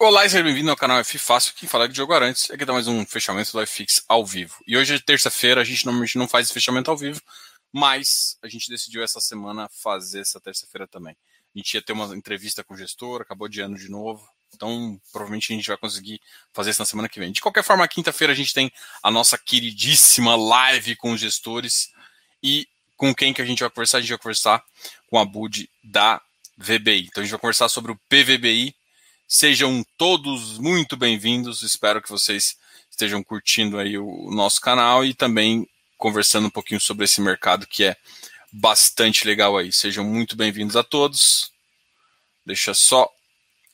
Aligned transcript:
Olá 0.00 0.24
e 0.24 0.30
seja 0.30 0.44
bem-vindo 0.44 0.70
ao 0.70 0.76
canal 0.76 1.00
F 1.00 1.18
Fácil, 1.18 1.52
que 1.56 1.66
fala 1.66 1.88
de 1.88 1.96
jogo 1.96 2.14
antes. 2.14 2.48
Aqui 2.52 2.64
tá 2.64 2.72
mais 2.72 2.86
um 2.86 3.04
fechamento 3.04 3.50
do 3.50 3.66
FX 3.66 4.04
ao 4.08 4.24
vivo. 4.24 4.54
E 4.64 4.76
hoje 4.76 4.94
é 4.94 4.98
terça-feira, 5.00 5.60
a 5.60 5.64
gente 5.64 5.84
normalmente 5.84 6.16
não 6.16 6.28
faz 6.28 6.52
fechamento 6.52 6.88
ao 6.88 6.96
vivo, 6.96 7.20
mas 7.72 8.38
a 8.40 8.46
gente 8.46 8.70
decidiu 8.70 9.02
essa 9.02 9.20
semana 9.20 9.68
fazer 9.72 10.20
essa 10.20 10.40
terça-feira 10.40 10.86
também. 10.86 11.16
A 11.52 11.58
gente 11.58 11.74
ia 11.74 11.82
ter 11.82 11.92
uma 11.92 12.14
entrevista 12.14 12.62
com 12.62 12.74
o 12.74 12.76
gestor, 12.76 13.22
acabou 13.22 13.48
de 13.48 13.60
ano 13.60 13.76
de 13.76 13.90
novo, 13.90 14.24
então 14.54 15.00
provavelmente 15.10 15.52
a 15.52 15.56
gente 15.56 15.66
vai 15.66 15.76
conseguir 15.76 16.20
fazer 16.52 16.70
isso 16.70 16.80
na 16.80 16.86
semana 16.86 17.08
que 17.08 17.18
vem. 17.18 17.32
De 17.32 17.40
qualquer 17.40 17.64
forma, 17.64 17.88
quinta-feira 17.88 18.32
a 18.32 18.36
gente 18.36 18.54
tem 18.54 18.70
a 19.02 19.10
nossa 19.10 19.36
queridíssima 19.36 20.36
live 20.36 20.94
com 20.94 21.10
os 21.10 21.20
gestores 21.20 21.92
e 22.40 22.68
com 22.96 23.12
quem 23.12 23.34
que 23.34 23.42
a 23.42 23.44
gente 23.44 23.64
vai 23.64 23.70
conversar? 23.70 23.98
A 23.98 24.00
gente 24.00 24.10
vai 24.10 24.18
conversar 24.18 24.64
com 25.10 25.18
a 25.18 25.24
Bud 25.24 25.68
da 25.82 26.22
VBI. 26.56 27.08
Então 27.08 27.20
a 27.20 27.24
gente 27.24 27.32
vai 27.32 27.40
conversar 27.40 27.68
sobre 27.68 27.90
o 27.90 27.96
PVBI, 28.08 28.77
Sejam 29.30 29.84
todos 29.98 30.56
muito 30.56 30.96
bem-vindos. 30.96 31.60
Espero 31.60 32.00
que 32.00 32.08
vocês 32.08 32.56
estejam 32.90 33.22
curtindo 33.22 33.78
aí 33.78 33.98
o 33.98 34.30
nosso 34.30 34.58
canal 34.58 35.04
e 35.04 35.12
também 35.12 35.68
conversando 35.98 36.46
um 36.46 36.50
pouquinho 36.50 36.80
sobre 36.80 37.04
esse 37.04 37.20
mercado 37.20 37.66
que 37.66 37.84
é 37.84 37.94
bastante 38.50 39.26
legal 39.26 39.58
aí. 39.58 39.70
Sejam 39.70 40.02
muito 40.02 40.34
bem-vindos 40.34 40.76
a 40.76 40.82
todos. 40.82 41.52
Deixa 42.46 42.72
só 42.72 43.06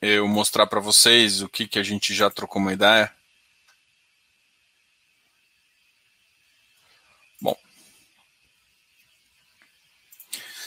eu 0.02 0.26
mostrar 0.26 0.66
para 0.66 0.80
vocês 0.80 1.40
o 1.40 1.48
que, 1.48 1.68
que 1.68 1.78
a 1.78 1.84
gente 1.84 2.12
já 2.12 2.28
trocou 2.28 2.60
uma 2.60 2.72
ideia. 2.72 3.14
Bom. 7.40 7.56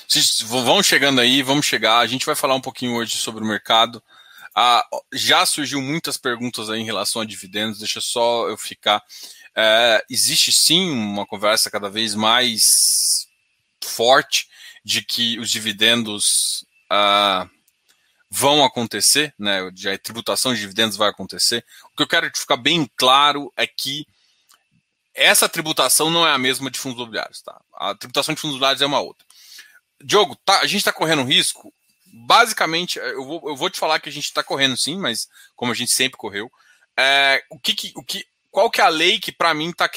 Vocês 0.07 0.39
vão 0.43 0.81
chegando 0.81 1.19
aí, 1.19 1.41
vamos 1.41 1.65
chegar. 1.65 1.99
A 1.99 2.07
gente 2.07 2.25
vai 2.25 2.35
falar 2.35 2.55
um 2.55 2.61
pouquinho 2.61 2.95
hoje 2.95 3.17
sobre 3.17 3.43
o 3.43 3.47
mercado. 3.47 4.01
Ah, 4.59 4.83
já 5.13 5.45
surgiu 5.45 5.79
muitas 5.79 6.17
perguntas 6.17 6.67
em 6.69 6.83
relação 6.83 7.21
a 7.21 7.25
dividendos, 7.25 7.77
deixa 7.77 8.01
só 8.01 8.49
eu 8.49 8.57
ficar. 8.57 9.03
É, 9.55 10.03
existe 10.09 10.51
sim 10.51 10.89
uma 10.89 11.27
conversa 11.27 11.69
cada 11.69 11.91
vez 11.91 12.15
mais 12.15 13.27
forte 13.83 14.47
de 14.83 15.03
que 15.03 15.37
os 15.37 15.51
dividendos 15.51 16.65
ah, 16.89 17.47
vão 18.31 18.65
acontecer, 18.65 19.31
né? 19.37 19.59
A 19.93 19.97
tributação 19.99 20.55
de 20.55 20.59
dividendos 20.59 20.97
vai 20.97 21.09
acontecer. 21.09 21.63
O 21.93 21.95
que 21.95 22.01
eu 22.01 22.07
quero 22.07 22.31
ficar 22.35 22.57
bem 22.57 22.89
claro 22.97 23.53
é 23.55 23.67
que 23.67 24.07
essa 25.13 25.47
tributação 25.47 26.09
não 26.09 26.25
é 26.25 26.31
a 26.31 26.37
mesma 26.39 26.71
de 26.71 26.79
fundos 26.79 26.97
imobiliários, 26.97 27.43
tá? 27.43 27.61
A 27.75 27.93
tributação 27.93 28.33
de 28.33 28.41
fundos 28.41 28.55
imobiliários 28.55 28.81
é 28.81 28.87
uma 28.87 29.01
outra. 29.01 29.23
Diogo, 30.03 30.35
tá, 30.35 30.61
a 30.61 30.65
gente 30.65 30.79
está 30.79 30.91
correndo 30.91 31.23
risco 31.23 31.71
basicamente, 32.27 32.99
eu 32.99 33.23
vou, 33.23 33.41
eu 33.47 33.55
vou 33.55 33.69
te 33.69 33.79
falar 33.79 34.01
que 34.01 34.09
a 34.09 34.11
gente 34.11 34.25
está 34.25 34.43
correndo 34.43 34.75
sim, 34.75 34.97
mas 34.97 35.29
como 35.55 35.71
a 35.71 35.75
gente 35.75 35.93
sempre 35.93 36.17
correu. 36.17 36.51
É, 36.97 37.41
o 37.49 37.57
que, 37.57 37.73
que, 37.73 37.93
o 37.95 38.03
que, 38.03 38.27
qual 38.51 38.69
que 38.69 38.81
é 38.81 38.83
a 38.83 38.89
lei 38.89 39.17
que 39.17 39.31
para 39.31 39.53
mim 39.53 39.69
está 39.69 39.89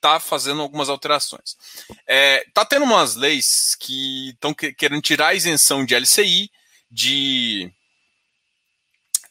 tá 0.00 0.18
fazendo 0.18 0.60
algumas 0.62 0.88
alterações? 0.88 1.56
É, 2.04 2.44
tá 2.52 2.64
tendo 2.64 2.84
umas 2.84 3.14
leis 3.14 3.76
que 3.78 4.30
estão 4.30 4.52
que, 4.52 4.72
querendo 4.72 5.00
tirar 5.00 5.28
a 5.28 5.34
isenção 5.34 5.84
de 5.84 5.94
LCI, 5.94 6.50
de 6.90 7.70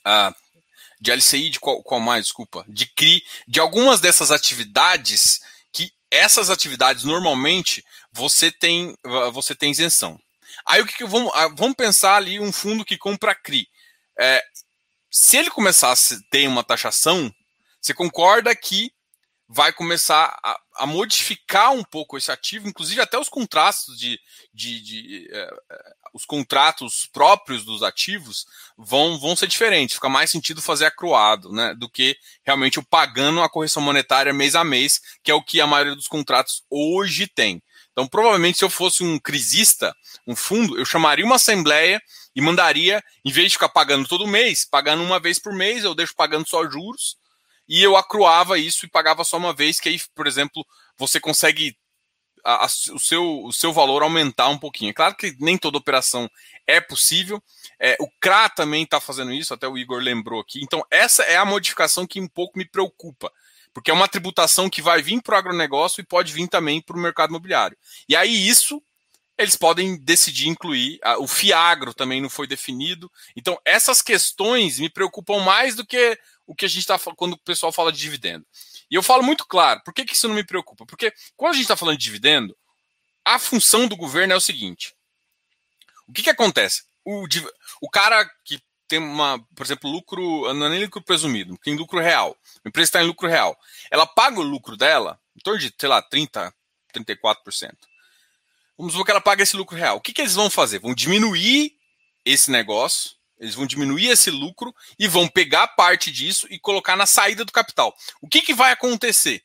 ah, 0.05 0.33
de 1.01 1.11
LCI, 1.11 1.49
de 1.49 1.59
qual, 1.59 1.83
qual 1.83 1.99
mais, 1.99 2.23
desculpa, 2.23 2.63
de 2.69 2.85
CRI, 2.85 3.21
de 3.45 3.59
algumas 3.59 3.99
dessas 3.99 4.31
atividades 4.31 5.41
que 5.73 5.91
essas 6.09 6.49
atividades 6.49 7.03
normalmente 7.03 7.83
você 8.13 8.49
tem 8.49 8.95
você 9.33 9.53
tem 9.53 9.71
isenção. 9.71 10.17
Aí 10.65 10.81
o 10.81 10.85
que, 10.85 10.95
que 10.95 11.05
vamos, 11.05 11.31
ah, 11.35 11.47
vamos 11.49 11.75
pensar 11.75 12.15
ali 12.15 12.39
um 12.39 12.51
fundo 12.51 12.85
que 12.85 12.97
compra 12.97 13.35
CRI. 13.35 13.67
É, 14.19 14.43
se 15.11 15.37
ele 15.37 15.49
começasse 15.49 16.15
a 16.15 16.17
ter 16.29 16.47
uma 16.47 16.63
taxação, 16.63 17.33
você 17.81 17.93
concorda 17.93 18.55
que 18.55 18.91
vai 19.47 19.71
começar 19.71 20.37
a, 20.43 20.59
a, 20.77 20.85
modificar 20.87 21.71
um 21.71 21.83
pouco 21.83 22.17
esse 22.17 22.31
ativo, 22.31 22.67
inclusive 22.67 22.99
até 22.99 23.17
os 23.17 23.29
contratos 23.29 23.97
de, 23.97 24.19
de, 24.51 24.81
de 24.81 25.29
é, 25.31 25.49
é, 25.71 25.93
os 26.13 26.25
contratos 26.25 27.07
próprios 27.13 27.63
dos 27.63 27.83
ativos 27.83 28.45
vão, 28.77 29.19
vão 29.19 29.35
ser 29.35 29.47
diferentes, 29.47 29.95
fica 29.95 30.09
mais 30.09 30.31
sentido 30.31 30.61
fazer 30.61 30.85
acruado, 30.85 31.51
né, 31.51 31.75
do 31.75 31.87
que 31.87 32.17
realmente 32.43 32.79
o 32.79 32.83
pagando 32.83 33.41
a 33.41 33.49
correção 33.49 33.83
monetária 33.83 34.33
mês 34.33 34.55
a 34.55 34.63
mês, 34.63 34.99
que 35.23 35.29
é 35.29 35.33
o 35.33 35.43
que 35.43 35.61
a 35.61 35.67
maioria 35.67 35.95
dos 35.95 36.07
contratos 36.07 36.63
hoje 36.69 37.27
tem. 37.27 37.61
Então, 37.95 38.05
provavelmente, 38.05 38.57
se 38.57 38.65
eu 38.65 38.69
fosse 38.69 39.05
um 39.05 39.17
crisista, 39.17 39.95
um 40.27 40.35
fundo, 40.35 40.77
eu 40.77 40.83
chamaria 40.83 41.23
uma 41.23 41.35
assembleia 41.35 42.01
e 42.35 42.41
mandaria, 42.41 43.01
em 43.23 43.31
vez 43.31 43.47
de 43.47 43.53
ficar 43.53 43.69
pagando 43.69 44.05
todo 44.05 44.27
mês, 44.27 44.65
pagando 44.65 45.01
uma 45.01 45.17
vez 45.17 45.39
por 45.39 45.53
mês, 45.53 45.85
eu 45.85 45.95
deixo 45.95 46.13
pagando 46.13 46.45
só 46.45 46.69
juros, 46.69 47.15
e 47.69 47.81
eu 47.81 47.95
acruava 47.95 48.59
isso 48.59 48.85
e 48.85 48.89
pagava 48.89 49.23
só 49.23 49.37
uma 49.37 49.53
vez, 49.53 49.79
que 49.79 49.87
aí, 49.87 49.97
por 50.13 50.27
exemplo, 50.27 50.65
você 50.97 51.21
consegue 51.21 51.77
a, 52.43 52.65
a, 52.65 52.65
o, 52.65 52.99
seu, 52.99 53.43
o 53.45 53.53
seu 53.53 53.71
valor 53.71 54.03
aumentar 54.03 54.49
um 54.49 54.57
pouquinho. 54.57 54.89
É 54.89 54.93
claro 54.93 55.15
que 55.15 55.33
nem 55.39 55.57
toda 55.57 55.77
operação 55.77 56.29
é 56.67 56.81
possível. 56.81 57.41
É, 57.79 57.95
o 58.01 58.09
CRA 58.19 58.49
também 58.49 58.83
está 58.83 58.99
fazendo 58.99 59.31
isso, 59.31 59.53
até 59.53 59.69
o 59.69 59.77
Igor 59.77 60.01
lembrou 60.01 60.41
aqui. 60.41 60.59
Então, 60.61 60.85
essa 60.91 61.23
é 61.23 61.37
a 61.37 61.45
modificação 61.45 62.05
que 62.05 62.19
um 62.19 62.27
pouco 62.27 62.59
me 62.59 62.65
preocupa 62.65 63.31
porque 63.75 63.91
é 63.91 63.93
uma 63.93 64.07
tributação 64.07 64.69
que 64.69 64.81
vai 64.81 65.01
vir 65.01 65.21
para 65.21 65.35
o 65.35 65.37
agronegócio 65.37 65.99
e 65.99 66.05
pode 66.05 66.31
vir 66.31 66.47
também 66.47 66.81
para 66.81 66.95
o 66.95 66.99
mercado 66.99 67.31
imobiliário. 67.31 67.77
E 68.07 68.15
aí 68.15 68.47
isso 68.47 68.81
eles 69.37 69.57
podem 69.57 69.97
decidir 69.97 70.47
incluir. 70.47 70.97
O 71.19 71.27
FIAGRO 71.27 71.93
também 71.93 72.21
não 72.21 72.29
foi 72.29 72.47
definido. 72.47 73.11
Então, 73.35 73.59
essas 73.65 74.01
questões 74.01 74.79
me 74.79 74.89
preocupam 74.89 75.43
mais 75.43 75.75
do 75.75 75.85
que 75.85 76.17
o 76.47 76.55
que 76.55 76.63
a 76.63 76.69
gente 76.69 76.89
está 76.89 76.97
quando 77.17 77.33
o 77.33 77.37
pessoal 77.39 77.69
fala 77.69 77.91
de 77.91 77.99
dividendo. 77.99 78.45
E 78.89 78.95
eu 78.95 79.03
falo 79.03 79.21
muito 79.21 79.45
claro, 79.45 79.81
por 79.83 79.93
que, 79.93 80.05
que 80.05 80.13
isso 80.13 80.29
não 80.29 80.35
me 80.35 80.45
preocupa? 80.45 80.85
Porque 80.85 81.11
quando 81.35 81.51
a 81.51 81.55
gente 81.55 81.63
está 81.63 81.75
falando 81.75 81.97
de 81.97 82.03
dividendo, 82.05 82.55
a 83.25 83.37
função 83.37 83.89
do 83.89 83.97
governo 83.97 84.31
é 84.31 84.37
o 84.37 84.41
seguinte: 84.41 84.95
o 86.07 86.13
que, 86.13 86.23
que 86.23 86.29
acontece? 86.29 86.83
O, 87.03 87.27
o 87.81 87.89
cara 87.89 88.25
que 88.45 88.61
tem 88.87 88.99
uma, 88.99 89.39
por 89.55 89.65
exemplo, 89.65 89.89
lucro, 89.89 90.53
não 90.53 90.67
é 90.67 90.69
nem 90.69 90.83
lucro 90.83 91.01
presumido, 91.01 91.57
tem 91.63 91.75
lucro 91.75 91.99
real. 91.99 92.37
A 92.63 92.69
empresa 92.69 92.89
está 92.89 93.03
em 93.03 93.07
lucro 93.07 93.27
real. 93.27 93.57
Ela 93.91 94.05
paga 94.05 94.39
o 94.39 94.43
lucro 94.43 94.77
dela 94.77 95.19
em 95.35 95.39
torno 95.39 95.59
de, 95.59 95.73
sei 95.77 95.89
lá, 95.89 96.01
30, 96.01 96.53
34%. 96.93 97.73
Vamos 98.77 98.93
supor 98.93 99.05
que 99.05 99.11
ela 99.11 99.21
paga 99.21 99.43
esse 99.43 99.55
lucro 99.55 99.77
real. 99.77 99.97
O 99.97 100.01
que, 100.01 100.13
que 100.13 100.21
eles 100.21 100.35
vão 100.35 100.49
fazer? 100.49 100.79
Vão 100.79 100.93
diminuir 100.93 101.73
esse 102.23 102.51
negócio, 102.51 103.11
eles 103.39 103.55
vão 103.55 103.65
diminuir 103.65 104.09
esse 104.09 104.31
lucro 104.31 104.73
e 104.97 105.07
vão 105.07 105.27
pegar 105.27 105.67
parte 105.69 106.11
disso 106.11 106.47
e 106.49 106.59
colocar 106.59 106.95
na 106.95 107.05
saída 107.05 107.45
do 107.45 107.51
capital. 107.51 107.95
O 108.21 108.27
que, 108.27 108.41
que 108.41 108.53
vai 108.53 108.71
acontecer? 108.71 109.43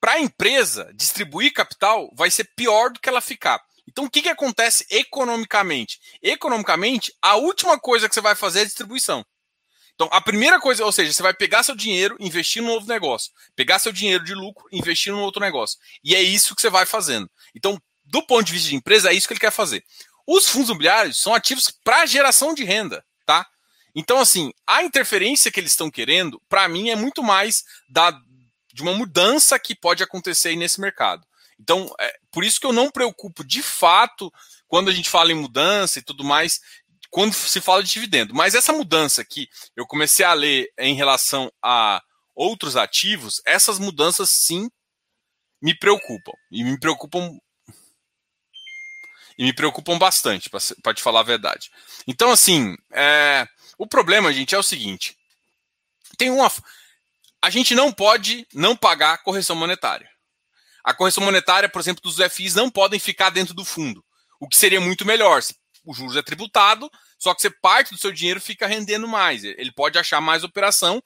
Para 0.00 0.12
a 0.12 0.20
empresa 0.20 0.92
distribuir 0.94 1.52
capital, 1.52 2.10
vai 2.14 2.30
ser 2.30 2.44
pior 2.54 2.90
do 2.90 3.00
que 3.00 3.08
ela 3.08 3.20
ficar. 3.20 3.60
Então, 3.96 4.04
o 4.04 4.10
que, 4.10 4.20
que 4.20 4.28
acontece 4.28 4.84
economicamente? 4.90 5.98
Economicamente, 6.22 7.14
a 7.22 7.36
última 7.36 7.80
coisa 7.80 8.06
que 8.06 8.14
você 8.14 8.20
vai 8.20 8.34
fazer 8.34 8.60
é 8.60 8.64
distribuição. 8.66 9.24
Então, 9.94 10.06
a 10.12 10.20
primeira 10.20 10.60
coisa, 10.60 10.84
ou 10.84 10.92
seja, 10.92 11.10
você 11.10 11.22
vai 11.22 11.32
pegar 11.32 11.62
seu 11.62 11.74
dinheiro, 11.74 12.14
investir 12.20 12.62
num 12.62 12.74
novo 12.74 12.86
negócio. 12.86 13.32
Pegar 13.54 13.78
seu 13.78 13.90
dinheiro 13.90 14.22
de 14.22 14.34
lucro, 14.34 14.68
investir 14.70 15.10
num 15.10 15.22
outro 15.22 15.40
negócio. 15.40 15.78
E 16.04 16.14
é 16.14 16.20
isso 16.20 16.54
que 16.54 16.60
você 16.60 16.68
vai 16.68 16.84
fazendo. 16.84 17.26
Então, 17.54 17.80
do 18.04 18.22
ponto 18.26 18.44
de 18.44 18.52
vista 18.52 18.68
de 18.68 18.76
empresa, 18.76 19.10
é 19.10 19.14
isso 19.14 19.26
que 19.26 19.32
ele 19.32 19.40
quer 19.40 19.50
fazer. 19.50 19.82
Os 20.26 20.46
fundos 20.46 20.68
imobiliários 20.68 21.18
são 21.18 21.34
ativos 21.34 21.72
para 21.82 22.04
geração 22.04 22.52
de 22.52 22.64
renda, 22.64 23.02
tá? 23.24 23.46
Então, 23.94 24.18
assim, 24.18 24.52
a 24.66 24.82
interferência 24.82 25.50
que 25.50 25.58
eles 25.58 25.72
estão 25.72 25.90
querendo, 25.90 26.38
para 26.50 26.68
mim, 26.68 26.90
é 26.90 26.96
muito 26.96 27.22
mais 27.22 27.64
da, 27.88 28.10
de 28.74 28.82
uma 28.82 28.92
mudança 28.92 29.58
que 29.58 29.74
pode 29.74 30.02
acontecer 30.02 30.50
aí 30.50 30.56
nesse 30.56 30.82
mercado. 30.82 31.26
Então, 31.58 31.90
é 31.98 32.14
por 32.36 32.44
isso 32.44 32.60
que 32.60 32.66
eu 32.66 32.72
não 32.72 32.90
preocupo 32.90 33.42
de 33.42 33.62
fato 33.62 34.30
quando 34.68 34.90
a 34.90 34.92
gente 34.92 35.08
fala 35.08 35.32
em 35.32 35.34
mudança 35.34 35.98
e 35.98 36.02
tudo 36.02 36.22
mais, 36.22 36.60
quando 37.08 37.32
se 37.32 37.62
fala 37.62 37.82
de 37.82 37.90
dividendo. 37.90 38.34
Mas 38.34 38.54
essa 38.54 38.74
mudança 38.74 39.24
que 39.24 39.48
eu 39.74 39.86
comecei 39.86 40.22
a 40.22 40.34
ler 40.34 40.70
em 40.78 40.94
relação 40.94 41.50
a 41.62 42.02
outros 42.34 42.76
ativos, 42.76 43.40
essas 43.46 43.78
mudanças 43.78 44.28
sim 44.32 44.68
me 45.62 45.74
preocupam. 45.74 46.32
E 46.50 46.62
me 46.62 46.78
preocupam. 46.78 47.38
E 49.38 49.42
me 49.42 49.54
preocupam 49.54 49.96
bastante, 49.96 50.50
para 50.50 50.92
te 50.92 51.02
falar 51.02 51.20
a 51.20 51.22
verdade. 51.22 51.70
Então, 52.06 52.30
assim, 52.30 52.76
é, 52.92 53.48
o 53.78 53.86
problema, 53.86 54.30
gente, 54.30 54.54
é 54.54 54.58
o 54.58 54.62
seguinte: 54.62 55.16
tem 56.18 56.30
uma. 56.30 56.52
A 57.40 57.48
gente 57.48 57.74
não 57.74 57.90
pode 57.90 58.46
não 58.52 58.76
pagar 58.76 59.22
correção 59.22 59.56
monetária. 59.56 60.14
A 60.86 60.94
correção 60.94 61.24
monetária, 61.24 61.68
por 61.68 61.80
exemplo, 61.80 62.00
dos 62.00 62.16
FIs 62.32 62.54
não 62.54 62.70
podem 62.70 63.00
ficar 63.00 63.30
dentro 63.30 63.52
do 63.52 63.64
fundo, 63.64 64.04
o 64.38 64.48
que 64.48 64.56
seria 64.56 64.80
muito 64.80 65.04
melhor. 65.04 65.42
O 65.84 65.92
juros 65.92 66.16
é 66.16 66.22
tributado, 66.22 66.88
só 67.18 67.34
que 67.34 67.42
você 67.42 67.50
parte 67.50 67.92
do 67.92 67.98
seu 67.98 68.12
dinheiro 68.12 68.40
fica 68.40 68.68
rendendo 68.68 69.08
mais. 69.08 69.42
Ele 69.42 69.72
pode 69.72 69.98
achar 69.98 70.20
mais 70.20 70.44
operação 70.44 71.02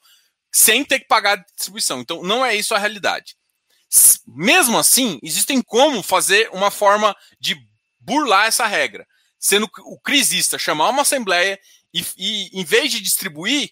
sem 0.51 0.85
ter 0.85 0.99
que 0.99 1.07
pagar 1.07 1.33
a 1.33 1.43
distribuição. 1.55 1.99
Então, 1.99 2.21
não 2.21 2.45
é 2.45 2.55
isso 2.55 2.75
a 2.75 2.77
realidade. 2.77 3.35
Mesmo 4.27 4.77
assim, 4.77 5.19
existem 5.23 5.63
como 5.63 6.03
fazer 6.03 6.47
uma 6.51 6.69
forma 6.69 7.15
de 7.39 7.57
burlar 7.99 8.45
essa 8.45 8.67
regra. 8.67 9.07
Sendo 9.39 9.67
o 9.79 9.99
crisista 9.99 10.59
chamar 10.59 10.89
uma 10.89 11.01
assembleia 11.01 11.59
e, 11.91 12.05
e 12.17 12.59
em 12.59 12.63
vez 12.63 12.91
de 12.91 13.01
distribuir, 13.01 13.71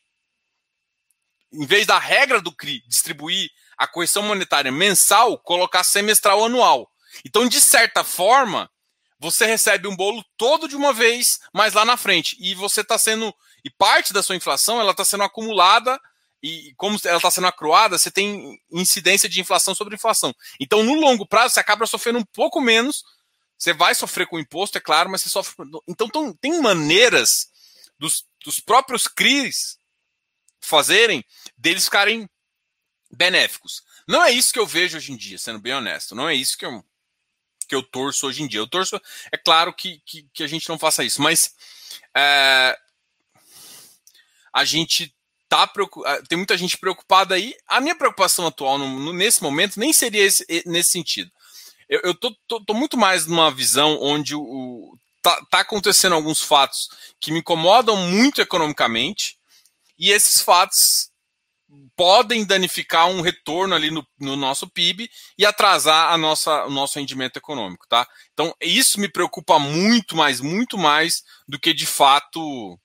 em 1.53 1.67
vez 1.67 1.85
da 1.85 1.99
regra 1.99 2.41
do 2.41 2.51
CRI 2.51 2.83
distribuir 2.87 3.51
a 3.79 3.87
correção 3.87 4.21
monetária 4.21 4.71
mensal, 4.71 5.39
colocar 5.39 5.85
semestral 5.85 6.43
anual. 6.43 6.91
Então, 7.25 7.47
de 7.47 7.61
certa 7.61 8.03
forma, 8.03 8.69
você 9.17 9.45
recebe 9.45 9.87
um 9.87 9.95
bolo 9.95 10.23
todo 10.37 10.67
de 10.67 10.75
uma 10.75 10.93
vez, 10.93 11.39
mas 11.53 11.73
lá 11.73 11.85
na 11.85 11.95
frente. 11.95 12.35
E 12.39 12.53
você 12.53 12.81
está 12.81 12.97
sendo. 12.97 13.33
E 13.63 13.69
parte 13.69 14.11
da 14.11 14.21
sua 14.21 14.35
inflação 14.35 14.79
ela 14.79 14.91
está 14.91 15.05
sendo 15.05 15.23
acumulada 15.23 15.99
e 16.43 16.73
como 16.77 16.97
ela 17.05 17.17
está 17.17 17.31
sendo 17.31 17.47
acruada, 17.47 17.97
você 17.97 18.11
tem 18.11 18.57
incidência 18.71 19.27
de 19.27 19.41
inflação 19.41 19.73
sobre 19.73 19.95
inflação. 19.95 20.33
Então, 20.59 20.83
no 20.83 20.93
longo 20.93 21.25
prazo, 21.25 21.53
você 21.53 21.59
acaba 21.59 21.85
sofrendo 21.85 22.19
um 22.19 22.25
pouco 22.25 22.61
menos. 22.61 23.03
Você 23.57 23.73
vai 23.73 23.93
sofrer 23.95 24.27
com 24.27 24.37
o 24.37 24.39
imposto, 24.39 24.77
é 24.77 24.81
claro, 24.81 25.09
mas 25.09 25.21
você 25.21 25.29
sofre. 25.29 25.53
Então, 25.87 26.07
tem 26.39 26.61
maneiras 26.61 27.47
dos, 27.97 28.25
dos 28.43 28.59
próprios 28.59 29.07
CRIs 29.07 29.77
fazerem 30.61 31.23
deles 31.57 31.85
ficarem 31.85 32.29
benéficos. 33.11 33.83
Não 34.07 34.23
é 34.23 34.31
isso 34.31 34.53
que 34.53 34.59
eu 34.59 34.67
vejo 34.67 34.97
hoje 34.97 35.11
em 35.11 35.17
dia, 35.17 35.37
sendo 35.37 35.59
bem 35.59 35.73
honesto. 35.73 36.15
Não 36.15 36.27
é 36.27 36.35
isso 36.35 36.57
que 36.57 36.65
eu, 36.65 36.83
que 37.67 37.75
eu 37.75 37.83
torço 37.83 38.27
hoje 38.27 38.43
em 38.43 38.47
dia. 38.47 38.59
Eu 38.59 38.67
torço, 38.67 38.99
é 39.31 39.37
claro 39.37 39.73
que, 39.73 40.01
que, 40.05 40.27
que 40.33 40.43
a 40.43 40.47
gente 40.47 40.67
não 40.69 40.77
faça 40.77 41.03
isso, 41.03 41.21
mas 41.21 41.53
é, 42.15 42.77
a 44.53 44.65
gente 44.65 45.13
tá 45.47 45.67
tem 46.27 46.37
muita 46.37 46.57
gente 46.57 46.77
preocupada 46.77 47.35
aí. 47.35 47.55
A 47.67 47.81
minha 47.81 47.95
preocupação 47.95 48.45
atual 48.45 48.77
no, 48.77 48.87
no, 48.99 49.13
nesse 49.13 49.41
momento 49.41 49.79
nem 49.79 49.91
seria 49.91 50.23
esse, 50.23 50.45
nesse 50.65 50.91
sentido. 50.91 51.31
Eu, 51.89 52.01
eu 52.03 52.13
tô, 52.13 52.35
tô, 52.47 52.63
tô, 52.63 52.73
muito 52.73 52.95
mais 52.95 53.25
numa 53.25 53.49
visão 53.51 53.97
onde 53.99 54.35
o, 54.35 54.41
o 54.41 54.97
tá, 55.23 55.43
tá, 55.49 55.59
acontecendo 55.61 56.13
alguns 56.13 56.39
fatos 56.39 56.89
que 57.19 57.31
me 57.31 57.39
incomodam 57.39 57.97
muito 57.97 58.41
economicamente 58.41 59.39
e 59.97 60.11
esses 60.11 60.39
fatos 60.39 61.08
podem 61.95 62.45
danificar 62.45 63.07
um 63.07 63.21
retorno 63.21 63.75
ali 63.75 63.91
no, 63.91 64.05
no 64.19 64.35
nosso 64.35 64.67
PIB 64.67 65.09
e 65.37 65.45
atrasar 65.45 66.11
a 66.11 66.17
nossa, 66.17 66.65
o 66.65 66.69
nosso 66.69 66.97
rendimento 66.97 67.37
econômico, 67.37 67.87
tá? 67.87 68.07
Então 68.33 68.53
isso 68.61 68.99
me 68.99 69.07
preocupa 69.07 69.59
muito 69.59 70.15
mais, 70.15 70.39
muito 70.41 70.77
mais 70.77 71.23
do 71.47 71.59
que 71.59 71.73
de 71.73 71.85
fato 71.85 72.79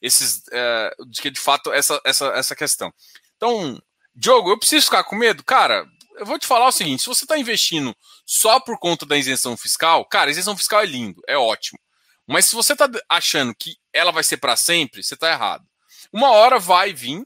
esses, 0.00 0.42
é, 0.52 0.94
de 1.08 1.22
que 1.22 1.30
de 1.30 1.40
fato 1.40 1.72
essa, 1.72 2.00
essa, 2.04 2.26
essa 2.28 2.54
questão. 2.54 2.92
Então, 3.36 3.80
Diogo, 4.14 4.50
eu 4.50 4.58
preciso 4.58 4.84
ficar 4.84 5.04
com 5.04 5.16
medo? 5.16 5.42
Cara, 5.42 5.84
eu 6.16 6.26
vou 6.26 6.38
te 6.38 6.46
falar 6.46 6.68
o 6.68 6.72
seguinte: 6.72 7.02
se 7.02 7.08
você 7.08 7.24
está 7.24 7.38
investindo 7.38 7.96
só 8.24 8.60
por 8.60 8.78
conta 8.78 9.04
da 9.04 9.16
isenção 9.16 9.56
fiscal, 9.56 10.04
cara, 10.04 10.30
isenção 10.30 10.56
fiscal 10.56 10.80
é 10.80 10.86
lindo, 10.86 11.20
é 11.26 11.36
ótimo. 11.36 11.78
Mas 12.26 12.46
se 12.46 12.54
você 12.54 12.72
está 12.72 12.88
achando 13.08 13.54
que 13.54 13.76
ela 13.92 14.12
vai 14.12 14.22
ser 14.22 14.38
para 14.38 14.56
sempre, 14.56 15.02
você 15.02 15.14
está 15.14 15.30
errado. 15.30 15.64
Uma 16.12 16.30
hora 16.30 16.58
vai 16.58 16.92
vir, 16.92 17.24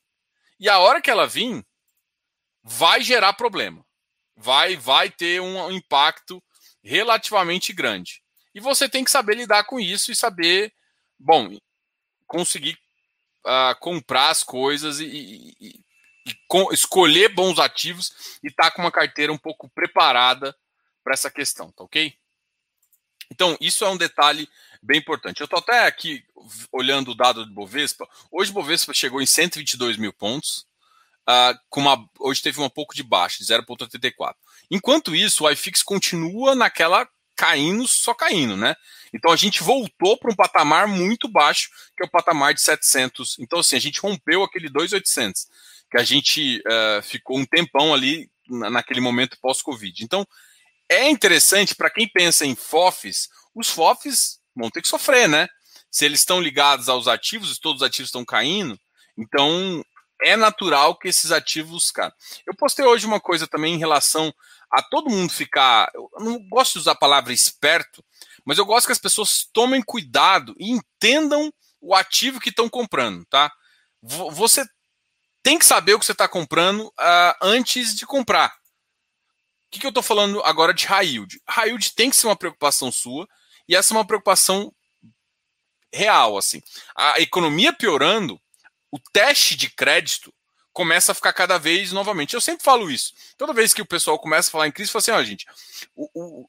e 0.58 0.68
a 0.68 0.78
hora 0.78 1.00
que 1.00 1.10
ela 1.10 1.26
vir, 1.26 1.64
vai 2.62 3.00
gerar 3.02 3.32
problema. 3.32 3.84
Vai, 4.36 4.76
vai 4.76 5.10
ter 5.10 5.40
um 5.40 5.70
impacto 5.70 6.42
relativamente 6.82 7.72
grande. 7.72 8.22
E 8.54 8.60
você 8.60 8.88
tem 8.88 9.04
que 9.04 9.10
saber 9.10 9.36
lidar 9.36 9.64
com 9.64 9.78
isso 9.78 10.10
e 10.10 10.16
saber, 10.16 10.72
bom, 11.18 11.56
conseguir 12.26 12.78
uh, 13.44 13.78
comprar 13.80 14.30
as 14.30 14.42
coisas 14.42 15.00
e, 15.00 15.06
e, 15.06 15.56
e, 15.60 15.84
e 16.26 16.34
escolher 16.72 17.28
bons 17.28 17.58
ativos 17.58 18.38
e 18.42 18.48
estar 18.48 18.64
tá 18.64 18.70
com 18.70 18.82
uma 18.82 18.92
carteira 18.92 19.32
um 19.32 19.38
pouco 19.38 19.68
preparada 19.70 20.56
para 21.02 21.14
essa 21.14 21.30
questão, 21.30 21.72
tá 21.72 21.84
ok? 21.84 22.14
Então, 23.30 23.56
isso 23.60 23.84
é 23.84 23.88
um 23.88 23.96
detalhe 23.96 24.48
bem 24.82 24.98
importante. 24.98 25.40
Eu 25.40 25.44
estou 25.44 25.58
até 25.58 25.86
aqui 25.86 26.24
olhando 26.72 27.10
o 27.10 27.14
dado 27.14 27.44
de 27.44 27.52
Bovespa. 27.52 28.08
Hoje, 28.30 28.52
Bovespa 28.52 28.92
chegou 28.92 29.20
em 29.20 29.26
122 29.26 29.96
mil 29.96 30.12
pontos. 30.12 30.66
Uh, 31.28 31.58
com 31.68 31.80
uma, 31.80 32.08
hoje 32.18 32.40
teve 32.40 32.58
um 32.58 32.70
pouco 32.70 32.94
de 32.94 33.02
baixa, 33.02 33.38
de 33.38 33.44
0,84. 33.44 34.34
Enquanto 34.70 35.14
isso, 35.14 35.44
o 35.44 35.50
iFix 35.50 35.82
continua 35.82 36.54
naquela 36.54 37.06
caindo, 37.36 37.86
só 37.86 38.12
caindo, 38.12 38.56
né? 38.56 38.74
Então 39.14 39.30
a 39.30 39.36
gente 39.36 39.62
voltou 39.62 40.18
para 40.18 40.32
um 40.32 40.34
patamar 40.34 40.88
muito 40.88 41.28
baixo, 41.28 41.68
que 41.96 42.02
é 42.02 42.06
o 42.06 42.10
patamar 42.10 42.52
de 42.52 42.60
700. 42.60 43.38
Então, 43.38 43.60
assim, 43.60 43.76
a 43.76 43.80
gente 43.80 44.00
rompeu 44.00 44.42
aquele 44.42 44.68
2,800, 44.68 45.46
que 45.90 45.98
a 45.98 46.02
gente 46.02 46.60
uh, 46.60 47.02
ficou 47.02 47.38
um 47.38 47.46
tempão 47.46 47.94
ali 47.94 48.30
naquele 48.48 49.00
momento 49.00 49.38
pós-Covid. 49.40 50.02
Então, 50.02 50.26
é 50.88 51.08
interessante 51.08 51.74
para 51.74 51.90
quem 51.90 52.08
pensa 52.08 52.44
em 52.46 52.56
FOFs, 52.56 53.28
os 53.54 53.68
FOFs 53.68 54.37
vão 54.58 54.70
ter 54.70 54.82
que 54.82 54.88
sofrer, 54.88 55.28
né? 55.28 55.48
Se 55.90 56.04
eles 56.04 56.20
estão 56.20 56.40
ligados 56.40 56.88
aos 56.88 57.08
ativos, 57.08 57.58
todos 57.58 57.82
os 57.82 57.86
ativos 57.86 58.08
estão 58.08 58.24
caindo, 58.24 58.78
então 59.16 59.82
é 60.22 60.36
natural 60.36 60.98
que 60.98 61.08
esses 61.08 61.30
ativos, 61.30 61.90
cara. 61.90 62.12
Eu 62.46 62.54
postei 62.54 62.84
hoje 62.84 63.06
uma 63.06 63.20
coisa 63.20 63.46
também 63.46 63.74
em 63.74 63.78
relação 63.78 64.32
a 64.70 64.82
todo 64.82 65.10
mundo 65.10 65.32
ficar. 65.32 65.90
Eu 65.94 66.10
não 66.18 66.38
gosto 66.48 66.74
de 66.74 66.78
usar 66.80 66.92
a 66.92 66.96
palavra 66.96 67.32
esperto, 67.32 68.04
mas 68.44 68.58
eu 68.58 68.66
gosto 68.66 68.86
que 68.86 68.92
as 68.92 68.98
pessoas 68.98 69.48
tomem 69.52 69.82
cuidado 69.82 70.54
e 70.58 70.70
entendam 70.70 71.52
o 71.80 71.94
ativo 71.94 72.40
que 72.40 72.50
estão 72.50 72.68
comprando, 72.68 73.24
tá? 73.26 73.50
Você 74.02 74.64
tem 75.42 75.58
que 75.58 75.66
saber 75.66 75.94
o 75.94 75.98
que 75.98 76.04
você 76.04 76.12
está 76.12 76.28
comprando 76.28 76.86
uh, 76.88 77.34
antes 77.40 77.94
de 77.94 78.04
comprar. 78.04 78.48
O 79.66 79.70
que, 79.70 79.80
que 79.80 79.86
eu 79.86 79.90
estou 79.90 80.02
falando 80.02 80.42
agora 80.42 80.74
de 80.74 80.86
high 80.86 81.06
yield? 81.06 81.40
High 81.48 81.68
yield 81.68 81.94
tem 81.94 82.10
que 82.10 82.16
ser 82.16 82.26
uma 82.26 82.36
preocupação 82.36 82.90
sua 82.90 83.28
e 83.68 83.76
essa 83.76 83.92
é 83.92 83.96
uma 83.96 84.06
preocupação 84.06 84.72
real, 85.92 86.36
assim. 86.38 86.62
A 86.96 87.20
economia 87.20 87.72
piorando, 87.72 88.40
o 88.90 88.98
teste 88.98 89.56
de 89.56 89.70
crédito 89.70 90.32
começa 90.72 91.12
a 91.12 91.14
ficar 91.14 91.32
cada 91.32 91.58
vez 91.58 91.92
novamente. 91.92 92.34
Eu 92.34 92.40
sempre 92.40 92.64
falo 92.64 92.90
isso. 92.90 93.12
Toda 93.36 93.52
vez 93.52 93.74
que 93.74 93.82
o 93.82 93.86
pessoal 93.86 94.18
começa 94.18 94.48
a 94.48 94.52
falar 94.52 94.68
em 94.68 94.72
crise, 94.72 94.90
fala 94.90 95.00
assim, 95.00 95.10
ó, 95.10 95.22
gente, 95.22 95.46
o, 95.94 96.08
o, 96.14 96.48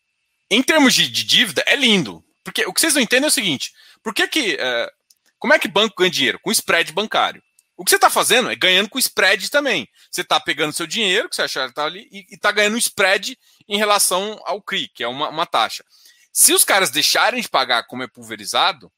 em 0.49 0.61
termos 0.61 0.93
de, 0.93 1.09
de, 1.09 1.23
dívida, 1.23 1.63
é 1.65 1.75
lindo. 1.75 2.23
Porque 2.43 2.65
o 2.65 2.73
que 2.73 2.79
vocês 2.79 2.93
não 2.93 3.01
entendem 3.01 3.25
é 3.25 3.27
o 3.27 3.31
seguinte: 3.31 3.73
por 4.03 4.13
que 4.13 4.27
que. 4.27 4.57
É, 4.59 4.91
como 5.37 5.53
é 5.53 5.59
que 5.59 5.67
banco 5.67 5.95
ganha 5.97 6.11
dinheiro? 6.11 6.39
Com 6.39 6.51
spread 6.51 6.91
bancário. 6.91 7.41
O 7.77 7.85
que 7.85 7.91
você 7.91 7.95
está 7.95 8.09
fazendo 8.09 8.51
é 8.51 8.55
ganhando 8.55 8.89
com 8.89 8.99
spread 8.99 9.49
também. 9.49 9.87
Você 10.11 10.19
está 10.19 10.37
pegando 10.37 10.73
seu 10.73 10.85
dinheiro, 10.85 11.29
que 11.29 11.35
você 11.35 11.43
achar 11.43 11.63
que 11.63 11.71
está 11.71 11.85
ali, 11.85 12.09
e 12.11 12.25
está 12.29 12.51
ganhando 12.51 12.75
um 12.75 12.77
spread 12.77 13.39
em 13.69 13.77
relação 13.77 14.37
ao 14.43 14.61
CRI, 14.61 14.89
que 14.89 15.01
é 15.01 15.07
uma, 15.07 15.29
uma 15.29 15.45
taxa. 15.45 15.85
Se 16.31 16.53
os 16.53 16.63
caras 16.63 16.89
deixarem 16.89 17.41
de 17.41 17.49
pagar 17.49 17.83
como 17.83 18.03
é 18.03 18.07
pulverizado, 18.07 18.91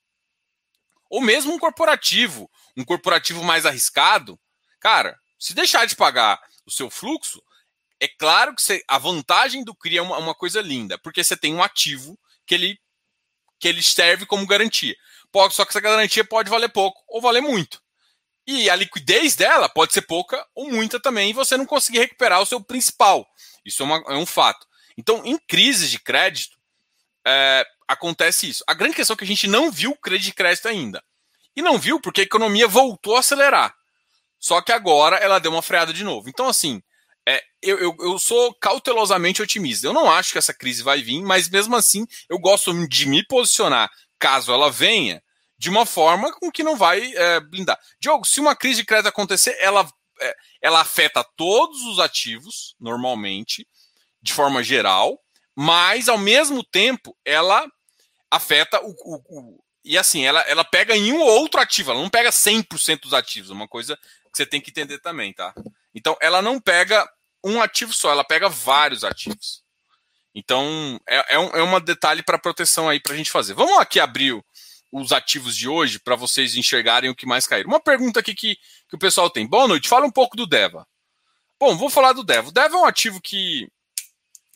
ou 1.09 1.21
mesmo 1.21 1.53
um 1.53 1.59
corporativo, 1.59 2.49
um 2.75 2.85
corporativo 2.85 3.43
mais 3.43 3.65
arriscado, 3.65 4.39
cara, 4.79 5.19
se 5.39 5.53
deixar 5.53 5.85
de 5.85 5.95
pagar 5.95 6.39
o 6.65 6.71
seu 6.71 6.89
fluxo, 6.89 7.41
é 7.99 8.07
claro 8.07 8.55
que 8.55 8.61
você, 8.61 8.83
a 8.87 8.97
vantagem 8.97 9.63
do 9.63 9.75
CRI 9.75 9.97
é 9.97 10.01
uma, 10.01 10.17
uma, 10.17 10.33
coisa 10.33 10.61
linda, 10.61 10.97
porque 10.97 11.23
você 11.23 11.35
tem 11.35 11.53
um 11.53 11.61
ativo 11.61 12.17
que 12.45 12.55
ele, 12.55 12.79
que 13.59 13.67
ele 13.67 13.83
serve 13.83 14.25
como 14.25 14.47
garantia. 14.47 14.95
Só 15.51 15.65
que 15.65 15.71
essa 15.71 15.79
garantia 15.79 16.23
pode 16.23 16.49
valer 16.49 16.69
pouco 16.69 17.03
ou 17.07 17.21
valer 17.21 17.41
muito. 17.41 17.81
E 18.45 18.69
a 18.69 18.75
liquidez 18.75 19.35
dela 19.35 19.69
pode 19.69 19.93
ser 19.93 20.01
pouca 20.01 20.45
ou 20.55 20.69
muita 20.69 20.99
também, 20.99 21.29
e 21.29 21.33
você 21.33 21.55
não 21.55 21.65
conseguir 21.65 21.99
recuperar 21.99 22.41
o 22.41 22.45
seu 22.45 22.61
principal. 22.61 23.27
Isso 23.63 23.83
é, 23.83 23.85
uma, 23.85 24.03
é 24.07 24.15
um 24.15 24.25
fato. 24.25 24.65
Então, 24.97 25.25
em 25.25 25.37
crises 25.37 25.91
de 25.91 25.99
crédito, 25.99 26.57
é, 27.25 27.65
acontece 27.87 28.49
isso. 28.49 28.63
A 28.67 28.73
grande 28.73 28.95
questão 28.95 29.13
é 29.13 29.17
que 29.17 29.23
a 29.23 29.27
gente 29.27 29.47
não 29.47 29.71
viu 29.71 29.91
o 29.91 29.97
crédito 29.97 30.25
de 30.25 30.33
crédito 30.33 30.67
ainda. 30.67 31.03
E 31.55 31.61
não 31.61 31.77
viu 31.77 31.99
porque 31.99 32.21
a 32.21 32.23
economia 32.23 32.67
voltou 32.67 33.15
a 33.15 33.19
acelerar. 33.19 33.75
Só 34.39 34.61
que 34.61 34.71
agora 34.71 35.17
ela 35.17 35.39
deu 35.39 35.51
uma 35.51 35.61
freada 35.61 35.93
de 35.93 36.03
novo. 36.03 36.29
Então, 36.29 36.47
assim, 36.47 36.81
é, 37.27 37.41
eu, 37.61 37.77
eu, 37.79 37.95
eu, 37.99 38.19
sou 38.19 38.53
cautelosamente 38.55 39.41
otimista. 39.41 39.85
Eu 39.85 39.93
não 39.93 40.09
acho 40.09 40.31
que 40.31 40.37
essa 40.37 40.53
crise 40.53 40.81
vai 40.81 41.01
vir, 41.01 41.21
mas 41.21 41.49
mesmo 41.49 41.75
assim 41.75 42.05
eu 42.29 42.39
gosto 42.39 42.87
de 42.87 43.07
me 43.07 43.25
posicionar, 43.25 43.91
caso 44.17 44.51
ela 44.51 44.71
venha, 44.71 45.21
de 45.57 45.69
uma 45.69 45.85
forma 45.85 46.33
com 46.33 46.51
que 46.51 46.63
não 46.63 46.75
vai 46.75 47.13
é, 47.15 47.39
blindar. 47.39 47.79
Diogo, 47.99 48.25
se 48.25 48.39
uma 48.39 48.55
crise 48.55 48.81
de 48.81 48.85
crédito 48.85 49.09
acontecer, 49.09 49.55
ela, 49.59 49.87
é, 50.19 50.35
ela 50.61 50.81
afeta 50.81 51.23
todos 51.35 51.81
os 51.83 51.99
ativos, 51.99 52.75
normalmente, 52.79 53.67
de 54.21 54.33
forma 54.33 54.63
geral, 54.63 55.19
mas 55.55 56.09
ao 56.09 56.17
mesmo 56.17 56.63
tempo 56.63 57.15
ela 57.25 57.65
afeta 58.29 58.79
o, 58.81 58.95
o, 59.03 59.21
o 59.29 59.63
e 59.83 59.97
assim, 59.97 60.23
ela, 60.23 60.41
ela 60.41 60.63
pega 60.63 60.95
em 60.95 61.11
um 61.11 61.19
ou 61.19 61.39
outro 61.39 61.59
ativo, 61.59 61.91
ela 61.91 62.01
não 62.01 62.09
pega 62.09 62.29
100% 62.29 63.01
dos 63.01 63.13
ativos, 63.13 63.49
é 63.49 63.53
uma 63.53 63.67
coisa 63.67 63.97
que 64.31 64.37
você 64.37 64.45
tem 64.45 64.61
que 64.61 64.69
entender 64.69 64.99
também, 64.99 65.33
tá? 65.33 65.53
Então, 65.93 66.15
ela 66.21 66.41
não 66.41 66.59
pega 66.59 67.09
um 67.43 67.61
ativo 67.61 67.91
só, 67.91 68.11
ela 68.11 68.23
pega 68.23 68.47
vários 68.47 69.03
ativos. 69.03 69.63
Então, 70.33 70.99
é, 71.07 71.35
é, 71.35 71.39
um, 71.39 71.49
é 71.49 71.61
uma 71.63 71.81
detalhe 71.81 72.23
para 72.23 72.37
proteção 72.37 72.87
aí 72.87 72.99
para 72.99 73.13
a 73.13 73.17
gente 73.17 73.31
fazer. 73.31 73.53
Vamos 73.53 73.77
aqui 73.79 73.99
abrir 73.99 74.41
os 74.91 75.11
ativos 75.11 75.55
de 75.55 75.67
hoje 75.67 75.99
para 75.99 76.15
vocês 76.15 76.55
enxergarem 76.55 77.09
o 77.09 77.15
que 77.15 77.25
mais 77.25 77.47
caíram. 77.47 77.69
Uma 77.69 77.79
pergunta 77.79 78.19
aqui 78.19 78.33
que, 78.33 78.55
que 78.87 78.95
o 78.95 78.99
pessoal 78.99 79.29
tem. 79.29 79.47
Boa 79.47 79.67
noite, 79.67 79.89
fala 79.89 80.05
um 80.05 80.11
pouco 80.11 80.37
do 80.37 80.45
Deva. 80.45 80.87
Bom, 81.59 81.75
vou 81.75 81.89
falar 81.89 82.13
do 82.13 82.23
Deva. 82.23 82.49
O 82.49 82.51
Deva 82.51 82.75
é 82.75 82.79
um 82.79 82.85
ativo 82.85 83.19
que 83.21 83.67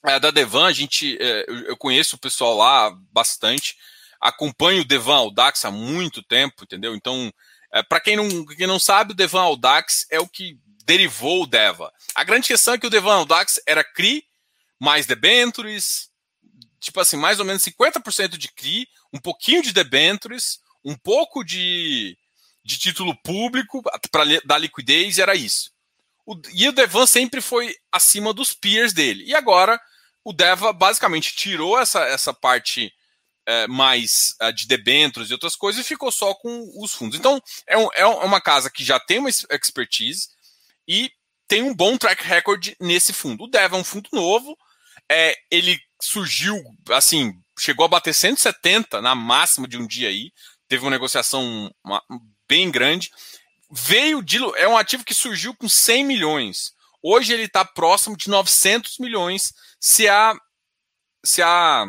é 0.07 0.19
da 0.19 0.31
Devan, 0.31 0.67
a 0.67 0.73
gente, 0.73 1.17
é, 1.19 1.45
eu 1.47 1.77
conheço 1.77 2.15
o 2.15 2.19
pessoal 2.19 2.55
lá 2.57 2.91
bastante, 3.11 3.75
acompanho 4.19 4.81
o 4.81 4.85
Devan, 4.85 5.21
o 5.21 5.31
Dax 5.31 5.65
há 5.65 5.71
muito 5.71 6.21
tempo, 6.23 6.63
entendeu? 6.63 6.95
Então, 6.95 7.31
É, 7.73 7.83
Para 7.83 7.99
quem 7.99 8.15
não, 8.15 8.45
quem 8.45 8.67
não 8.67 8.79
sabe, 8.79 9.11
o 9.11 9.15
Devan 9.15 9.41
Audax 9.41 10.05
é 10.09 10.19
o 10.19 10.29
que 10.29 10.57
derivou 10.85 11.43
o 11.43 11.47
Deva. 11.47 11.91
A 12.13 12.23
grande 12.23 12.47
questão 12.47 12.73
é 12.73 12.77
que 12.77 12.87
o 12.87 12.89
Devan 12.89 13.15
Audax 13.15 13.59
era 13.67 13.83
CRI 13.83 14.23
mais 14.79 15.05
debentures, 15.05 16.09
tipo 16.79 16.99
assim, 16.99 17.17
mais 17.17 17.39
ou 17.39 17.45
menos 17.45 17.63
50% 17.63 18.37
de 18.37 18.47
CRI, 18.49 18.87
um 19.11 19.19
pouquinho 19.19 19.61
de 19.61 19.73
debentures, 19.73 20.59
um 20.83 20.95
pouco 20.95 21.43
de, 21.43 22.17
de 22.63 22.77
título 22.77 23.15
público 23.23 23.81
para 24.11 24.23
dar 24.45 24.57
liquidez, 24.57 25.17
era 25.17 25.35
isso. 25.35 25.71
O, 26.25 26.39
e 26.53 26.67
o 26.67 26.71
Devan 26.71 27.05
sempre 27.05 27.41
foi 27.41 27.75
acima 27.91 28.33
dos 28.33 28.53
peers 28.53 28.93
dele. 28.93 29.25
E 29.25 29.35
agora 29.35 29.79
o 30.25 30.33
Deva 30.33 30.73
basicamente 30.73 31.35
tirou 31.35 31.79
essa, 31.79 32.01
essa 32.01 32.33
parte 32.33 32.91
é, 33.45 33.67
mais 33.67 34.35
é, 34.41 34.51
de 34.51 34.67
debêntures 34.67 35.29
e 35.29 35.33
outras 35.33 35.55
coisas 35.55 35.85
e 35.85 35.87
ficou 35.87 36.11
só 36.11 36.33
com 36.33 36.67
os 36.81 36.93
fundos. 36.93 37.17
Então, 37.17 37.39
é, 37.67 37.77
um, 37.77 37.87
é 37.93 38.05
uma 38.05 38.41
casa 38.41 38.71
que 38.71 38.83
já 38.83 38.99
tem 38.99 39.19
uma 39.19 39.29
expertise 39.29 40.29
e 40.87 41.11
tem 41.47 41.61
um 41.61 41.75
bom 41.75 41.95
track 41.95 42.23
record 42.23 42.73
nesse 42.79 43.13
fundo. 43.13 43.43
O 43.43 43.47
Deva 43.47 43.77
é 43.77 43.79
um 43.79 43.83
fundo 43.83 44.09
novo, 44.11 44.57
é, 45.07 45.37
ele 45.51 45.79
surgiu, 46.01 46.59
assim, 46.89 47.31
chegou 47.57 47.85
a 47.85 47.89
bater 47.89 48.13
170 48.13 49.01
na 49.03 49.13
máxima 49.13 49.67
de 49.67 49.77
um 49.77 49.85
dia 49.85 50.09
aí, 50.09 50.31
teve 50.67 50.83
uma 50.83 50.91
negociação 50.91 51.71
uma, 51.83 52.01
bem 52.47 52.71
grande. 52.71 53.11
Veio 53.71 54.23
de. 54.23 54.37
É 54.57 54.67
um 54.67 54.77
ativo 54.77 55.03
que 55.03 55.13
surgiu 55.13 55.55
com 55.55 55.69
100 55.69 56.03
milhões. 56.03 56.73
Hoje 57.01 57.33
ele 57.33 57.43
está 57.43 57.63
próximo 57.63 58.17
de 58.17 58.29
900 58.29 58.97
milhões 58.99 59.53
se 59.79 60.07
a, 60.07 60.35
se 61.23 61.41
a, 61.41 61.85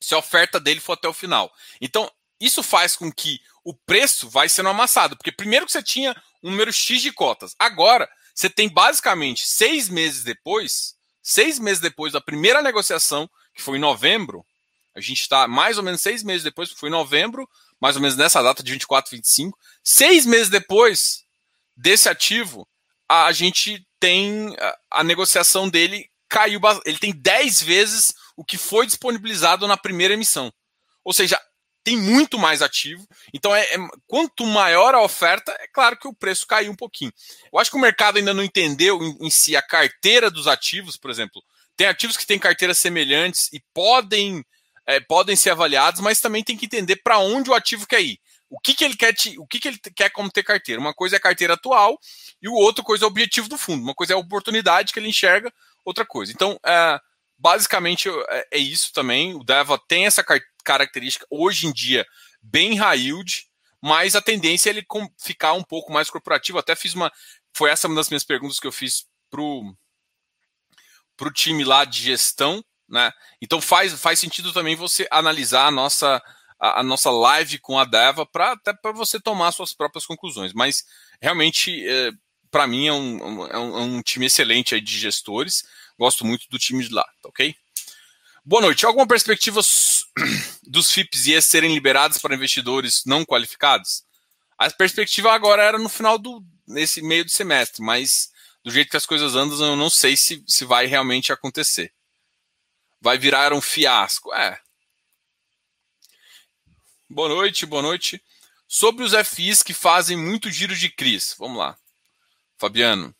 se 0.00 0.14
a 0.14 0.18
oferta 0.18 0.60
dele 0.60 0.80
for 0.80 0.92
até 0.92 1.08
o 1.08 1.12
final. 1.12 1.52
Então, 1.80 2.10
isso 2.40 2.62
faz 2.62 2.96
com 2.96 3.10
que 3.10 3.40
o 3.64 3.74
preço 3.74 4.28
vai 4.28 4.48
sendo 4.48 4.68
amassado, 4.68 5.16
porque 5.16 5.32
primeiro 5.32 5.66
que 5.66 5.72
você 5.72 5.82
tinha 5.82 6.14
um 6.42 6.50
número 6.50 6.72
X 6.72 7.02
de 7.02 7.10
cotas, 7.10 7.54
agora 7.58 8.08
você 8.34 8.48
tem 8.48 8.68
basicamente 8.68 9.46
seis 9.46 9.88
meses 9.88 10.22
depois, 10.22 10.94
seis 11.22 11.58
meses 11.58 11.80
depois 11.80 12.12
da 12.12 12.20
primeira 12.20 12.62
negociação, 12.62 13.28
que 13.54 13.62
foi 13.62 13.78
em 13.78 13.80
novembro, 13.80 14.44
a 14.94 15.00
gente 15.00 15.20
está 15.20 15.48
mais 15.48 15.78
ou 15.78 15.84
menos 15.84 16.00
seis 16.00 16.22
meses 16.22 16.42
depois, 16.42 16.72
que 16.72 16.78
foi 16.78 16.88
em 16.88 16.92
novembro, 16.92 17.48
mais 17.80 17.96
ou 17.96 18.02
menos 18.02 18.16
nessa 18.16 18.42
data 18.42 18.62
de 18.62 18.72
24, 18.72 19.10
25, 19.10 19.58
seis 19.82 20.24
meses 20.24 20.48
depois 20.48 21.24
desse 21.76 22.08
ativo, 22.08 22.68
a 23.08 23.32
gente 23.32 23.86
tem 23.98 24.54
a, 24.58 25.00
a 25.00 25.04
negociação 25.04 25.68
dele 25.68 26.10
caiu, 26.36 26.60
ele 26.84 26.98
tem 26.98 27.12
10 27.14 27.62
vezes 27.62 28.14
o 28.36 28.44
que 28.44 28.58
foi 28.58 28.84
disponibilizado 28.84 29.66
na 29.66 29.76
primeira 29.76 30.12
emissão. 30.12 30.52
Ou 31.02 31.14
seja, 31.14 31.40
tem 31.82 31.96
muito 31.96 32.38
mais 32.38 32.60
ativo. 32.60 33.06
Então, 33.32 33.56
é, 33.56 33.62
é, 33.62 33.78
quanto 34.06 34.44
maior 34.44 34.94
a 34.94 35.02
oferta, 35.02 35.56
é 35.60 35.66
claro 35.68 35.96
que 35.96 36.06
o 36.06 36.12
preço 36.12 36.46
caiu 36.46 36.70
um 36.70 36.76
pouquinho. 36.76 37.10
Eu 37.50 37.58
acho 37.58 37.70
que 37.70 37.76
o 37.78 37.80
mercado 37.80 38.18
ainda 38.18 38.34
não 38.34 38.42
entendeu 38.42 39.02
em, 39.02 39.16
em 39.26 39.30
si 39.30 39.56
a 39.56 39.62
carteira 39.62 40.30
dos 40.30 40.46
ativos, 40.46 40.98
por 40.98 41.10
exemplo. 41.10 41.42
Tem 41.74 41.86
ativos 41.86 42.18
que 42.18 42.26
têm 42.26 42.38
carteiras 42.38 42.76
semelhantes 42.76 43.48
e 43.50 43.62
podem, 43.72 44.44
é, 44.86 45.00
podem 45.00 45.36
ser 45.36 45.50
avaliados, 45.50 46.02
mas 46.02 46.20
também 46.20 46.44
tem 46.44 46.56
que 46.56 46.66
entender 46.66 46.96
para 46.96 47.18
onde 47.18 47.48
o 47.48 47.54
ativo 47.54 47.86
quer 47.86 48.02
ir. 48.02 48.18
O 48.50 48.60
que, 48.60 48.74
que 48.74 48.84
ele 48.84 48.96
quer 48.96 49.14
te, 49.14 49.38
o 49.38 49.46
que, 49.46 49.58
que 49.58 49.68
ele 49.68 49.78
quer 49.94 50.10
como 50.10 50.30
ter 50.30 50.42
carteira? 50.42 50.80
Uma 50.80 50.94
coisa 50.94 51.16
é 51.16 51.18
a 51.18 51.20
carteira 51.20 51.54
atual 51.54 51.98
e 52.42 52.48
o 52.48 52.52
outro 52.52 52.84
coisa 52.84 53.04
é 53.04 53.06
o 53.06 53.10
objetivo 53.10 53.48
do 53.48 53.56
fundo. 53.56 53.82
Uma 53.82 53.94
coisa 53.94 54.12
é 54.12 54.16
a 54.16 54.18
oportunidade 54.18 54.92
que 54.92 54.98
ele 54.98 55.08
enxerga, 55.08 55.52
outra 55.86 56.04
coisa. 56.04 56.32
Então, 56.32 56.58
é, 56.66 57.00
basicamente 57.38 58.08
é, 58.08 58.48
é, 58.52 58.58
isso 58.58 58.92
também. 58.92 59.34
O 59.34 59.44
Deva 59.44 59.80
tem 59.88 60.06
essa 60.06 60.22
car 60.22 60.40
característica 60.64 61.24
hoje 61.30 61.68
em 61.68 61.72
dia 61.72 62.04
bem 62.42 62.74
high 62.74 62.98
yield, 62.98 63.46
mas 63.80 64.16
a 64.16 64.20
tendência 64.20 64.68
é 64.68 64.72
ele 64.72 64.86
ficar 65.16 65.52
um 65.52 65.62
pouco 65.62 65.92
mais 65.92 66.10
corporativo. 66.10 66.58
Até 66.58 66.74
fiz 66.74 66.92
uma. 66.92 67.12
Foi 67.54 67.70
essa 67.70 67.86
uma 67.86 67.94
das 67.94 68.10
minhas 68.10 68.24
perguntas 68.24 68.58
que 68.58 68.66
eu 68.66 68.72
fiz 68.72 69.06
pro, 69.30 69.76
pro 71.16 71.32
time 71.32 71.62
lá 71.62 71.84
de 71.84 72.02
gestão. 72.02 72.64
Né? 72.88 73.12
Então 73.40 73.60
faz, 73.60 73.92
faz 74.00 74.18
sentido 74.18 74.52
também 74.52 74.74
você 74.74 75.06
analisar 75.10 75.66
a 75.66 75.70
nossa, 75.70 76.22
a, 76.58 76.80
a 76.80 76.82
nossa 76.82 77.10
live 77.10 77.58
com 77.58 77.78
a 77.78 77.84
Deva 77.84 78.26
para 78.26 78.52
até 78.52 78.72
para 78.72 78.92
você 78.92 79.20
tomar 79.20 79.52
suas 79.52 79.72
próprias 79.72 80.04
conclusões. 80.04 80.52
Mas 80.52 80.84
realmente 81.20 81.88
é, 81.88 82.10
para 82.50 82.66
mim 82.66 82.86
é 82.86 82.92
um, 82.92 83.46
é, 83.46 83.58
um, 83.58 83.78
é 83.78 83.80
um, 83.80 84.02
time 84.02 84.26
excelente 84.26 84.80
de 84.80 84.98
gestores. 84.98 85.64
Gosto 85.98 86.24
muito 86.24 86.46
do 86.50 86.58
time 86.58 86.86
de 86.86 86.92
lá, 86.92 87.04
tá 87.22 87.28
ok? 87.28 87.54
Boa 88.44 88.62
noite. 88.62 88.86
Alguma 88.86 89.06
perspectiva 89.06 89.60
dos 90.66 90.90
FIPS 90.90 91.26
e 91.26 91.42
serem 91.42 91.74
liberados 91.74 92.18
para 92.18 92.34
investidores 92.34 93.02
não 93.04 93.24
qualificados? 93.24 94.04
A 94.58 94.70
perspectiva 94.70 95.32
agora 95.32 95.62
era 95.62 95.78
no 95.78 95.88
final 95.88 96.18
do 96.18 96.44
nesse 96.66 97.00
meio 97.02 97.24
do 97.24 97.30
semestre, 97.30 97.82
mas 97.82 98.30
do 98.64 98.70
jeito 98.70 98.90
que 98.90 98.96
as 98.96 99.06
coisas 99.06 99.36
andam, 99.36 99.64
eu 99.64 99.76
não 99.76 99.88
sei 99.88 100.16
se, 100.16 100.42
se 100.46 100.64
vai 100.64 100.86
realmente 100.86 101.32
acontecer. 101.32 101.92
Vai 103.00 103.16
virar 103.18 103.52
um 103.52 103.60
fiasco. 103.60 104.34
É. 104.34 104.60
Boa 107.08 107.28
noite, 107.28 107.64
boa 107.64 107.82
noite. 107.82 108.20
Sobre 108.66 109.04
os 109.04 109.12
FIs 109.28 109.62
que 109.62 109.72
fazem 109.72 110.16
muito 110.16 110.50
giro 110.50 110.74
de 110.74 110.90
CRIs. 110.90 111.36
Vamos 111.38 111.58
lá. 111.58 111.78
Fabiano, 112.58 113.14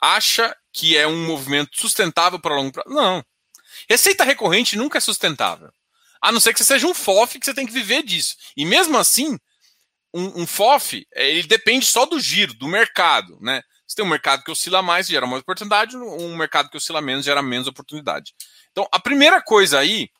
acha 0.00 0.56
que 0.72 0.96
é 0.96 1.06
um 1.06 1.26
movimento 1.26 1.78
sustentável 1.78 2.38
para 2.38 2.54
longo 2.54 2.72
prazo? 2.72 2.90
Não. 2.90 3.24
Receita 3.88 4.24
recorrente 4.24 4.76
nunca 4.76 4.98
é 4.98 5.00
sustentável. 5.00 5.72
A 6.20 6.32
não 6.32 6.40
ser 6.40 6.52
que 6.52 6.58
você 6.58 6.64
seja 6.64 6.86
um 6.86 6.94
FOF 6.94 7.38
que 7.38 7.44
você 7.44 7.54
tem 7.54 7.66
que 7.66 7.72
viver 7.72 8.02
disso. 8.02 8.36
E 8.56 8.64
mesmo 8.64 8.98
assim, 8.98 9.38
um, 10.12 10.42
um 10.42 10.46
FOF, 10.46 11.06
é, 11.14 11.30
ele 11.30 11.46
depende 11.46 11.86
só 11.86 12.06
do 12.06 12.18
giro, 12.18 12.54
do 12.54 12.66
mercado. 12.66 13.38
Né? 13.40 13.62
Você 13.86 13.96
tem 13.96 14.04
um 14.04 14.08
mercado 14.08 14.42
que 14.42 14.50
oscila 14.50 14.82
mais, 14.82 15.06
gera 15.06 15.26
mais 15.26 15.42
oportunidade, 15.42 15.96
um 15.96 16.36
mercado 16.36 16.70
que 16.70 16.76
oscila 16.76 17.00
menos, 17.00 17.24
gera 17.24 17.42
menos 17.42 17.68
oportunidade. 17.68 18.34
Então, 18.72 18.86
a 18.92 18.98
primeira 18.98 19.40
coisa 19.40 19.78
aí 19.78 20.10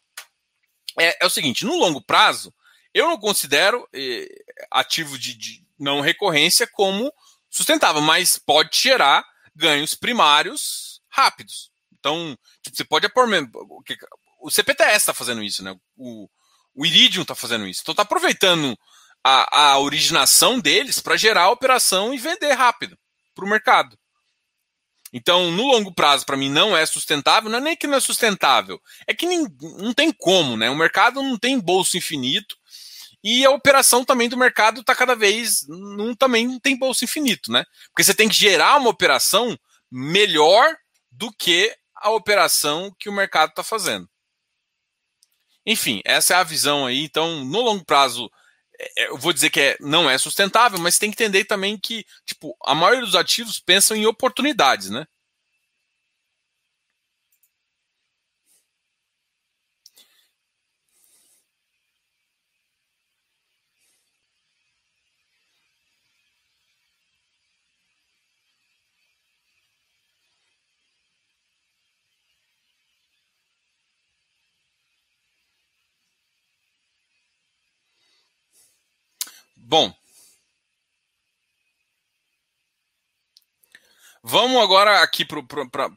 é, 0.99 1.25
é 1.25 1.27
o 1.27 1.31
seguinte: 1.31 1.65
no 1.65 1.77
longo 1.77 2.01
prazo, 2.01 2.55
eu 2.95 3.07
não 3.07 3.19
considero 3.19 3.87
eh, 3.93 4.29
ativo 4.71 5.19
de, 5.19 5.35
de 5.35 5.65
não 5.79 6.01
recorrência 6.01 6.67
como 6.67 7.13
sustentável, 7.51 8.01
mas 8.01 8.39
pode 8.39 8.79
gerar 8.79 9.25
ganhos 9.55 9.95
primários 9.95 11.01
rápidos. 11.09 11.71
Então, 11.99 12.37
tipo, 12.63 12.77
você 12.77 12.85
pode 12.85 13.09
pôr. 13.09 13.29
O 14.41 14.51
CPTS 14.51 14.97
está 14.97 15.15
fazendo 15.15 15.43
isso, 15.43 15.65
né? 15.65 15.75
O, 15.97 16.29
o 16.75 16.87
Iridium 16.87 17.23
está 17.23 17.35
fazendo 17.35 17.67
isso. 17.67 17.81
Então, 17.83 17.93
está 17.93 18.03
aproveitando 18.03 18.79
a, 19.25 19.71
a 19.73 19.79
originação 19.79 20.61
deles 20.61 21.01
para 21.01 21.17
gerar 21.17 21.43
a 21.45 21.51
operação 21.51 22.15
e 22.15 22.19
vender 22.19 22.53
rápido 22.53 22.97
para 23.35 23.45
o 23.45 23.49
mercado. 23.49 23.99
Então, 25.13 25.51
no 25.51 25.67
longo 25.67 25.93
prazo, 25.93 26.27
para 26.27 26.37
mim, 26.37 26.51
não 26.51 26.77
é 26.77 26.85
sustentável. 26.85 27.51
Não 27.51 27.59
é 27.59 27.63
nem 27.63 27.77
que 27.77 27.87
não 27.87 27.97
é 27.97 28.01
sustentável, 28.01 28.81
é 29.07 29.15
que 29.15 29.27
nem, 29.27 29.47
não 29.79 29.95
tem 29.95 30.13
como, 30.13 30.57
né? 30.57 30.69
O 30.71 30.77
mercado 30.77 31.23
não 31.23 31.39
tem 31.39 31.59
bolso 31.59 31.97
infinito 31.97 32.57
e 33.23 33.45
a 33.45 33.51
operação 33.51 34.05
também 34.05 34.29
do 34.29 34.37
mercado 34.37 34.81
está 34.81 34.95
cada 34.95 35.15
vez. 35.15 35.67
Não, 35.69 36.15
também 36.15 36.47
não 36.47 36.59
tem 36.61 36.79
bolso 36.79 37.05
infinito, 37.05 37.51
né? 37.51 37.65
Porque 37.89 38.05
você 38.05 38.15
tem 38.15 38.29
que 38.29 38.35
gerar 38.35 38.77
uma 38.77 38.91
operação 38.91 39.59
melhor 39.91 40.77
do 41.11 41.33
que 41.33 41.75
a 41.97 42.11
operação 42.11 42.95
que 42.99 43.09
o 43.09 43.13
mercado 43.13 43.51
está 43.51 43.65
fazendo. 43.65 44.09
Enfim, 45.67 46.01
essa 46.05 46.35
é 46.35 46.37
a 46.37 46.45
visão 46.45 46.87
aí. 46.87 47.03
Então, 47.05 47.45
no 47.45 47.61
longo 47.61 47.85
prazo, 47.85 48.31
é, 48.79 49.05
é, 49.05 49.09
eu 49.09 49.19
vou 49.19 49.33
dizer 49.33 49.51
que 49.51 49.61
é, 49.61 49.77
não 49.81 50.09
é 50.09 50.17
sustentável, 50.17 50.79
mas 50.79 50.99
tem 50.99 51.11
que 51.11 51.23
entender 51.23 51.45
também 51.45 51.77
que, 51.77 52.07
tipo, 52.25 52.57
a 52.65 52.75
maioria 52.75 53.05
dos 53.05 53.17
ativos 53.17 53.59
pensam 53.59 53.97
em 53.97 54.07
oportunidades, 54.07 54.91
né? 54.91 55.07
Bom, 79.71 79.95
vamos 84.23 84.63
agora 84.63 85.03
aqui 85.03 85.27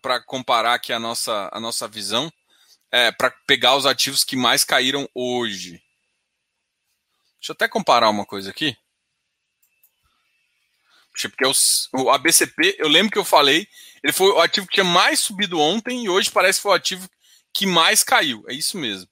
para 0.02 0.22
comparar 0.24 0.74
aqui 0.74 0.92
a 0.92 1.00
nossa, 1.00 1.50
a 1.54 1.58
nossa 1.58 1.88
visão, 1.88 2.30
é, 2.92 3.14
para 3.14 3.32
pegar 3.48 3.78
os 3.78 3.86
ativos 3.86 4.26
que 4.26 4.36
mais 4.36 4.66
caíram 4.66 5.08
hoje. 5.16 5.82
Deixa 7.40 7.52
eu 7.52 7.54
até 7.54 7.66
comparar 7.70 8.10
uma 8.10 8.26
coisa 8.26 8.50
aqui. 8.50 8.76
Porque 11.10 11.46
o 11.96 12.10
ABCP, 12.10 12.76
eu 12.78 12.90
lembro 12.90 13.14
que 13.14 13.20
eu 13.20 13.24
falei, 13.24 13.66
ele 14.04 14.12
foi 14.12 14.32
o 14.32 14.42
ativo 14.42 14.68
que 14.68 14.74
tinha 14.74 14.84
mais 14.84 15.22
subido 15.22 15.58
ontem 15.58 16.04
e 16.04 16.10
hoje 16.10 16.30
parece 16.30 16.60
que 16.60 16.64
foi 16.64 16.74
o 16.74 16.76
ativo 16.76 17.10
que 17.54 17.66
mais 17.66 18.04
caiu. 18.04 18.44
É 18.50 18.54
isso 18.54 18.78
mesmo. 18.78 19.10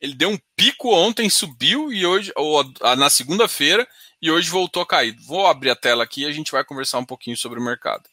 Ele 0.00 0.14
deu 0.14 0.30
um 0.30 0.38
pico 0.56 0.94
ontem, 0.94 1.28
subiu 1.28 1.92
e 1.92 2.06
hoje, 2.06 2.32
ou 2.34 2.64
na 2.96 3.10
segunda-feira, 3.10 3.86
e 4.20 4.30
hoje 4.30 4.48
voltou 4.48 4.82
a 4.82 4.86
cair. 4.86 5.14
Vou 5.20 5.46
abrir 5.46 5.70
a 5.70 5.76
tela 5.76 6.04
aqui 6.04 6.22
e 6.22 6.26
a 6.26 6.32
gente 6.32 6.52
vai 6.52 6.64
conversar 6.64 6.98
um 6.98 7.04
pouquinho 7.04 7.36
sobre 7.36 7.58
o 7.58 7.62
mercado. 7.62 8.08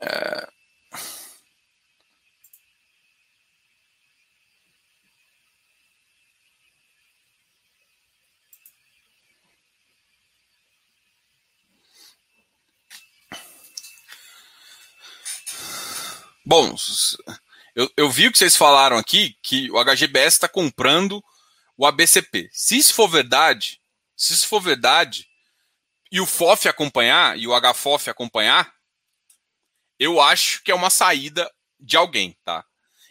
É... 0.00 0.48
Bom, 16.44 16.76
eu, 17.76 17.90
eu 17.94 18.10
vi 18.10 18.26
o 18.26 18.32
que 18.32 18.38
vocês 18.38 18.56
falaram 18.56 18.96
aqui, 18.96 19.36
que 19.42 19.70
o 19.70 19.78
HGBS 19.78 20.36
está 20.36 20.48
comprando 20.48 21.22
o 21.76 21.86
ABCP. 21.86 22.48
Se 22.50 22.78
isso 22.78 22.94
for 22.94 23.06
verdade, 23.06 23.82
se 24.16 24.32
isso 24.32 24.48
for 24.48 24.60
verdade, 24.62 25.28
e 26.10 26.18
o 26.18 26.24
FOF 26.24 26.66
acompanhar, 26.68 27.38
e 27.38 27.46
o 27.46 27.52
HFOF 27.52 28.08
acompanhar, 28.08 28.72
eu 29.98 30.18
acho 30.20 30.62
que 30.64 30.70
é 30.70 30.74
uma 30.74 30.88
saída 30.88 31.52
de 31.78 31.98
alguém, 31.98 32.34
tá? 32.42 32.64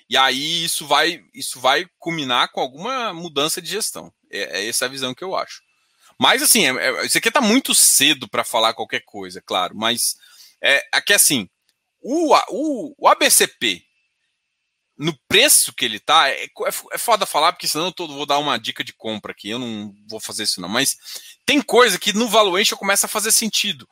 E 0.09 0.17
aí 0.17 0.65
isso 0.65 0.87
vai, 0.87 1.23
isso 1.31 1.59
vai 1.59 1.85
culminar 1.99 2.51
com 2.51 2.59
alguma 2.59 3.13
mudança 3.13 3.61
de 3.61 3.69
gestão. 3.69 4.11
É, 4.31 4.61
é 4.61 4.67
essa 4.67 4.85
a 4.85 4.89
visão 4.89 5.13
que 5.13 5.23
eu 5.23 5.35
acho. 5.35 5.61
Mas 6.19 6.41
assim, 6.41 6.65
é, 6.65 6.71
é, 6.71 7.05
isso 7.05 7.17
aqui 7.19 7.27
está 7.27 7.41
muito 7.41 7.75
cedo 7.75 8.27
para 8.27 8.43
falar 8.43 8.73
qualquer 8.73 9.03
coisa, 9.05 9.41
claro. 9.41 9.75
Mas 9.75 10.15
é, 10.59 10.83
aqui 10.91 11.13
assim, 11.13 11.47
o, 12.01 12.35
o, 12.49 12.95
o 12.97 13.07
ABCP, 13.07 13.85
no 14.97 15.17
preço 15.27 15.73
que 15.73 15.83
ele 15.83 15.99
tá, 15.99 16.29
é, 16.29 16.45
é, 16.45 16.49
é 16.93 16.97
foda 16.97 17.25
falar, 17.25 17.51
porque 17.51 17.67
senão 17.67 17.87
eu 17.87 17.91
tô, 17.91 18.07
vou 18.07 18.25
dar 18.25 18.37
uma 18.37 18.57
dica 18.57 18.83
de 18.83 18.93
compra 18.93 19.31
aqui. 19.31 19.49
Eu 19.49 19.59
não 19.59 19.93
vou 20.07 20.19
fazer 20.19 20.43
isso, 20.43 20.61
não. 20.61 20.69
Mas 20.69 20.97
tem 21.45 21.61
coisa 21.61 21.99
que 21.99 22.13
no 22.13 22.27
valuation 22.27 22.77
começa 22.77 23.05
a 23.05 23.09
fazer 23.09 23.31
sentido. 23.31 23.87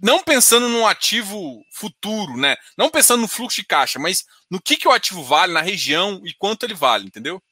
Não 0.00 0.22
pensando 0.22 0.68
num 0.68 0.86
ativo 0.86 1.64
futuro, 1.72 2.36
né? 2.36 2.56
Não 2.76 2.90
pensando 2.90 3.22
no 3.22 3.28
fluxo 3.28 3.56
de 3.56 3.66
caixa, 3.66 3.98
mas 3.98 4.24
no 4.50 4.60
que, 4.60 4.76
que 4.76 4.86
o 4.86 4.92
ativo 4.92 5.22
vale 5.24 5.52
na 5.52 5.60
região 5.60 6.20
e 6.24 6.34
quanto 6.34 6.64
ele 6.64 6.74
vale, 6.74 7.06
entendeu? 7.06 7.42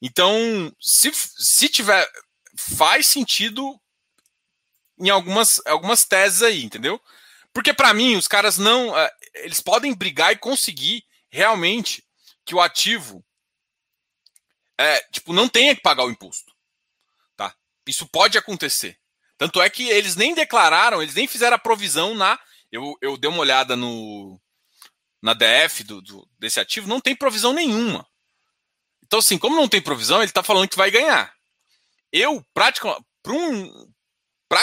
Então, 0.00 0.72
se, 0.80 1.12
se 1.14 1.68
tiver. 1.68 2.08
Faz 2.54 3.06
sentido 3.06 3.80
em 4.98 5.08
algumas, 5.08 5.60
algumas 5.66 6.04
teses 6.04 6.42
aí, 6.42 6.62
entendeu? 6.62 7.00
Porque 7.52 7.72
para 7.72 7.94
mim, 7.94 8.16
os 8.16 8.28
caras 8.28 8.58
não. 8.58 8.90
Uh, 8.90 9.08
eles 9.34 9.60
podem 9.60 9.94
brigar 9.94 10.32
e 10.32 10.38
conseguir 10.38 11.04
realmente 11.32 12.04
que 12.44 12.54
o 12.54 12.60
ativo 12.60 13.24
é, 14.78 15.00
tipo, 15.10 15.32
não 15.32 15.48
tenha 15.48 15.74
que 15.74 15.82
pagar 15.82 16.04
o 16.04 16.10
imposto. 16.10 16.52
Tá? 17.36 17.54
Isso 17.86 18.06
pode 18.06 18.36
acontecer. 18.36 18.98
Tanto 19.38 19.60
é 19.60 19.68
que 19.68 19.88
eles 19.88 20.14
nem 20.14 20.34
declararam, 20.34 21.02
eles 21.02 21.14
nem 21.14 21.26
fizeram 21.26 21.56
a 21.56 21.58
provisão 21.58 22.14
na. 22.14 22.38
Eu, 22.70 22.96
eu 23.00 23.16
dei 23.16 23.28
uma 23.28 23.40
olhada 23.40 23.76
no 23.76 24.40
na 25.20 25.34
DF 25.34 25.84
do, 25.84 26.02
do, 26.02 26.28
desse 26.36 26.58
ativo, 26.58 26.88
não 26.88 27.00
tem 27.00 27.14
provisão 27.14 27.52
nenhuma. 27.52 28.06
Então, 29.04 29.20
assim, 29.20 29.38
como 29.38 29.54
não 29.54 29.68
tem 29.68 29.80
provisão, 29.80 30.18
ele 30.18 30.26
está 30.26 30.42
falando 30.42 30.68
que 30.68 30.76
vai 30.76 30.90
ganhar. 30.90 31.32
Eu, 32.10 32.44
praticamente, 32.52 33.04
para 33.22 33.32
um, 33.32 33.92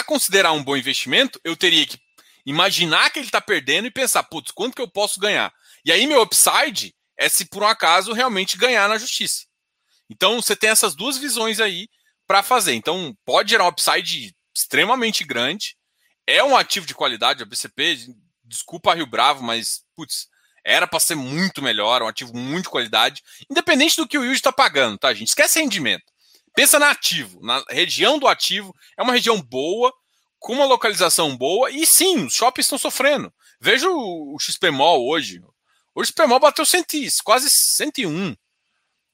considerar 0.06 0.52
um 0.52 0.62
bom 0.62 0.76
investimento, 0.76 1.40
eu 1.44 1.56
teria 1.56 1.86
que 1.86 1.98
imaginar 2.44 3.10
que 3.10 3.18
ele 3.18 3.26
está 3.26 3.40
perdendo 3.40 3.86
e 3.86 3.90
pensar, 3.90 4.22
putz, 4.24 4.50
quanto 4.50 4.74
que 4.74 4.82
eu 4.82 4.88
posso 4.88 5.18
ganhar? 5.18 5.52
E 5.84 5.92
aí 5.92 6.06
meu 6.06 6.22
upside 6.22 6.94
é 7.16 7.28
se 7.28 7.44
por 7.44 7.62
um 7.62 7.66
acaso 7.66 8.12
realmente 8.12 8.56
ganhar 8.56 8.88
na 8.88 8.98
justiça. 8.98 9.44
Então 10.08 10.40
você 10.40 10.56
tem 10.56 10.70
essas 10.70 10.94
duas 10.94 11.16
visões 11.16 11.60
aí 11.60 11.88
para 12.26 12.42
fazer. 12.42 12.74
Então 12.74 13.16
pode 13.24 13.50
gerar 13.50 13.64
um 13.64 13.68
upside 13.68 14.34
extremamente 14.54 15.24
grande. 15.24 15.76
É 16.26 16.42
um 16.44 16.56
ativo 16.56 16.86
de 16.86 16.94
qualidade, 16.94 17.42
a 17.42 17.46
BCP, 17.46 17.98
desculpa 18.44 18.94
Rio 18.94 19.06
Bravo, 19.06 19.42
mas 19.42 19.82
putz, 19.96 20.28
era 20.64 20.86
para 20.86 21.00
ser 21.00 21.14
muito 21.14 21.62
melhor, 21.62 22.02
um 22.02 22.08
ativo 22.08 22.36
muito 22.36 22.64
de 22.64 22.70
qualidade, 22.70 23.22
independente 23.50 23.96
do 23.96 24.06
que 24.06 24.18
o 24.18 24.22
yield 24.22 24.36
está 24.36 24.52
pagando, 24.52 24.98
tá, 24.98 25.12
gente? 25.14 25.28
Esquece 25.28 25.60
rendimento. 25.60 26.04
Pensa 26.54 26.78
na 26.78 26.90
ativo, 26.90 27.40
na 27.42 27.64
região 27.68 28.18
do 28.18 28.28
ativo, 28.28 28.74
é 28.96 29.02
uma 29.02 29.12
região 29.12 29.40
boa, 29.40 29.92
com 30.38 30.54
uma 30.54 30.64
localização 30.64 31.36
boa, 31.36 31.70
e 31.70 31.86
sim, 31.86 32.24
os 32.24 32.34
shoppings 32.34 32.66
estão 32.66 32.78
sofrendo. 32.78 33.32
Veja 33.60 33.88
o, 33.88 34.36
XP 34.40 34.70
Mall 34.70 35.06
hoje. 35.06 35.42
Hoje 35.94 36.12
o 36.16 36.28
Mall 36.28 36.40
bateu 36.40 36.64
100, 36.64 36.84
quase 37.24 37.50
101. 37.50 38.36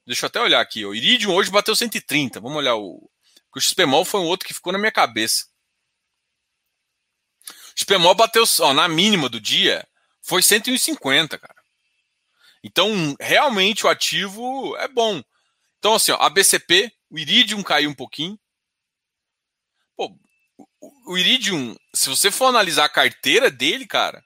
Deixa 0.05 0.25
eu 0.25 0.27
até 0.27 0.39
olhar 0.39 0.61
aqui. 0.61 0.85
O 0.85 0.93
Iridium 0.93 1.33
hoje 1.33 1.51
bateu 1.51 1.75
130. 1.75 2.39
Vamos 2.39 2.57
olhar 2.57 2.75
o. 2.75 3.09
O 3.55 3.59
XP 3.59 3.85
Mall 3.87 4.05
foi 4.05 4.19
um 4.19 4.25
outro 4.25 4.47
que 4.47 4.53
ficou 4.53 4.71
na 4.71 4.77
minha 4.77 4.91
cabeça. 4.91 5.47
O 7.49 7.79
XP 7.79 7.97
Mall 7.97 8.13
bateu 8.13 8.43
ó, 8.59 8.73
na 8.73 8.87
mínima 8.87 9.27
do 9.27 9.41
dia 9.41 9.87
foi 10.21 10.43
150, 10.43 11.39
cara. 11.39 11.63
Então, 12.63 13.15
realmente 13.19 13.85
o 13.85 13.89
ativo 13.89 14.75
é 14.77 14.87
bom. 14.87 15.23
Então, 15.79 15.95
assim, 15.95 16.11
ó, 16.11 16.17
a 16.17 16.29
BCP, 16.29 16.91
o 17.09 17.17
Iridium 17.17 17.63
caiu 17.63 17.89
um 17.89 17.95
pouquinho. 17.95 18.39
Pô, 19.95 20.15
o 21.07 21.17
Iridium, 21.17 21.75
se 21.95 22.09
você 22.09 22.29
for 22.29 22.45
analisar 22.45 22.85
a 22.85 22.89
carteira 22.89 23.49
dele, 23.49 23.87
cara, 23.87 24.23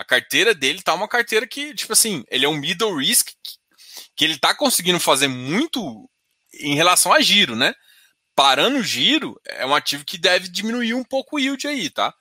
a 0.00 0.04
carteira 0.04 0.54
dele 0.54 0.80
tá 0.80 0.94
uma 0.94 1.06
carteira 1.06 1.46
que, 1.46 1.74
tipo 1.74 1.92
assim, 1.92 2.24
ele 2.30 2.46
é 2.46 2.48
um 2.48 2.56
middle 2.56 2.96
risk 2.96 3.32
que, 4.16 4.24
ele 4.24 4.38
tá 4.38 4.54
conseguindo 4.54 4.98
fazer 4.98 5.28
muito 5.28 6.08
em 6.54 6.74
relação 6.74 7.12
a 7.12 7.20
giro, 7.20 7.54
né? 7.54 7.74
Parando 8.34 8.78
o 8.78 8.82
giro, 8.82 9.38
é 9.44 9.66
um 9.66 9.74
ativo 9.74 10.02
que 10.02 10.16
deve 10.16 10.48
diminuir 10.48 10.94
um 10.94 11.04
pouco 11.04 11.36
o 11.36 11.38
yield 11.38 11.66
aí, 11.68 11.90
tá? 11.90 12.14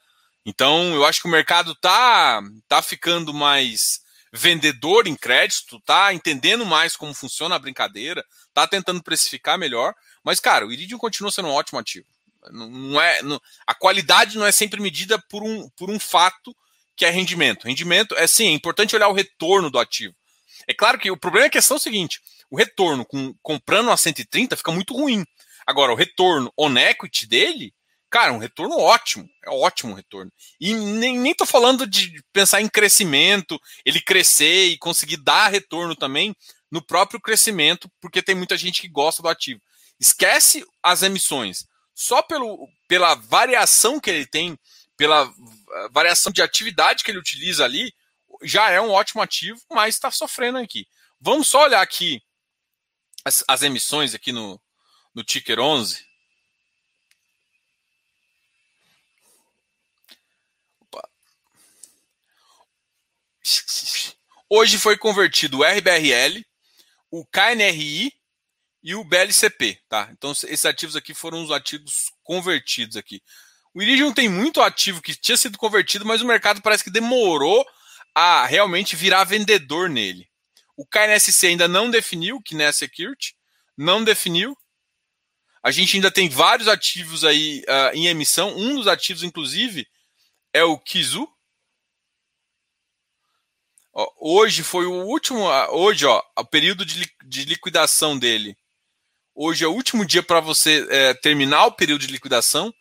Então, 0.45 0.93
eu 0.93 1.05
acho 1.05 1.21
que 1.21 1.27
o 1.29 1.31
mercado 1.31 1.73
tá, 1.75 2.41
tá 2.67 2.81
ficando 2.81 3.33
mais 3.33 4.01
vendedor 4.33 5.07
em 5.07 5.15
crédito, 5.15 5.79
tá 5.85 6.13
entendendo 6.13 6.65
mais 6.65 6.97
como 6.97 7.13
funciona 7.13 7.55
a 7.55 7.59
brincadeira, 7.59 8.25
tá 8.53 8.67
tentando 8.67 9.01
precificar 9.01 9.57
melhor, 9.57 9.93
mas, 10.21 10.41
cara, 10.41 10.67
o 10.67 10.73
Iridium 10.73 10.97
continua 10.97 11.31
sendo 11.31 11.47
um 11.47 11.53
ótimo 11.53 11.79
ativo. 11.79 12.07
Não 12.51 12.99
é, 13.01 13.21
não, 13.21 13.39
a 13.65 13.73
qualidade 13.73 14.37
não 14.37 14.45
é 14.45 14.51
sempre 14.51 14.81
medida 14.81 15.17
por 15.29 15.43
um, 15.43 15.69
por 15.77 15.89
um 15.89 15.97
fato 15.99 16.53
que 16.99 17.05
é 17.05 17.09
rendimento. 17.09 17.65
Rendimento 17.65 18.13
é 18.17 18.27
sim, 18.27 18.47
é 18.47 18.51
importante 18.51 18.93
olhar 18.93 19.07
o 19.07 19.13
retorno 19.13 19.71
do 19.71 19.79
ativo. 19.79 20.13
É 20.67 20.73
claro 20.73 20.99
que 20.99 21.09
o 21.09 21.17
problema 21.17 21.45
é 21.45 21.47
a 21.47 21.51
questão 21.51 21.77
é 21.77 21.79
o 21.79 21.81
seguinte: 21.81 22.19
o 22.51 22.57
retorno 22.57 23.05
com, 23.05 23.33
comprando 23.41 23.89
a 23.89 23.95
130 23.95 24.57
fica 24.57 24.71
muito 24.71 24.93
ruim. 24.93 25.23
Agora, 25.65 25.93
o 25.93 25.95
retorno 25.95 26.51
on 26.59 26.77
equity 26.77 27.25
dele, 27.25 27.73
cara, 28.09 28.33
um 28.33 28.37
retorno 28.37 28.77
ótimo. 28.77 29.25
É 29.45 29.49
ótimo 29.49 29.95
retorno. 29.95 30.29
E 30.59 30.73
nem, 30.73 31.17
nem 31.17 31.33
tô 31.33 31.45
falando 31.45 31.87
de 31.87 32.21
pensar 32.33 32.59
em 32.59 32.67
crescimento, 32.67 33.57
ele 33.85 34.01
crescer 34.01 34.65
e 34.65 34.77
conseguir 34.77 35.17
dar 35.17 35.47
retorno 35.47 35.95
também 35.95 36.35
no 36.69 36.85
próprio 36.85 37.21
crescimento, 37.21 37.89
porque 38.01 38.21
tem 38.21 38.35
muita 38.35 38.57
gente 38.57 38.81
que 38.81 38.89
gosta 38.89 39.23
do 39.23 39.29
ativo. 39.29 39.61
Esquece 39.97 40.65
as 40.83 41.01
emissões 41.01 41.65
só 41.95 42.21
pelo, 42.21 42.67
pela 42.89 43.15
variação 43.15 43.99
que 43.99 44.09
ele 44.09 44.25
tem, 44.25 44.57
pela 44.97 45.31
variação 45.91 46.31
de 46.31 46.41
atividade 46.41 47.03
que 47.03 47.11
ele 47.11 47.19
utiliza 47.19 47.63
ali, 47.63 47.93
já 48.43 48.69
é 48.69 48.79
um 48.79 48.91
ótimo 48.91 49.21
ativo, 49.21 49.59
mas 49.69 49.95
está 49.95 50.11
sofrendo 50.11 50.57
aqui. 50.57 50.87
Vamos 51.19 51.47
só 51.47 51.63
olhar 51.63 51.81
aqui 51.81 52.21
as, 53.25 53.43
as 53.47 53.61
emissões 53.63 54.13
aqui 54.13 54.31
no, 54.31 54.61
no 55.13 55.23
Ticker 55.23 55.59
11. 55.59 56.05
Opa. 60.81 61.09
Hoje 64.49 64.77
foi 64.77 64.97
convertido 64.97 65.59
o 65.59 65.63
RBRL, 65.63 66.45
o 67.11 67.25
KNRI 67.25 68.13
e 68.81 68.95
o 68.95 69.03
BLCP, 69.03 69.81
tá? 69.89 70.09
Então 70.11 70.31
esses 70.31 70.65
ativos 70.65 70.95
aqui 70.95 71.13
foram 71.13 71.43
os 71.43 71.51
ativos 71.51 72.11
convertidos 72.23 72.95
aqui. 72.95 73.21
O 73.79 73.81
Iridium 73.81 74.13
tem 74.13 74.27
muito 74.27 74.61
ativo 74.61 75.01
que 75.01 75.15
tinha 75.15 75.37
sido 75.37 75.57
convertido, 75.57 76.03
mas 76.03 76.21
o 76.21 76.25
mercado 76.25 76.61
parece 76.61 76.83
que 76.83 76.89
demorou 76.89 77.65
a 78.13 78.45
realmente 78.45 78.93
virar 78.93 79.23
vendedor 79.23 79.89
nele. 79.89 80.27
O 80.75 80.85
KNSC 80.85 81.47
ainda 81.47 81.65
não 81.65 81.89
definiu, 81.89 82.35
o 82.35 82.43
KNS 82.43 82.75
Security, 82.75 83.37
não 83.77 84.03
definiu. 84.03 84.53
A 85.63 85.71
gente 85.71 85.95
ainda 85.95 86.11
tem 86.11 86.27
vários 86.27 86.67
ativos 86.67 87.23
aí 87.23 87.63
uh, 87.69 87.95
em 87.95 88.07
emissão. 88.07 88.53
Um 88.53 88.75
dos 88.75 88.85
ativos, 88.85 89.23
inclusive, 89.23 89.87
é 90.51 90.61
o 90.61 90.77
Kizu. 90.77 91.25
Ó, 93.93 94.11
hoje 94.19 94.61
foi 94.61 94.87
o 94.87 95.05
último. 95.05 95.45
Hoje, 95.71 96.05
ó, 96.05 96.21
o 96.37 96.43
período 96.43 96.85
de, 96.85 97.09
de 97.23 97.45
liquidação 97.45 98.19
dele 98.19 98.57
Hoje 99.41 99.63
é 99.63 99.67
o 99.69 99.71
último 99.71 100.05
dia 100.05 100.21
para 100.21 100.41
você 100.41 100.85
é, 100.89 101.13
terminar 101.13 101.65
o 101.65 101.71
período 101.71 102.01
de 102.01 102.11
liquidação. 102.11 102.73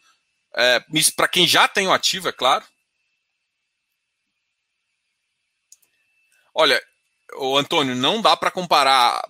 É, 0.58 0.84
para 1.14 1.28
quem 1.28 1.46
já 1.46 1.68
tem 1.68 1.86
o 1.86 1.92
ativo, 1.92 2.28
é 2.28 2.32
claro. 2.32 2.64
Olha, 6.52 6.82
o 7.36 7.56
Antônio, 7.56 7.94
não 7.94 8.20
dá 8.20 8.36
para 8.36 8.50
comparar 8.50 9.22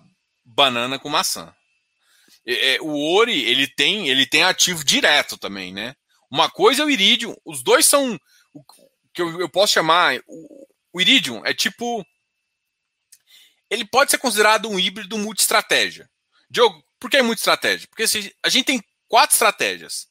banana 0.43 0.97
com 0.97 1.07
maçã. 1.07 1.53
É, 2.45 2.81
o 2.81 3.15
Ori, 3.15 3.43
ele 3.43 3.67
tem, 3.67 4.09
ele 4.09 4.25
tem 4.25 4.43
ativo 4.43 4.83
direto 4.83 5.37
também, 5.37 5.71
né? 5.71 5.95
Uma 6.31 6.49
coisa 6.49 6.81
é 6.81 6.85
o 6.85 6.89
Iridium, 6.89 7.35
os 7.45 7.61
dois 7.61 7.85
são 7.85 8.19
o 8.53 8.63
que 9.13 9.21
eu, 9.21 9.39
eu 9.39 9.49
posso 9.49 9.73
chamar 9.73 10.19
o, 10.27 10.67
o 10.93 11.01
Iridium 11.01 11.45
é 11.45 11.53
tipo 11.53 12.05
ele 13.69 13.85
pode 13.85 14.09
ser 14.09 14.17
considerado 14.17 14.67
um 14.67 14.79
híbrido 14.79 15.17
multi-estratégia. 15.17 16.09
Diogo, 16.49 16.83
por 16.99 17.09
que 17.09 17.21
multi-estratégia? 17.21 17.87
Porque 17.87 18.03
a 18.41 18.49
gente 18.49 18.65
tem 18.65 18.83
quatro 19.07 19.35
estratégias: 19.35 20.07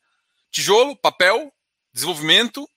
tijolo, 0.51 0.97
papel, 0.97 1.53
desenvolvimento 1.93 2.69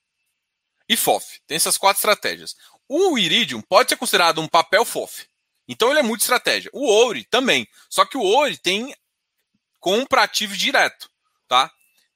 e 0.87 0.97
FOF. 0.97 1.39
Tem 1.47 1.55
essas 1.55 1.77
quatro 1.77 1.99
estratégias. 1.99 2.55
O 2.87 3.17
Iridium 3.17 3.61
pode 3.61 3.89
ser 3.89 3.95
considerado 3.95 4.41
um 4.41 4.47
papel 4.47 4.83
FOF. 4.83 5.25
Então 5.67 5.89
ele 5.89 5.99
é 5.99 6.03
multi-estratégia. 6.03 6.69
O 6.73 6.85
Ouri 6.85 7.23
também. 7.25 7.67
Só 7.89 8.05
que 8.05 8.17
o 8.17 8.21
Ouri 8.21 8.57
tem 8.57 8.93
compra 9.79 10.23
ativos 10.23 10.57
direto, 10.57 11.09
tá? 11.47 11.71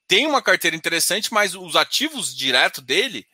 Tem 0.06 0.26
uma 0.26 0.40
carteira 0.40 0.76
interessante, 0.76 1.32
mas 1.32 1.54
os 1.54 1.74
ativos 1.74 2.34
direto 2.34 2.80
dele, 2.80 3.26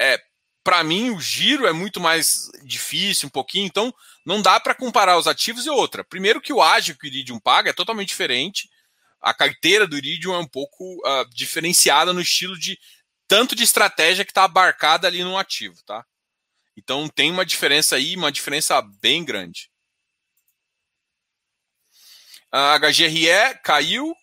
é, 0.00 0.22
para 0.62 0.84
mim 0.84 1.10
o 1.10 1.20
giro 1.20 1.66
é 1.66 1.72
muito 1.72 1.98
mais 1.98 2.48
difícil, 2.62 3.26
um 3.26 3.30
pouquinho. 3.30 3.66
Então 3.66 3.92
não 4.24 4.40
dá 4.40 4.60
para 4.60 4.74
comparar 4.74 5.18
os 5.18 5.26
ativos 5.26 5.66
e 5.66 5.70
outra. 5.70 6.04
Primeiro 6.04 6.40
que 6.40 6.52
o 6.52 6.62
ágio 6.62 6.96
que 6.96 7.06
o 7.06 7.08
Iridium 7.08 7.40
paga 7.40 7.70
é 7.70 7.72
totalmente 7.72 8.08
diferente. 8.08 8.70
A 9.22 9.32
carteira 9.32 9.86
do 9.86 9.96
Iridium 9.96 10.34
é 10.34 10.38
um 10.38 10.48
pouco 10.48 10.96
uh, 10.96 11.24
diferenciada 11.30 12.12
no 12.12 12.20
estilo 12.20 12.58
de 12.58 12.76
tanto 13.28 13.54
de 13.54 13.62
estratégia 13.62 14.24
que 14.24 14.32
está 14.32 14.44
abarcada 14.44 15.06
ali 15.06 15.22
no 15.22 15.38
ativo, 15.38 15.80
tá? 15.84 16.04
Então 16.76 17.08
tem 17.08 17.30
uma 17.30 17.46
diferença 17.46 17.96
aí, 17.96 18.16
uma 18.16 18.32
diferença 18.32 18.82
bem 19.00 19.24
grande. 19.24 19.70
A 22.50 22.78
HGRE 22.78 23.58
caiu. 23.62 24.14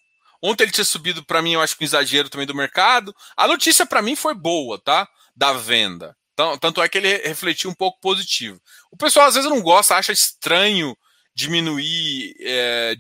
Ontem 0.42 0.64
ele 0.64 0.72
tinha 0.72 0.86
subido 0.86 1.26
para 1.26 1.42
mim, 1.42 1.54
eu 1.54 1.62
acho 1.62 1.76
que 1.76 1.84
um 1.84 1.88
exagero 1.88 2.30
também 2.30 2.46
do 2.46 2.56
mercado. 2.56 3.16
A 3.36 3.48
notícia 3.48 3.86
para 3.86 4.02
mim 4.02 4.16
foi 4.16 4.34
boa, 4.34 4.80
tá? 4.80 5.08
Da 5.36 5.54
venda. 5.54 6.16
Então, 6.34 6.58
tanto 6.58 6.82
é 6.82 6.88
que 6.88 6.98
ele 6.98 7.18
refletiu 7.18 7.70
um 7.70 7.74
pouco 7.74 8.00
positivo. 8.00 8.62
O 8.92 8.96
pessoal 8.96 9.28
às 9.28 9.36
vezes 9.36 9.50
não 9.50 9.62
gosta, 9.62 9.96
acha 9.96 10.14
estranho 10.14 10.96
diminuir, 11.34 12.36
é, 12.40 12.96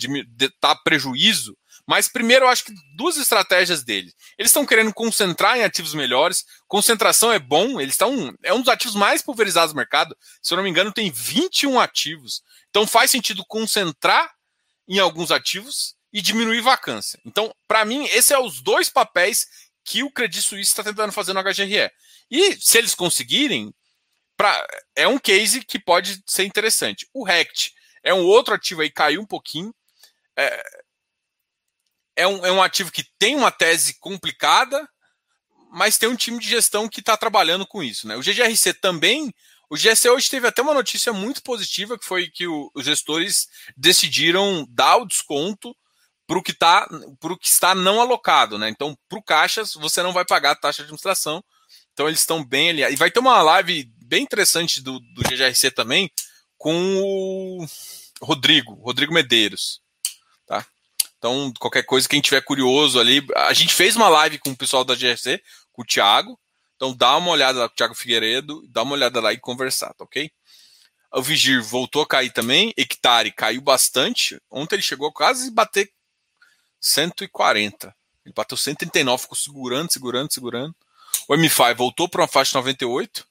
dar 0.62 0.76
prejuízo 0.78 1.58
mas 1.89 2.08
primeiro 2.08 2.45
eu 2.45 2.49
acho 2.49 2.65
que 2.65 2.73
duas 2.93 3.17
estratégias 3.17 3.84
dele. 3.84 4.13
Eles 4.38 4.52
estão 4.52 4.63
querendo 4.63 4.93
concentrar 4.93 5.58
em 5.58 5.63
ativos 5.63 5.95
melhores. 5.95 6.45
Concentração 6.67 7.32
é 7.34 7.39
bom, 7.39 7.82
eles 7.82 7.95
estão. 7.95 8.32
É 8.43 8.54
um 8.54 8.60
dos 8.60 8.67
ativos 8.67 8.93
mais 8.93 9.23
pulverizados 9.23 9.73
do 9.73 9.75
mercado. 9.75 10.15
Se 10.39 10.54
eu 10.54 10.58
não 10.58 10.63
me 10.63 10.69
engano, 10.69 10.93
tem 10.93 11.10
21 11.10 11.80
ativos. 11.80 12.43
Então 12.69 12.86
faz 12.86 13.10
sentido 13.10 13.43
concentrar 13.47 14.32
em 14.88 14.99
alguns 14.99 15.32
ativos 15.32 15.95
e 16.13 16.21
diminuir 16.21 16.62
vacância. 16.62 17.19
Então, 17.25 17.52
para 17.67 17.84
mim, 17.84 18.06
esses 18.06 18.25
são 18.25 18.39
é 18.39 18.45
os 18.45 18.62
dois 18.62 18.88
papéis 18.88 19.47
que 19.84 20.04
o 20.04 20.12
Credit 20.12 20.43
Suisse 20.43 20.69
está 20.69 20.84
tentando 20.84 21.12
fazer 21.12 21.34
no 21.34 21.41
HGRE. 21.41 21.89
E 22.30 22.56
se 22.62 22.78
eles 22.78 22.93
conseguirem, 22.93 23.73
pra, 24.38 24.63
é 24.95 25.08
um 25.08 25.17
case 25.17 25.65
que 25.65 25.80
pode 25.80 26.21
ser 26.28 26.43
interessante. 26.43 27.10
O 27.12 27.23
RECT 27.23 27.73
é 28.04 28.13
um 28.13 28.28
outro 28.28 28.54
ativo 28.54 28.82
aí, 28.82 28.91
caiu 28.91 29.21
um 29.21 29.25
pouquinho. 29.25 29.73
É, 30.38 30.63
é 32.20 32.28
um, 32.28 32.46
é 32.46 32.52
um 32.52 32.62
ativo 32.62 32.92
que 32.92 33.04
tem 33.18 33.36
uma 33.36 33.50
tese 33.50 33.98
complicada, 34.00 34.88
mas 35.72 35.98
tem 35.98 36.10
um 36.10 36.16
time 36.16 36.38
de 36.38 36.50
gestão 36.50 36.90
que 36.90 37.00
está 37.00 37.16
trabalhando 37.16 37.66
com 37.66 37.82
isso. 37.82 38.08
Né? 38.08 38.18
O 38.18 38.22
GGRC 38.22 38.74
também. 38.74 39.34
O 39.70 39.76
GSC 39.78 40.10
hoje 40.10 40.30
teve 40.30 40.48
até 40.48 40.62
uma 40.62 40.74
notícia 40.74 41.14
muito 41.14 41.44
positiva, 41.44 41.98
que 41.98 42.06
foi 42.06 42.28
que 42.28 42.48
o, 42.48 42.72
os 42.76 42.84
gestores 42.84 43.48
decidiram 43.78 44.66
dar 44.68 44.98
o 44.98 45.06
desconto 45.06 45.76
para 46.28 46.38
o 46.38 46.44
que, 46.44 46.54
tá, 46.54 46.88
que 47.40 47.48
está 47.48 47.74
não 47.74 48.02
alocado. 48.02 48.58
Né? 48.58 48.68
Então, 48.70 48.98
para 49.08 49.20
o 49.20 49.24
Caixas, 49.24 49.74
você 49.76 50.04
não 50.04 50.12
vai 50.12 50.26
pagar 50.26 50.52
a 50.52 50.56
taxa 50.56 50.78
de 50.78 50.84
administração. 50.84 51.44
Então, 51.94 52.08
eles 52.08 52.20
estão 52.20 52.44
bem 52.44 52.70
ali. 52.70 52.82
E 52.84 52.96
vai 52.96 53.12
ter 53.12 53.20
uma 53.20 53.42
live 53.42 53.90
bem 54.04 54.24
interessante 54.24 54.82
do, 54.82 55.00
do 55.00 55.22
GGRC 55.22 55.72
também 55.72 56.12
com 56.58 56.98
o 56.98 57.66
Rodrigo, 58.22 58.74
Rodrigo 58.74 59.14
Medeiros. 59.14 59.82
Então, 61.20 61.54
qualquer 61.60 61.84
coisa, 61.84 62.08
quem 62.08 62.22
tiver 62.22 62.42
curioso 62.42 63.00
ali, 63.00 63.22
a 63.36 63.54
gente 63.54 63.74
fez 63.74 63.96
uma 63.96 64.08
live 64.08 64.40
com 64.40 64.52
o 64.52 64.58
pessoal 64.58 64.86
da 64.86 64.96
GRC, 64.96 65.42
com 65.72 65.82
o 65.82 65.86
Thiago. 65.86 66.40
Então, 66.76 66.96
dá 66.96 67.18
uma 67.18 67.32
olhada 67.32 67.60
lá 67.60 67.68
com 67.68 67.74
o 67.74 67.76
Thiago 67.76 67.94
Figueiredo, 67.94 68.66
dá 68.70 68.84
uma 68.84 68.94
olhada 68.94 69.20
lá 69.20 69.34
e 69.34 69.38
conversar, 69.38 69.94
tá 69.94 70.06
ok? 70.06 70.32
O 71.12 71.22
Vigir 71.22 71.62
voltou 71.62 72.04
a 72.04 72.08
cair 72.08 72.32
também, 72.32 72.74
Hectare 72.78 73.32
caiu 73.32 73.62
bastante. 73.62 74.40
Ontem 74.50 74.76
ele 74.76 74.82
chegou 74.82 75.10
a 75.10 75.12
quase 75.12 75.52
bater 75.52 75.92
140. 76.80 77.94
Ele 78.26 78.34
bateu 78.34 78.56
139, 78.56 79.24
ficou 79.24 79.38
segurando, 79.38 79.92
segurando, 79.92 80.32
segurando. 80.32 80.76
O 81.28 81.34
M5 81.34 81.76
voltou 81.76 82.08
para 82.08 82.22
uma 82.22 82.28
faixa 82.28 82.58
98. 82.58 83.28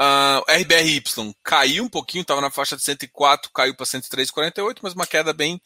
Uh, 0.00 0.40
ah, 0.48 0.56
RBRY 0.56 1.02
caiu 1.44 1.84
um 1.84 1.88
pouquinho, 1.88 2.22
estava 2.22 2.40
na 2.40 2.50
faixa 2.50 2.74
de 2.74 2.82
104, 2.82 3.50
caiu 3.52 3.74
para 3.74 3.84
103,48, 3.84 4.78
mas 4.82 4.94
uma 4.94 5.06
queda 5.06 5.34
bem 5.34 5.60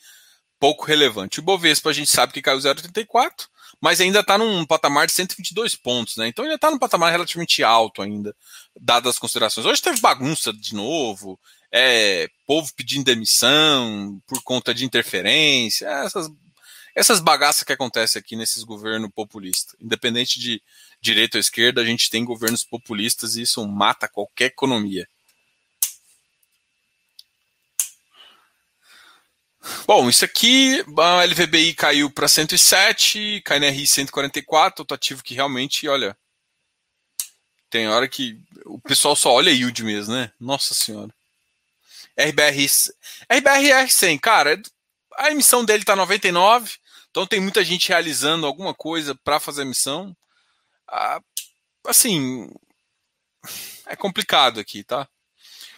pouco 0.59 0.85
relevante. 0.85 1.39
O 1.39 1.43
Bovespa 1.43 1.91
a 1.91 1.93
gente 1.93 2.11
sabe 2.11 2.33
que 2.33 2.43
caiu 2.43 2.59
0,34, 2.59 3.47
mas 3.81 4.01
ainda 4.01 4.21
está 4.21 4.37
num 4.37 4.67
patamar 4.67 5.07
de 5.07 5.13
122 5.13 5.77
pontos, 5.77 6.17
né? 6.17 6.27
Então 6.27 6.45
ainda 6.45 6.57
está 6.57 6.69
num 6.69 6.79
patamar 6.81 7.13
relativamente 7.13 7.63
alto 7.63 8.03
ainda, 8.03 8.35
dadas 8.81 9.11
as 9.11 9.19
considerações. 9.21 9.67
Hoje 9.67 9.81
teve 9.81 10.01
bagunça 10.01 10.53
de 10.53 10.75
novo, 10.75 11.39
é, 11.71 12.29
povo 12.45 12.73
pedindo 12.75 13.05
demissão 13.05 14.21
por 14.27 14.43
conta 14.43 14.75
de 14.75 14.85
interferência, 14.85 15.87
essas, 15.87 16.29
essas 16.93 17.21
bagaças 17.21 17.63
que 17.63 17.73
acontecem 17.73 18.19
aqui 18.19 18.35
nesses 18.35 18.65
governos 18.65 19.11
populistas, 19.15 19.77
independente 19.81 20.41
de 20.41 20.61
direita 21.05 21.37
ou 21.37 21.41
esquerda, 21.41 21.83
a 21.83 21.85
gente 21.85 22.09
tem 22.09 22.25
governos 22.25 22.65
populistas 22.65 23.37
e 23.37 23.43
isso 23.43 23.65
mata 23.69 24.09
qualquer 24.09 24.47
economia. 24.47 25.07
Bom, 29.87 30.09
isso 30.09 30.25
aqui, 30.25 30.85
a 30.99 31.25
LVBI 31.25 31.75
caiu 31.75 32.11
para 32.11 32.29
107, 32.29 33.43
KNRI 33.45 33.87
144, 33.87 34.83
outro 34.83 34.95
ativo 34.95 35.23
que 35.23 35.35
realmente, 35.35 35.89
olha, 35.89 36.17
tem 37.71 37.89
hora 37.89 38.09
que 38.09 38.39
o 38.67 38.79
pessoal 38.79 39.17
só 39.17 39.33
olha 39.33 39.51
yield 39.51 39.83
mesmo, 39.83 40.15
né? 40.15 40.31
Nossa 40.39 40.75
senhora. 40.75 41.13
RBR, 42.17 42.67
RBRR 43.31 43.91
100, 43.91 44.19
cara, 44.19 44.63
a 45.17 45.31
emissão 45.31 45.65
dele 45.65 45.85
tá 45.85 45.97
99, 45.97 46.77
então 47.11 47.27
tem 47.27 47.41
muita 47.41 47.65
gente 47.65 47.89
realizando 47.89 48.47
alguma 48.47 48.75
coisa 48.75 49.15
para 49.15 49.41
fazer 49.41 49.63
a 49.63 49.65
emissão. 49.65 50.15
Ah, 50.89 51.21
assim, 51.87 52.51
é 53.87 53.97
complicado 53.97 54.61
aqui, 54.61 54.85
tá? 54.85 55.09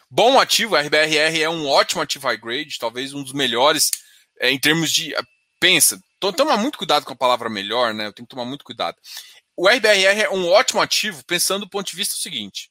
Bom 0.08 0.38
ativo, 0.38 0.76
a 0.76 0.80
RBRR 0.80 1.42
é 1.42 1.50
um 1.50 1.66
ótimo 1.66 2.00
ativo 2.00 2.28
high 2.28 2.36
grade, 2.36 2.78
talvez 2.78 3.12
um 3.12 3.22
dos 3.22 3.32
melhores 3.32 3.90
é, 4.40 4.50
em 4.50 4.58
termos 4.58 4.92
de. 4.92 5.14
Ah, 5.16 5.24
pensa, 5.60 6.00
toma 6.18 6.56
muito 6.56 6.78
cuidado 6.78 7.04
com 7.04 7.12
a 7.12 7.16
palavra 7.16 7.48
melhor, 7.48 7.92
né? 7.92 8.06
Eu 8.06 8.12
tenho 8.12 8.26
que 8.26 8.30
tomar 8.30 8.44
muito 8.44 8.64
cuidado. 8.64 8.96
O 9.56 9.68
RBRR 9.68 10.22
é 10.22 10.30
um 10.30 10.48
ótimo 10.48 10.80
ativo, 10.80 11.24
pensando 11.24 11.64
do 11.64 11.70
ponto 11.70 11.90
de 11.90 11.96
vista 11.96 12.14
seguinte: 12.14 12.70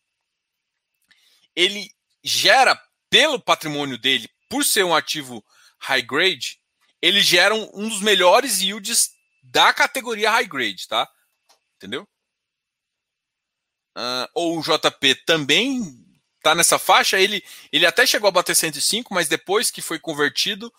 ele 1.55 1.89
gera, 2.23 2.79
pelo 3.09 3.39
patrimônio 3.39 3.97
dele, 3.97 4.29
por 4.49 4.63
ser 4.63 4.83
um 4.83 4.95
ativo 4.95 5.43
high 5.79 6.01
grade, 6.01 6.59
ele 7.01 7.21
gera 7.21 7.53
um, 7.53 7.69
um 7.73 7.89
dos 7.89 8.01
melhores 8.01 8.61
yields 8.61 9.11
da 9.43 9.73
categoria 9.73 10.31
high 10.31 10.47
grade, 10.47 10.87
tá? 10.87 11.07
Entendeu? 11.75 12.07
Uh, 13.95 14.29
ou 14.33 14.59
o 14.59 14.61
JP 14.61 15.15
também 15.25 15.81
está 16.37 16.53
nessa 16.53 16.77
faixa. 16.77 17.19
Ele, 17.19 17.43
ele 17.71 17.85
até 17.85 18.05
chegou 18.05 18.27
a 18.27 18.31
bater 18.31 18.55
105, 18.55 19.13
mas 19.13 19.27
depois 19.27 19.71
que 19.71 19.81
foi 19.81 19.97
convertido, 19.99 20.71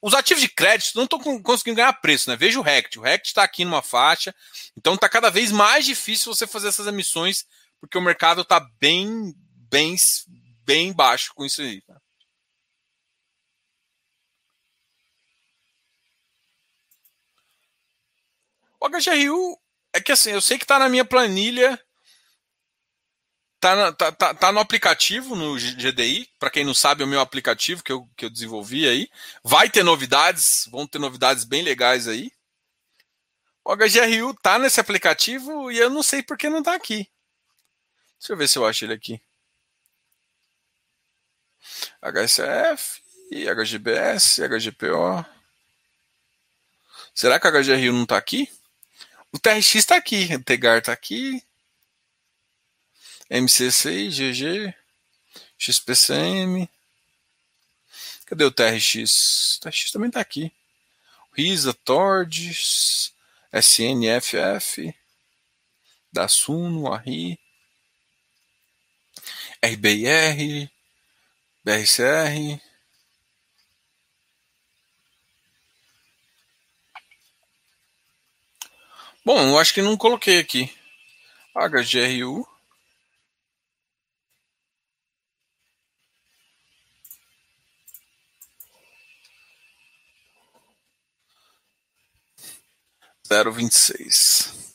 os 0.00 0.14
ativos 0.14 0.42
de 0.42 0.48
crédito 0.48 0.94
não 0.94 1.04
estão 1.04 1.42
conseguindo 1.42 1.76
ganhar 1.76 1.92
preço, 1.94 2.30
né? 2.30 2.36
Veja 2.36 2.58
o 2.58 2.62
RECT. 2.62 2.98
O 2.98 3.02
RECT 3.02 3.28
está 3.28 3.42
aqui 3.42 3.64
numa 3.64 3.82
faixa, 3.82 4.34
então 4.76 4.94
está 4.94 5.08
cada 5.08 5.30
vez 5.30 5.50
mais 5.50 5.84
difícil 5.84 6.32
você 6.32 6.46
fazer 6.46 6.68
essas 6.68 6.86
emissões, 6.86 7.44
porque 7.80 7.98
o 7.98 8.02
mercado 8.02 8.42
está 8.42 8.60
bem, 8.78 9.34
bem, 9.68 9.96
bem 10.64 10.92
baixo 10.92 11.32
com 11.34 11.44
isso 11.44 11.60
aí. 11.62 11.80
Tá? 11.82 12.00
O 18.80 18.88
HGRU 18.88 19.58
é 19.92 20.00
que 20.00 20.12
assim, 20.12 20.30
eu 20.30 20.40
sei 20.40 20.56
que 20.56 20.64
está 20.64 20.78
na 20.78 20.88
minha 20.88 21.04
planilha 21.04 21.80
Tá, 23.60 23.92
tá, 23.92 24.12
tá, 24.12 24.34
tá, 24.34 24.52
no 24.52 24.60
aplicativo, 24.60 25.34
no 25.34 25.56
GDI. 25.56 26.28
Para 26.38 26.50
quem 26.50 26.64
não 26.64 26.74
sabe, 26.74 27.02
é 27.02 27.04
o 27.04 27.08
meu 27.08 27.20
aplicativo 27.20 27.82
que 27.82 27.90
eu, 27.90 28.08
que 28.16 28.24
eu 28.24 28.30
desenvolvi 28.30 28.88
aí. 28.88 29.10
Vai 29.42 29.68
ter 29.68 29.82
novidades, 29.82 30.68
vão 30.70 30.86
ter 30.86 31.00
novidades 31.00 31.44
bem 31.44 31.62
legais 31.62 32.06
aí. 32.06 32.30
O 33.64 33.74
HGRU 33.76 34.32
tá 34.34 34.58
nesse 34.58 34.80
aplicativo 34.80 35.70
e 35.72 35.78
eu 35.78 35.90
não 35.90 36.02
sei 36.02 36.22
por 36.22 36.38
que 36.38 36.48
não 36.48 36.62
tá 36.62 36.74
aqui. 36.74 37.08
Deixa 38.18 38.32
eu 38.32 38.36
ver 38.36 38.48
se 38.48 38.58
eu 38.58 38.66
acho 38.66 38.84
ele 38.84 38.94
aqui. 38.94 39.20
HSF, 42.00 43.02
HGBS, 43.30 44.40
HGPO. 44.48 45.26
Será 47.14 47.40
que 47.40 47.46
a 47.48 47.50
HGRU 47.50 47.92
não 47.92 48.04
está 48.04 48.16
aqui? 48.16 48.48
O 49.32 49.38
TRX 49.38 49.74
está 49.74 49.96
aqui, 49.96 50.34
o 50.34 50.42
Tegar 50.42 50.78
está 50.78 50.92
aqui. 50.92 51.42
MCCI, 53.30 54.08
GG, 54.10 54.74
XPCM. 55.58 56.68
Cadê 58.26 58.44
o 58.44 58.50
TRX? 58.50 59.56
O 59.56 59.60
TRX 59.60 59.90
também 59.90 60.08
está 60.08 60.20
aqui. 60.20 60.52
RISA, 61.36 61.72
TORDS, 61.72 63.12
SNFF, 63.52 64.94
da 66.12 66.26
Suno, 66.26 66.92
ARRI, 66.92 67.38
RBIR, 69.62 70.70
BRCR. 71.64 72.60
Bom, 79.24 79.38
eu 79.42 79.58
acho 79.58 79.74
que 79.74 79.82
não 79.82 79.94
coloquei 79.94 80.38
aqui. 80.38 80.74
HGRU. 81.54 82.47
Zero 93.28 93.52
vinte 93.52 93.72
e 93.72 93.78
seis. 93.78 94.74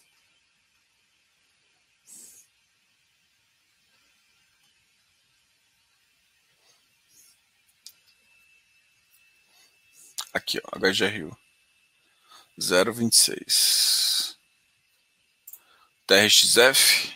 Aqui, 10.32 10.60
ó, 10.64 10.78
HGRU. 10.78 11.36
026. 12.60 14.38
TRXF. 16.06 17.12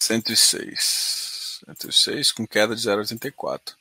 106. 0.00 1.60
106 1.66 2.32
com 2.32 2.44
queda 2.46 2.74
de 2.74 2.82
0,84. 2.82 3.76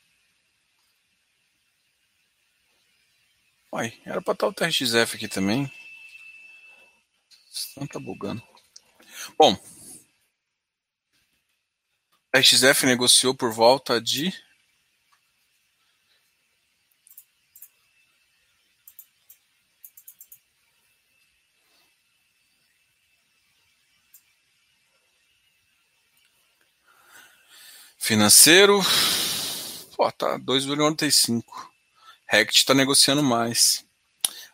Uai, 3.73 3.91
era 4.05 4.21
para 4.21 4.33
estar 4.33 4.45
o 4.45 4.53
TRXF 4.53 5.15
aqui 5.15 5.27
também. 5.27 5.71
Não 7.75 7.87
tá 7.87 7.99
bugando. 7.99 8.39
Bom, 9.35 9.57
a 12.31 12.39
XF 12.39 12.85
negociou 12.85 13.33
por 13.33 13.51
volta 13.51 13.99
de 13.99 14.31
Financeiro. 27.97 28.81
Pô, 29.97 30.11
tá 30.11 30.37
2,95. 30.37 31.72
Rect 32.33 32.57
está 32.57 32.73
negociando 32.73 33.21
mais. 33.21 33.85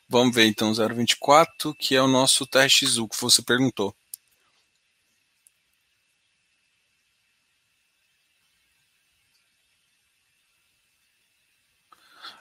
Vamos 0.10 0.36
ver 0.36 0.48
então 0.48 0.70
0,24, 0.70 1.74
que 1.80 1.96
é 1.96 2.02
o 2.02 2.10
nosso 2.10 2.46
TRXU 2.46 3.08
que 3.08 3.16
você 3.22 3.42
perguntou. 3.42 3.96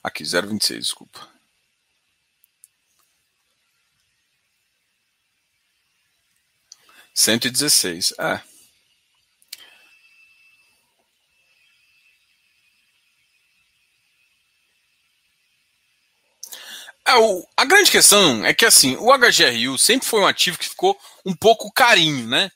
Aqui, 0.03 0.25
0,26, 0.25 0.79
desculpa. 0.81 1.29
Cento 7.15 7.47
e 7.47 7.51
dezesseis. 7.53 8.13
É. 8.19 8.58
É, 17.09 17.15
o, 17.15 17.43
a 17.57 17.65
grande 17.65 17.91
questão 17.91 18.45
é 18.45 18.53
que 18.53 18.67
assim, 18.67 18.95
o 18.97 19.11
HGRU 19.17 19.79
sempre 19.79 20.07
foi 20.07 20.21
um 20.21 20.27
ativo 20.27 20.59
que 20.59 20.69
ficou 20.69 20.95
um 21.25 21.35
pouco 21.35 21.73
carinho, 21.73 22.27
né? 22.29 22.51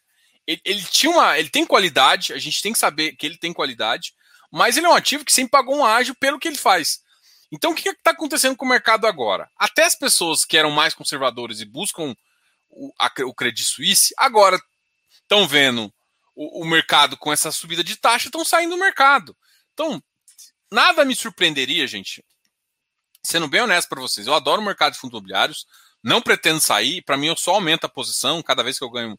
Ele, 0.46 0.60
ele, 0.62 0.82
tinha 0.84 1.10
uma, 1.10 1.38
ele 1.38 1.48
tem 1.48 1.64
qualidade, 1.64 2.34
a 2.34 2.38
gente 2.38 2.60
tem 2.60 2.70
que 2.70 2.78
saber 2.78 3.16
que 3.16 3.24
ele 3.24 3.38
tem 3.38 3.50
qualidade, 3.50 4.12
mas 4.52 4.76
ele 4.76 4.84
é 4.84 4.90
um 4.90 4.94
ativo 4.94 5.24
que 5.24 5.32
sempre 5.32 5.52
pagou 5.52 5.76
um 5.78 5.84
ágio 5.84 6.14
pelo 6.16 6.38
que 6.38 6.48
ele 6.48 6.58
faz. 6.58 7.00
Então 7.50 7.70
o 7.70 7.74
que 7.74 7.88
está 7.88 8.10
acontecendo 8.10 8.54
com 8.54 8.66
o 8.66 8.68
mercado 8.68 9.06
agora? 9.06 9.48
Até 9.56 9.84
as 9.84 9.94
pessoas 9.94 10.44
que 10.44 10.58
eram 10.58 10.70
mais 10.70 10.92
conservadoras 10.92 11.62
e 11.62 11.64
buscam 11.64 12.14
o, 12.68 12.92
a, 13.00 13.10
o 13.24 13.34
Credit 13.34 13.64
Suisse, 13.64 14.12
agora 14.18 14.60
estão 15.22 15.48
vendo 15.48 15.90
o, 16.36 16.62
o 16.62 16.66
mercado 16.66 17.16
com 17.16 17.32
essa 17.32 17.50
subida 17.50 17.82
de 17.82 17.96
taxa, 17.96 18.28
estão 18.28 18.44
saindo 18.44 18.74
do 18.74 18.80
mercado. 18.80 19.34
Então, 19.72 20.02
nada 20.70 21.06
me 21.06 21.14
surpreenderia, 21.16 21.86
gente, 21.86 22.22
sendo 23.22 23.48
bem 23.48 23.60
honesto 23.60 23.88
para 23.88 24.00
vocês, 24.00 24.26
eu 24.26 24.34
adoro 24.34 24.60
o 24.60 24.64
mercado 24.64 24.92
de 24.92 24.98
fundos 24.98 25.14
imobiliários, 25.14 25.66
não 26.02 26.20
pretendo 26.20 26.60
sair, 26.60 27.02
para 27.02 27.16
mim 27.16 27.28
eu 27.28 27.36
só 27.36 27.54
aumento 27.54 27.84
a 27.84 27.88
posição, 27.88 28.42
cada 28.42 28.62
vez 28.62 28.78
que 28.78 28.84
eu 28.84 28.90
ganho, 28.90 29.18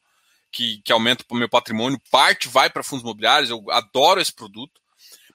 que, 0.51 0.81
que 0.83 0.91
aumento 0.91 1.25
o 1.29 1.35
meu 1.35 1.49
patrimônio, 1.49 1.99
parte 2.11 2.47
vai 2.47 2.69
para 2.69 2.83
fundos 2.83 3.03
imobiliários, 3.03 3.49
eu 3.49 3.63
adoro 3.71 4.19
esse 4.19 4.33
produto. 4.33 4.81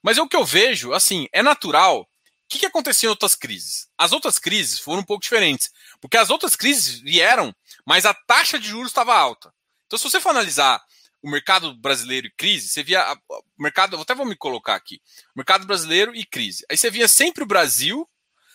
Mas 0.02 0.18
é 0.18 0.22
o 0.22 0.28
que 0.28 0.36
eu 0.36 0.44
vejo, 0.44 0.92
assim, 0.92 1.26
é 1.32 1.42
natural. 1.42 2.02
O 2.02 2.06
que, 2.48 2.60
que 2.60 2.66
aconteceu 2.66 3.08
em 3.08 3.10
outras 3.10 3.34
crises? 3.34 3.88
As 3.98 4.12
outras 4.12 4.38
crises 4.38 4.78
foram 4.78 5.00
um 5.00 5.04
pouco 5.04 5.22
diferentes, 5.22 5.70
porque 6.00 6.16
as 6.16 6.30
outras 6.30 6.54
crises 6.54 7.00
vieram, 7.00 7.54
mas 7.84 8.06
a 8.06 8.14
taxa 8.14 8.58
de 8.58 8.68
juros 8.68 8.88
estava 8.88 9.14
alta. 9.14 9.52
Então, 9.86 9.98
se 9.98 10.04
você 10.04 10.20
for 10.20 10.30
analisar 10.30 10.80
o 11.20 11.30
mercado 11.30 11.74
brasileiro 11.74 12.26
e 12.26 12.30
crise, 12.30 12.68
você 12.68 12.82
via 12.82 13.04
o 13.28 13.62
mercado, 13.62 14.00
até 14.00 14.14
vou 14.14 14.24
me 14.24 14.36
colocar 14.36 14.76
aqui, 14.76 15.00
mercado 15.34 15.66
brasileiro 15.66 16.14
e 16.14 16.24
crise. 16.24 16.64
Aí 16.70 16.76
você 16.76 16.90
via 16.90 17.08
sempre 17.08 17.42
o 17.42 17.46
Brasil 17.46 18.08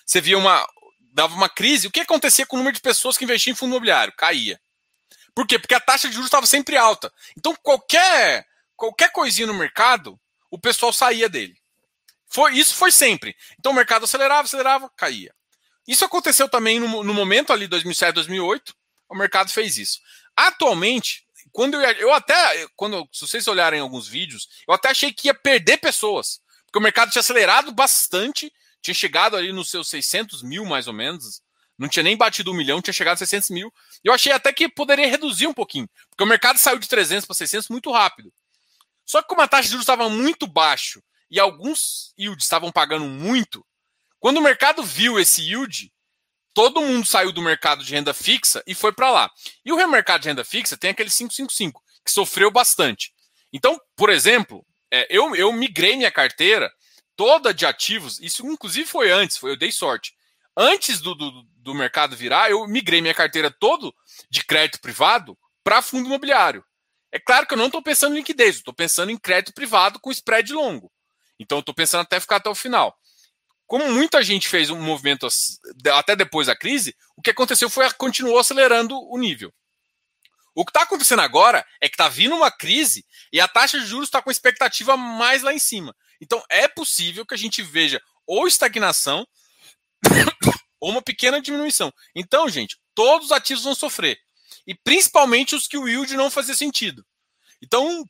você 0.06 0.22
via 0.22 0.38
uma. 0.38 0.68
dava 1.12 1.36
uma 1.36 1.50
crise, 1.50 1.88
o 1.88 1.92
que 1.92 2.02
acontecia 2.02 2.46
com 2.46 2.56
o 2.56 2.60
número 2.60 2.76
de 2.76 2.82
pessoas 2.82 3.18
que 3.18 3.24
investiam 3.24 3.54
em 3.54 3.56
fundo 3.56 3.72
imobiliário? 3.72 4.14
Caía. 4.16 4.60
Por 5.36 5.48
quê? 5.48 5.58
Porque 5.58 5.74
a 5.74 5.80
taxa 5.80 6.08
de 6.08 6.14
juros 6.14 6.28
estava 6.28 6.46
sempre 6.46 6.78
alta. 6.78 7.12
Então, 7.38 7.56
qualquer, 7.62 8.46
qualquer 8.76 9.12
coisinha 9.12 9.48
no 9.48 9.54
mercado, 9.54 10.20
o 10.52 10.60
pessoal 10.60 10.94
saía 10.94 11.28
dele. 11.28 11.56
Foi, 12.28 12.56
isso 12.56 12.76
foi 12.76 12.92
sempre. 12.92 13.36
Então, 13.60 13.72
o 13.72 13.76
mercado 13.76 14.06
acelerava, 14.06 14.44
acelerava, 14.44 14.90
caía. 14.96 15.34
Isso 15.88 16.06
aconteceu 16.06 16.48
também 16.48 16.80
no, 16.80 17.04
no 17.04 17.14
momento 17.14 17.52
ali, 17.52 17.68
2007, 17.68 18.14
2008, 18.14 18.74
o 19.10 19.16
mercado 19.16 19.52
fez 19.52 19.78
isso. 19.78 20.00
Atualmente, 20.36 21.26
quando 21.52 21.76
eu, 21.76 21.82
eu 21.82 22.14
até, 22.14 22.68
quando, 22.76 23.08
se 23.12 23.28
vocês 23.28 23.48
olharem 23.48 23.80
alguns 23.80 24.08
vídeos, 24.08 24.48
eu 24.68 24.74
até 24.74 24.90
achei 24.90 25.12
que 25.12 25.28
ia 25.28 25.34
perder 25.34 25.78
pessoas, 25.78 26.42
porque 26.66 26.80
o 26.80 26.82
mercado 26.82 27.12
tinha 27.12 27.20
acelerado 27.20 27.72
bastante 27.72 28.52
tinha 28.84 28.94
chegado 28.94 29.38
ali 29.38 29.52
nos 29.54 29.72
seus 29.72 29.90
600 29.90 30.44
mil, 30.44 30.66
mais 30.66 30.88
ou 30.88 30.94
menos. 30.94 31.42
Não 31.78 31.88
tinha 31.88 32.04
nem 32.04 32.16
batido 32.16 32.52
um 32.52 32.54
milhão, 32.54 32.82
tinha 32.82 32.94
chegado 32.94 33.16
a 33.16 33.18
600 33.18 33.50
mil. 33.50 33.74
Eu 34.04 34.14
achei 34.14 34.32
até 34.32 34.52
que 34.54 34.70
poderia 34.70 35.08
reduzir 35.08 35.48
um 35.48 35.54
pouquinho, 35.54 35.90
porque 36.10 36.24
o 36.24 36.28
mercado 36.28 36.60
saiu 36.60 36.78
de 36.78 36.88
300 36.88 37.26
para 37.26 37.34
600 37.34 37.70
muito 37.70 37.92
rápido. 37.92 38.32
Só 39.06 39.22
que 39.22 39.28
como 39.28 39.42
a 39.42 39.48
taxa 39.48 39.64
de 39.64 39.70
juros 39.70 39.84
estava 39.84 40.08
muito 40.10 40.46
baixo 40.46 41.02
e 41.32 41.40
alguns 41.40 42.14
yields 42.20 42.44
estavam 42.44 42.72
pagando 42.72 43.06
muito, 43.06 43.66
quando 44.20 44.38
o 44.38 44.42
mercado 44.42 44.84
viu 44.84 45.20
esse 45.20 45.42
yield, 45.42 45.92
todo 46.54 46.82
mundo 46.82 47.08
saiu 47.08 47.32
do 47.32 47.42
mercado 47.42 47.84
de 47.84 47.94
renda 47.94 48.14
fixa 48.14 48.62
e 48.68 48.76
foi 48.76 48.94
para 48.94 49.10
lá. 49.10 49.32
E 49.66 49.72
o 49.72 49.88
mercado 49.88 50.22
de 50.22 50.28
renda 50.28 50.44
fixa 50.44 50.78
tem 50.78 50.92
aquele 50.92 51.10
555, 51.10 51.82
que 52.06 52.12
sofreu 52.12 52.52
bastante. 52.52 53.14
Então, 53.52 53.80
por 53.96 54.10
exemplo, 54.10 54.66
é, 54.92 55.08
eu, 55.10 55.36
eu 55.36 55.52
migrei 55.52 55.96
minha 55.98 56.12
carteira 56.12 56.72
toda 57.16 57.54
de 57.54 57.66
ativos, 57.66 58.20
isso 58.20 58.46
inclusive 58.46 58.88
foi 58.88 59.12
antes, 59.12 59.38
foi 59.38 59.52
eu 59.52 59.58
dei 59.58 59.72
sorte. 59.72 60.14
Antes 60.56 61.02
do, 61.02 61.16
do, 61.16 61.44
do 61.58 61.74
mercado 61.74 62.16
virar, 62.16 62.50
eu 62.50 62.68
migrei 62.68 63.02
minha 63.02 63.14
carteira 63.14 63.50
todo 63.50 63.94
de 64.30 64.44
crédito 64.44 64.80
privado 64.80 65.38
para 65.64 65.82
fundo 65.82 66.06
imobiliário. 66.06 66.64
É 67.12 67.20
claro 67.20 67.48
que 67.48 67.54
eu 67.54 67.58
não 67.58 67.68
estou 67.68 67.82
pensando 67.82 68.14
em 68.14 68.20
liquidez, 68.20 68.58
estou 68.58 68.74
pensando 68.74 69.12
em 69.12 69.18
crédito 69.18 69.54
privado 69.54 70.00
com 70.00 70.12
spread 70.12 70.52
longo. 70.52 70.92
Então, 71.40 71.60
estou 71.60 71.74
pensando 71.74 72.02
até 72.02 72.20
ficar 72.20 72.38
até 72.38 72.50
o 72.50 72.56
final. 72.56 72.98
Como 73.66 73.92
muita 73.92 74.22
gente 74.22 74.48
fez 74.48 74.70
um 74.70 74.82
movimento 74.82 75.28
até 75.94 76.16
depois 76.16 76.48
da 76.48 76.56
crise, 76.56 76.96
o 77.16 77.22
que 77.22 77.32
aconteceu 77.32 77.70
foi 77.70 77.90
continuou 77.94 78.38
acelerando 78.38 78.96
o 79.10 79.18
nível. 79.18 79.54
O 80.56 80.64
que 80.64 80.70
está 80.70 80.84
acontecendo 80.84 81.22
agora 81.22 81.66
é 81.82 81.90
que 81.90 81.96
está 81.96 82.08
vindo 82.08 82.36
uma 82.36 82.52
crise 82.52 83.06
e 83.32 83.42
a 83.42 83.48
taxa 83.48 83.80
de 83.80 83.86
juros 83.86 84.08
está 84.08 84.22
com 84.22 84.30
expectativa 84.30 84.96
mais 84.96 85.42
lá 85.42 85.54
em 85.54 85.60
cima. 85.60 85.96
Então 86.22 86.44
é 86.50 86.68
possível 86.68 87.26
que 87.26 87.34
a 87.34 87.38
gente 87.38 87.62
veja 87.62 88.02
ou 88.26 88.48
estagnação 88.48 89.26
ou 90.80 90.92
uma 90.92 91.02
pequena 91.02 91.42
diminuição. 91.42 91.92
Então, 92.16 92.48
gente, 92.50 92.78
todos 92.94 93.28
os 93.28 93.32
ativos 93.32 93.64
vão 93.64 93.76
sofrer. 93.76 94.18
e 94.66 94.74
principalmente 94.76 95.56
os 95.56 95.68
que 95.68 95.78
o 95.78 95.88
yield 95.88 96.16
não 96.16 96.32
fazia 96.32 96.56
sentido. 96.56 97.06
Então, 97.62 98.06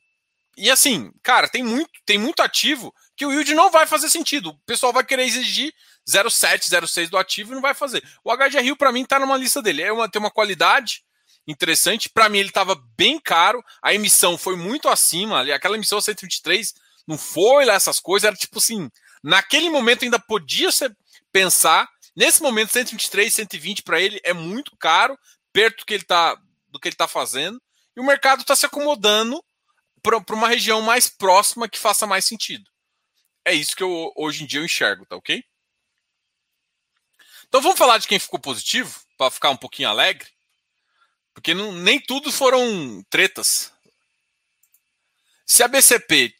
e 0.56 0.70
assim, 0.70 1.12
cara, 1.22 1.48
tem 1.48 1.62
muito, 1.62 1.90
tem 2.06 2.18
muito 2.18 2.40
ativo 2.40 2.94
que 3.16 3.26
o 3.26 3.32
yield 3.32 3.54
não 3.54 3.70
vai 3.70 3.86
fazer 3.86 4.08
sentido. 4.08 4.50
O 4.50 4.58
pessoal 4.66 4.92
vai 4.92 5.04
querer 5.04 5.24
exigir 5.24 5.72
0,7, 6.08 6.68
0,6 6.68 7.08
do 7.08 7.18
ativo 7.18 7.52
e 7.52 7.54
não 7.54 7.62
vai 7.62 7.74
fazer. 7.74 8.02
O 8.24 8.32
HGRU, 8.32 8.76
para 8.76 8.92
mim, 8.92 9.02
está 9.02 9.18
numa 9.18 9.36
lista 9.36 9.60
dele. 9.62 9.82
É 9.82 9.92
uma, 9.92 10.08
tem 10.08 10.20
uma 10.20 10.30
qualidade 10.30 11.02
interessante. 11.46 12.08
Para 12.08 12.28
mim, 12.28 12.38
ele 12.38 12.48
estava 12.48 12.80
bem 12.96 13.18
caro. 13.18 13.62
A 13.82 13.94
emissão 13.94 14.38
foi 14.38 14.56
muito 14.56 14.88
acima. 14.88 15.42
Aquela 15.54 15.76
emissão 15.76 16.00
123 16.00 16.74
não 17.06 17.18
foi 17.18 17.64
lá 17.64 17.74
essas 17.74 18.00
coisas. 18.00 18.26
Era 18.26 18.36
tipo 18.36 18.58
assim, 18.58 18.90
naquele 19.22 19.70
momento 19.70 20.04
ainda 20.04 20.18
podia 20.18 20.70
ser 20.70 20.96
pensar. 21.32 21.88
Nesse 22.16 22.42
momento, 22.42 22.72
123, 22.72 23.34
120 23.34 23.82
para 23.82 24.00
ele 24.00 24.20
é 24.22 24.32
muito 24.32 24.76
caro, 24.76 25.18
perto 25.52 25.78
do 25.78 25.86
que 25.86 25.94
ele 25.94 26.02
está 26.02 26.36
do 26.68 26.80
que 26.80 26.88
ele 26.88 26.94
está 26.94 27.06
fazendo. 27.06 27.60
E 27.96 28.00
o 28.00 28.04
mercado 28.04 28.40
está 28.40 28.56
se 28.56 28.66
acomodando 28.66 29.42
para 30.02 30.34
uma 30.34 30.48
região 30.48 30.82
mais 30.82 31.08
próxima 31.08 31.68
que 31.68 31.78
faça 31.78 32.06
mais 32.06 32.24
sentido. 32.24 32.68
É 33.44 33.54
isso 33.54 33.76
que 33.76 33.82
eu, 33.82 34.12
hoje 34.16 34.42
em 34.42 34.46
dia 34.46 34.60
eu 34.60 34.64
enxergo, 34.64 35.06
tá 35.06 35.16
ok? 35.16 35.44
Então 37.46 37.60
vamos 37.60 37.78
falar 37.78 37.98
de 37.98 38.08
quem 38.08 38.18
ficou 38.18 38.40
positivo, 38.40 39.00
para 39.16 39.30
ficar 39.30 39.50
um 39.50 39.56
pouquinho 39.56 39.88
alegre. 39.88 40.28
Porque 41.32 41.54
não, 41.54 41.72
nem 41.72 42.00
tudo 42.00 42.32
foram 42.32 43.04
tretas. 43.10 43.72
Se 45.46 45.62
a 45.62 45.68
BCP 45.68 46.32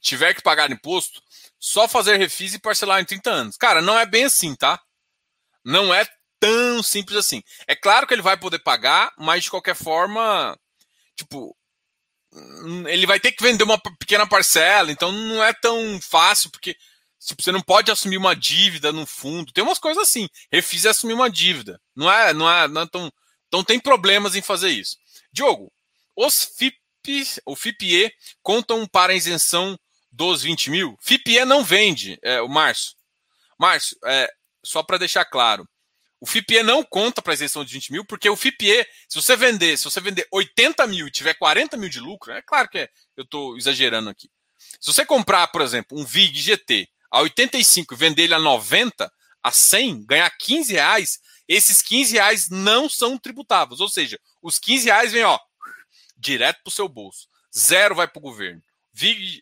tiver 0.00 0.34
que 0.34 0.42
pagar 0.42 0.70
imposto, 0.70 1.20
só 1.58 1.88
fazer 1.88 2.16
refis 2.16 2.54
e 2.54 2.58
parcelar 2.58 3.00
em 3.00 3.04
30 3.04 3.30
anos. 3.30 3.56
Cara, 3.56 3.80
não 3.80 3.98
é 3.98 4.06
bem 4.06 4.24
assim, 4.24 4.54
tá? 4.54 4.80
Não 5.64 5.92
é 5.92 6.06
tão 6.38 6.82
simples 6.82 7.16
assim. 7.16 7.42
É 7.66 7.74
claro 7.74 8.06
que 8.06 8.14
ele 8.14 8.22
vai 8.22 8.36
poder 8.36 8.58
pagar, 8.58 9.12
mas 9.18 9.44
de 9.44 9.50
qualquer 9.50 9.74
forma, 9.74 10.58
tipo, 11.16 11.56
ele 12.86 13.06
vai 13.06 13.18
ter 13.18 13.32
que 13.32 13.42
vender 13.42 13.64
uma 13.64 13.80
pequena 13.98 14.26
parcela, 14.26 14.92
então 14.92 15.10
não 15.10 15.42
é 15.42 15.52
tão 15.52 16.00
fácil, 16.00 16.50
porque 16.50 16.76
Tipo, 17.24 17.42
você 17.42 17.50
não 17.50 17.62
pode 17.62 17.90
assumir 17.90 18.18
uma 18.18 18.36
dívida 18.36 18.92
no 18.92 19.06
fundo. 19.06 19.52
Tem 19.52 19.64
umas 19.64 19.78
coisas 19.78 20.02
assim. 20.02 20.28
Refis 20.52 20.84
é 20.84 20.90
assumir 20.90 21.14
uma 21.14 21.30
dívida. 21.30 21.80
Não 21.96 22.10
é, 22.12 22.34
não 22.34 22.50
é, 22.50 22.68
não 22.68 22.82
é 22.82 22.86
tão. 22.86 23.10
Então 23.48 23.64
tem 23.64 23.80
problemas 23.80 24.34
em 24.34 24.42
fazer 24.42 24.68
isso. 24.68 24.96
Diogo, 25.32 25.72
os 26.14 26.34
FIP, 26.58 26.76
o 27.46 27.56
FIPE 27.56 28.12
contam 28.42 28.86
para 28.86 29.12
a 29.12 29.16
isenção 29.16 29.78
dos 30.10 30.42
20 30.42 30.70
mil? 30.70 30.96
FIPE 31.00 31.44
não 31.44 31.64
vende, 31.64 32.18
é, 32.22 32.40
o 32.40 32.48
Márcio. 32.48 32.92
Márcio, 33.58 33.96
é, 34.04 34.30
só 34.64 34.82
para 34.82 34.98
deixar 34.98 35.24
claro. 35.24 35.68
O 36.20 36.26
FIPE 36.26 36.62
não 36.62 36.82
conta 36.82 37.20
para 37.20 37.32
a 37.32 37.34
isenção 37.34 37.64
de 37.64 37.72
20 37.74 37.92
mil, 37.92 38.04
porque 38.04 38.28
o 38.30 38.36
FIPE, 38.36 38.86
se 39.08 39.20
você 39.20 39.36
vender, 39.36 39.76
se 39.76 39.84
você 39.84 40.00
vender 40.00 40.26
80 40.32 40.86
mil 40.86 41.06
e 41.06 41.10
tiver 41.10 41.34
40 41.34 41.76
mil 41.76 41.88
de 41.88 42.00
lucro, 42.00 42.32
é 42.32 42.40
claro 42.40 42.68
que 42.68 42.78
é, 42.78 42.88
eu 43.16 43.24
estou 43.24 43.56
exagerando 43.56 44.08
aqui. 44.08 44.30
Se 44.80 44.92
você 44.92 45.04
comprar, 45.04 45.46
por 45.48 45.60
exemplo, 45.60 45.98
um 45.98 46.04
VIG 46.04 46.40
GT 46.40 46.88
a 47.10 47.20
85 47.20 47.94
vender 47.94 48.24
ele 48.24 48.34
a 48.34 48.38
90, 48.38 49.10
a 49.42 49.50
100, 49.50 50.06
ganhar 50.06 50.30
15 50.30 50.72
reais, 50.72 51.18
esses 51.46 51.82
15 51.82 52.14
reais 52.14 52.48
não 52.48 52.88
são 52.88 53.18
tributáveis. 53.18 53.80
Ou 53.80 53.88
seja, 53.88 54.18
os 54.42 54.58
15 54.58 54.86
reais 54.86 55.12
vêm 55.12 55.24
ó, 55.24 55.38
direto 56.16 56.62
para 56.62 56.70
o 56.70 56.74
seu 56.74 56.88
bolso. 56.88 57.28
Zero 57.56 57.94
vai 57.94 58.08
para 58.08 58.18
o 58.18 58.22
governo. 58.22 58.62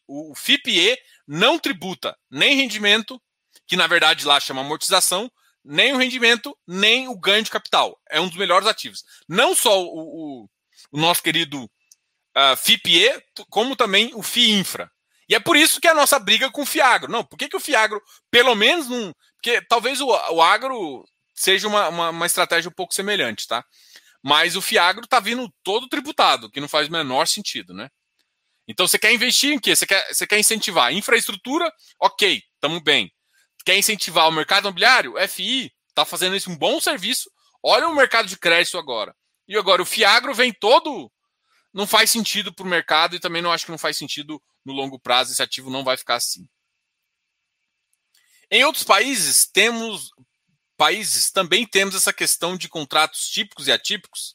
O 0.07 0.35
FIPE 0.35 0.99
não 1.27 1.59
tributa 1.59 2.17
nem 2.31 2.57
rendimento, 2.57 3.21
que 3.67 3.77
na 3.77 3.87
verdade 3.87 4.25
lá 4.25 4.41
chama 4.41 4.63
amortização, 4.63 5.31
nem 5.65 5.93
o 5.93 5.99
rendimento, 5.99 6.57
nem 6.67 7.09
o 7.09 7.19
ganho 7.19 7.45
de 7.45 7.51
capital. 7.51 7.99
É 8.11 8.21
um 8.21 8.29
dos 8.29 8.37
melhores 8.37 8.67
ativos. 8.67 9.05
Não 9.29 9.55
só 9.55 9.83
o, 9.83 10.43
o, 10.43 10.49
o 10.91 10.99
nosso 10.99 11.23
querido 11.23 11.65
uh, 11.65 12.57
FIPE, 12.57 13.23
como 13.49 13.77
também 13.77 14.11
o 14.15 14.23
FIINFRA. 14.23 14.91
E 15.29 15.35
é 15.35 15.41
por 15.41 15.57
isso 15.57 15.81
que 15.81 15.87
é 15.87 15.91
a 15.91 15.95
nossa 15.95 16.19
briga 16.19 16.51
com 16.51 16.63
o 16.63 16.67
Fiagro. 16.67 17.11
Não, 17.11 17.25
por 17.25 17.39
que, 17.39 17.49
que 17.49 17.57
o 17.57 17.61
Fiagro, 17.61 18.03
pelo 18.31 18.55
menos, 18.55 18.89
não. 18.89 19.15
Porque 19.37 19.63
talvez 19.63 20.01
o, 20.01 20.09
o 20.09 20.43
agro 20.43 21.05
seja 21.35 21.67
uma, 21.69 21.89
uma, 21.89 22.11
uma, 22.11 22.27
estratégia 22.27 22.69
um 22.69 22.75
pouco 22.75 22.95
semelhante, 22.95 23.47
tá? 23.47 23.65
Mas 24.23 24.55
o 24.55 24.63
Fiagro 24.63 25.07
tá 25.07 25.19
vindo 25.19 25.53
todo 25.63 25.89
tributado, 25.89 26.51
que 26.51 26.61
não 26.61 26.69
faz 26.69 26.89
o 26.89 26.93
menor 26.93 27.27
sentido, 27.27 27.75
né? 27.75 27.91
Então 28.69 28.87
você 28.87 28.99
quer 28.99 29.13
investir 29.13 29.53
em 29.53 29.59
quê? 29.59 29.75
Você 29.75 29.87
quer, 29.87 30.15
você 30.15 30.27
quer 30.27 30.39
incentivar 30.39 30.93
infraestrutura? 30.93 31.73
Ok, 32.01 32.43
estamos 32.55 32.81
bem. 32.83 33.13
Quer 33.65 33.77
incentivar 33.77 34.29
o 34.29 34.33
mercado 34.33 34.65
imobiliário? 34.65 35.15
FI 35.29 35.73
está 35.89 36.05
fazendo 36.05 36.37
isso 36.37 36.51
um 36.51 36.57
bom 36.57 36.81
serviço. 36.81 37.31
Olha 37.63 37.89
o 37.89 37.95
mercado 37.95 38.29
de 38.29 38.39
crédito 38.39 38.79
agora. 38.79 39.15
E 39.49 39.57
agora 39.57 39.83
o 39.83 39.87
Fiagro 39.87 40.35
vem 40.35 40.53
todo. 40.53 41.11
Não 41.73 41.87
faz 41.87 42.11
sentido 42.11 42.53
para 42.53 42.65
o 42.65 42.69
mercado 42.69 43.17
e 43.17 43.21
também 43.21 43.43
não 43.43 43.53
acho 43.53 43.65
que 43.65 43.71
não 43.71 43.79
faz 43.79 43.97
sentido 43.97 44.41
no 44.65 44.73
longo 44.73 44.99
prazo 44.99 45.33
esse 45.33 45.43
ativo 45.43 45.71
não 45.71 45.83
vai 45.83 45.97
ficar 45.97 46.17
assim. 46.17 46.47
Em 48.51 48.65
outros 48.65 48.85
países 48.85 49.47
temos 49.51 50.11
países 50.83 51.31
também 51.31 51.65
temos 51.65 51.95
essa 51.95 52.13
questão 52.13 52.57
de 52.57 52.69
contratos 52.69 53.29
típicos 53.29 53.69
e 53.69 53.73
atípicos. 53.73 54.35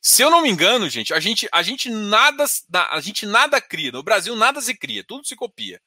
Se 0.00 0.22
eu 0.22 0.30
não 0.30 0.40
me 0.40 0.48
engano, 0.48 0.88
gente, 0.88 1.12
a 1.12 1.20
gente 1.20 1.46
a 1.52 1.62
gente 1.62 1.90
nada 1.90 2.46
a 2.72 2.98
gente 3.02 3.26
nada 3.26 3.60
cria. 3.60 3.92
No 3.92 4.02
Brasil 4.02 4.34
nada 4.34 4.58
se 4.62 4.74
cria, 4.74 5.04
tudo 5.04 5.26
se 5.26 5.36
copia. 5.36 5.78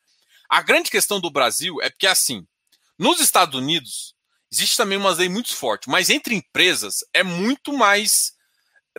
A 0.47 0.61
grande 0.61 0.91
questão 0.91 1.19
do 1.19 1.31
Brasil 1.31 1.81
é 1.81 1.89
porque 1.89 2.05
assim, 2.05 2.45
nos 2.99 3.19
Estados 3.19 3.59
Unidos 3.59 4.13
existe 4.51 4.77
também 4.77 4.99
uma 4.99 5.09
lei 5.09 5.27
muito 5.27 5.55
forte, 5.55 5.89
mas 5.89 6.11
entre 6.11 6.35
empresas 6.35 6.99
é 7.11 7.23
muito 7.23 7.73
mais 7.73 8.33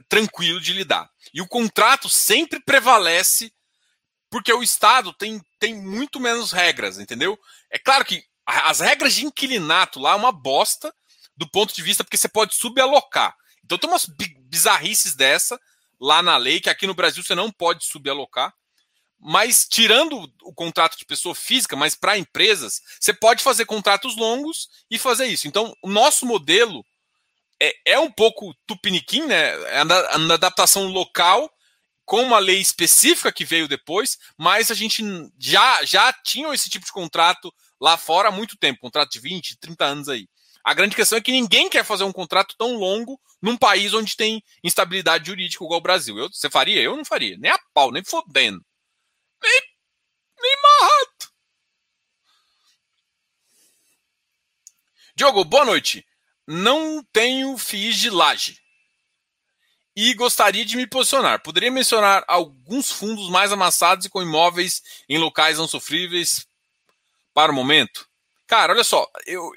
tranquilo 0.08 0.60
de 0.60 0.72
lidar. 0.72 1.08
E 1.32 1.40
o 1.40 1.46
contrato 1.46 2.08
sempre 2.08 2.58
prevalece 2.58 3.52
porque 4.28 4.52
o 4.52 4.64
Estado 4.64 5.12
tem, 5.12 5.40
tem 5.60 5.72
muito 5.80 6.18
menos 6.18 6.50
regras, 6.50 6.98
entendeu? 6.98 7.38
É 7.70 7.78
claro 7.78 8.04
que 8.04 8.24
as 8.46 8.80
regras 8.80 9.14
de 9.14 9.24
inquilinato 9.24 9.98
lá 9.98 10.12
é 10.12 10.16
uma 10.16 10.32
bosta 10.32 10.94
do 11.36 11.48
ponto 11.48 11.74
de 11.74 11.82
vista 11.82 12.04
porque 12.04 12.16
você 12.16 12.28
pode 12.28 12.54
subalocar. 12.54 13.34
Então 13.64 13.78
tem 13.78 13.88
umas 13.88 14.06
bizarrices 14.06 15.14
dessa 15.14 15.58
lá 16.00 16.22
na 16.22 16.36
lei 16.36 16.60
que 16.60 16.70
aqui 16.70 16.86
no 16.86 16.94
Brasil 16.94 17.22
você 17.22 17.34
não 17.34 17.50
pode 17.50 17.84
subalocar. 17.84 18.54
Mas 19.18 19.66
tirando 19.66 20.30
o 20.42 20.52
contrato 20.52 20.98
de 20.98 21.06
pessoa 21.06 21.34
física, 21.34 21.74
mas 21.74 21.94
para 21.94 22.18
empresas, 22.18 22.82
você 23.00 23.12
pode 23.12 23.42
fazer 23.42 23.64
contratos 23.64 24.16
longos 24.16 24.68
e 24.90 24.98
fazer 24.98 25.26
isso. 25.26 25.48
Então, 25.48 25.74
o 25.82 25.88
nosso 25.88 26.26
modelo 26.26 26.84
é, 27.58 27.74
é 27.86 27.98
um 27.98 28.10
pouco 28.10 28.54
tupiniquim, 28.66 29.22
né? 29.22 29.54
É 29.70 29.78
a 29.78 30.34
adaptação 30.34 30.88
local 30.88 31.50
com 32.04 32.22
uma 32.22 32.38
lei 32.38 32.60
específica 32.60 33.32
que 33.32 33.46
veio 33.46 33.66
depois, 33.66 34.18
mas 34.36 34.70
a 34.70 34.74
gente 34.74 35.02
já, 35.38 35.82
já 35.84 36.12
tinha 36.12 36.52
esse 36.52 36.68
tipo 36.68 36.84
de 36.84 36.92
contrato 36.92 37.52
lá 37.84 37.98
fora 37.98 38.30
há 38.30 38.32
muito 38.32 38.56
tempo 38.56 38.80
contrato 38.80 39.12
de 39.12 39.20
20, 39.20 39.58
30 39.58 39.84
anos 39.84 40.08
aí. 40.08 40.26
A 40.64 40.72
grande 40.72 40.96
questão 40.96 41.18
é 41.18 41.20
que 41.20 41.30
ninguém 41.30 41.68
quer 41.68 41.84
fazer 41.84 42.02
um 42.04 42.12
contrato 42.12 42.54
tão 42.56 42.76
longo 42.76 43.20
num 43.42 43.58
país 43.58 43.92
onde 43.92 44.16
tem 44.16 44.42
instabilidade 44.62 45.26
jurídica 45.26 45.62
igual 45.62 45.80
o 45.80 45.82
Brasil. 45.82 46.18
Eu, 46.18 46.32
você 46.32 46.48
faria? 46.48 46.80
Eu 46.80 46.96
não 46.96 47.04
faria. 47.04 47.36
Nem 47.36 47.50
a 47.50 47.58
pau, 47.74 47.92
nem 47.92 48.02
fodendo. 48.02 48.64
Nem, 49.42 49.60
nem 50.40 50.56
marrado. 50.62 51.34
Diogo, 55.14 55.44
boa 55.44 55.66
noite. 55.66 56.06
Não 56.46 57.04
tenho 57.12 57.58
FIIs 57.58 57.96
de 57.96 58.08
laje 58.08 58.58
e 59.94 60.14
gostaria 60.14 60.64
de 60.64 60.78
me 60.78 60.86
posicionar. 60.86 61.42
Poderia 61.42 61.70
mencionar 61.70 62.24
alguns 62.26 62.90
fundos 62.90 63.28
mais 63.28 63.52
amassados 63.52 64.06
e 64.06 64.10
com 64.10 64.22
imóveis 64.22 64.82
em 65.06 65.18
locais 65.18 65.58
não 65.58 65.68
sofríveis 65.68 66.46
para 67.34 67.52
o 67.52 67.54
momento? 67.54 68.06
Cara, 68.46 68.72
olha 68.72 68.84
só, 68.84 69.06
eu, 69.26 69.50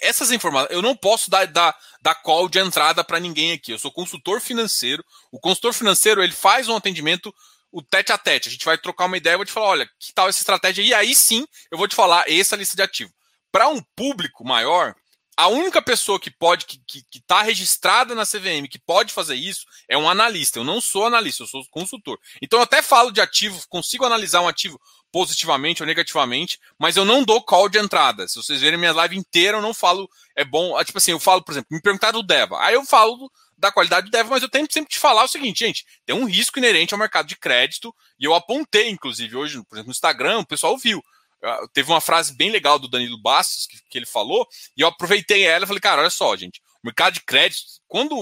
essas 0.00 0.30
informações, 0.30 0.70
eu 0.70 0.82
não 0.82 0.96
posso 0.96 1.30
dar, 1.30 1.46
dar 1.46 2.14
call 2.16 2.48
de 2.48 2.58
entrada 2.58 3.02
para 3.02 3.20
ninguém 3.20 3.52
aqui. 3.52 3.72
Eu 3.72 3.78
sou 3.78 3.92
consultor 3.92 4.40
financeiro. 4.40 5.02
O 5.32 5.40
consultor 5.40 5.72
financeiro 5.72 6.22
ele 6.22 6.32
faz 6.32 6.68
um 6.68 6.76
atendimento 6.76 7.32
o 7.74 7.82
tete 7.82 8.12
a 8.12 8.18
tete. 8.18 8.48
A 8.48 8.52
gente 8.52 8.64
vai 8.64 8.78
trocar 8.78 9.06
uma 9.06 9.16
ideia, 9.16 9.34
eu 9.34 9.38
vou 9.38 9.44
te 9.44 9.50
falar, 9.50 9.66
olha, 9.66 9.90
que 9.98 10.12
tal 10.14 10.28
essa 10.28 10.38
estratégia? 10.38 10.82
E 10.82 10.94
aí 10.94 11.12
sim 11.14 11.44
eu 11.72 11.76
vou 11.76 11.88
te 11.88 11.94
falar 11.96 12.30
essa 12.30 12.54
lista 12.54 12.76
de 12.76 12.82
ativo. 12.82 13.12
Para 13.50 13.68
um 13.68 13.82
público 13.96 14.44
maior, 14.44 14.94
a 15.36 15.48
única 15.48 15.82
pessoa 15.82 16.20
que 16.20 16.30
pode, 16.30 16.66
que 16.66 16.78
está 17.12 17.38
tá 17.38 17.42
registrada 17.42 18.14
na 18.14 18.24
CVM, 18.24 18.68
que 18.70 18.78
pode 18.78 19.12
fazer 19.12 19.34
isso, 19.34 19.64
é 19.88 19.98
um 19.98 20.08
analista. 20.08 20.60
Eu 20.60 20.64
não 20.64 20.80
sou 20.80 21.06
analista, 21.06 21.42
eu 21.42 21.48
sou 21.48 21.64
consultor. 21.70 22.16
Então 22.40 22.60
eu 22.60 22.62
até 22.62 22.80
falo 22.80 23.10
de 23.10 23.20
ativo, 23.20 23.60
consigo 23.68 24.04
analisar 24.04 24.40
um 24.40 24.48
ativo 24.48 24.80
positivamente 25.14 25.80
ou 25.80 25.86
negativamente, 25.86 26.58
mas 26.76 26.96
eu 26.96 27.04
não 27.04 27.22
dou 27.22 27.40
call 27.40 27.68
de 27.68 27.78
entrada. 27.78 28.26
Se 28.26 28.34
vocês 28.34 28.60
verem 28.60 28.76
minha 28.76 28.92
live 28.92 29.16
inteira, 29.16 29.58
eu 29.58 29.62
não 29.62 29.72
falo, 29.72 30.10
é 30.34 30.44
bom. 30.44 30.76
Ah, 30.76 30.84
tipo 30.84 30.98
assim, 30.98 31.12
eu 31.12 31.20
falo, 31.20 31.40
por 31.40 31.52
exemplo, 31.52 31.68
me 31.70 31.80
perguntaram 31.80 32.20
do 32.20 32.26
DEVA. 32.26 32.58
Aí 32.58 32.74
eu 32.74 32.84
falo 32.84 33.30
da 33.56 33.70
qualidade 33.70 34.06
do 34.06 34.10
DEVA, 34.10 34.28
mas 34.28 34.42
eu 34.42 34.48
tenho 34.48 34.66
sempre 34.68 34.90
te 34.90 34.98
falar 34.98 35.22
o 35.22 35.28
seguinte, 35.28 35.64
gente, 35.64 35.86
tem 36.04 36.16
um 36.16 36.24
risco 36.24 36.58
inerente 36.58 36.92
ao 36.92 36.98
mercado 36.98 37.28
de 37.28 37.36
crédito, 37.36 37.94
e 38.18 38.24
eu 38.24 38.34
apontei, 38.34 38.88
inclusive, 38.88 39.36
hoje, 39.36 39.62
por 39.68 39.76
exemplo, 39.76 39.86
no 39.86 39.92
Instagram, 39.92 40.40
o 40.40 40.46
pessoal 40.46 40.76
viu. 40.76 41.00
Ah, 41.40 41.60
teve 41.72 41.92
uma 41.92 42.00
frase 42.00 42.34
bem 42.34 42.50
legal 42.50 42.80
do 42.80 42.88
Danilo 42.88 43.22
Bastos 43.22 43.68
que, 43.68 43.78
que 43.88 43.98
ele 43.98 44.06
falou, 44.06 44.44
e 44.76 44.80
eu 44.80 44.88
aproveitei 44.88 45.44
ela 45.44 45.64
e 45.64 45.68
falei, 45.68 45.80
cara, 45.80 46.00
olha 46.00 46.10
só, 46.10 46.34
gente, 46.34 46.60
o 46.82 46.86
mercado 46.88 47.14
de 47.14 47.20
crédito, 47.20 47.62
quando, 47.86 48.16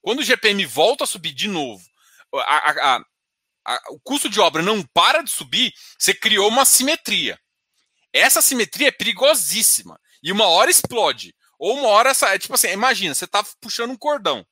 Quando 0.00 0.20
o 0.20 0.24
GPM 0.24 0.64
volta 0.66 1.02
a 1.02 1.06
subir 1.06 1.32
de 1.32 1.48
novo, 1.48 1.82
a, 2.32 2.38
a, 2.38 2.96
a, 2.96 3.04
o 3.90 4.00
custo 4.00 4.28
de 4.28 4.40
obra 4.40 4.62
não 4.62 4.82
para 4.82 5.22
de 5.22 5.30
subir, 5.30 5.72
você 5.98 6.14
criou 6.14 6.48
uma 6.48 6.64
simetria. 6.64 7.38
Essa 8.12 8.40
simetria 8.40 8.88
é 8.88 8.92
perigosíssima. 8.92 10.00
E 10.22 10.32
uma 10.32 10.46
hora 10.46 10.70
explode. 10.70 11.34
Ou 11.58 11.78
uma 11.78 11.88
hora, 11.88 12.12
é 12.22 12.38
tipo 12.38 12.54
assim, 12.54 12.68
imagina, 12.68 13.14
você 13.14 13.24
está 13.24 13.44
puxando 13.60 13.90
um 13.90 13.96
cordão. 13.96 14.46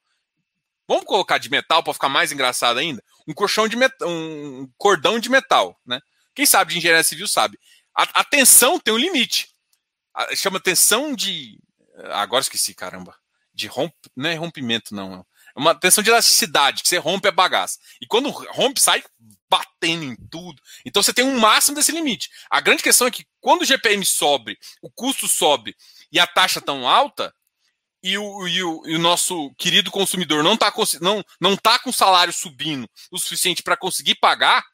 Vamos 0.88 1.04
colocar 1.04 1.38
de 1.38 1.50
metal 1.50 1.82
para 1.82 1.94
ficar 1.94 2.08
mais 2.08 2.30
engraçado 2.30 2.78
ainda? 2.78 3.02
Um 3.26 3.34
colchão 3.34 3.66
de 3.66 3.76
metal, 3.76 4.08
um 4.08 4.70
cordão 4.76 5.18
de 5.18 5.28
metal, 5.28 5.78
né? 5.84 6.00
Quem 6.34 6.46
sabe 6.46 6.72
de 6.72 6.78
engenharia 6.78 7.02
civil 7.02 7.26
sabe. 7.26 7.58
A, 7.94 8.20
a 8.20 8.24
tensão 8.24 8.78
tem 8.78 8.94
um 8.94 8.98
limite. 8.98 9.48
A, 10.14 10.34
chama 10.36 10.60
tensão 10.60 11.14
de. 11.14 11.58
Agora 12.12 12.42
esqueci, 12.42 12.74
caramba. 12.74 13.16
De 13.52 13.66
romp, 13.66 13.92
não 14.14 14.30
é 14.30 14.34
rompimento, 14.34 14.94
não. 14.94 15.26
Uma 15.56 15.74
tensão 15.74 16.04
de 16.04 16.10
elasticidade, 16.10 16.82
que 16.82 16.88
você 16.88 16.98
rompe 16.98 17.28
a 17.28 17.32
bagaça. 17.32 17.78
E 18.00 18.06
quando 18.06 18.28
rompe, 18.28 18.80
sai 18.80 19.02
batendo 19.48 20.04
em 20.04 20.16
tudo. 20.28 20.60
Então 20.84 21.02
você 21.02 21.14
tem 21.14 21.24
um 21.24 21.38
máximo 21.38 21.76
desse 21.76 21.92
limite. 21.92 22.28
A 22.50 22.60
grande 22.60 22.82
questão 22.82 23.06
é 23.06 23.10
que 23.10 23.24
quando 23.40 23.62
o 23.62 23.64
GPM 23.64 24.04
sobe, 24.04 24.58
o 24.82 24.90
custo 24.90 25.26
sobe 25.26 25.74
e 26.12 26.20
a 26.20 26.26
taxa 26.26 26.60
tão 26.60 26.86
alta, 26.86 27.32
e 28.02 28.16
o, 28.18 28.46
e 28.46 28.62
o, 28.62 28.82
e 28.86 28.94
o 28.94 29.00
nosso 29.00 29.52
querido 29.56 29.90
consumidor 29.90 30.44
não 30.44 30.54
está 30.54 30.72
não, 31.00 31.24
não 31.40 31.56
tá 31.56 31.78
com 31.78 31.90
salário 31.90 32.32
subindo 32.32 32.88
o 33.10 33.18
suficiente 33.18 33.62
para 33.62 33.76
conseguir 33.76 34.16
pagar, 34.16 34.64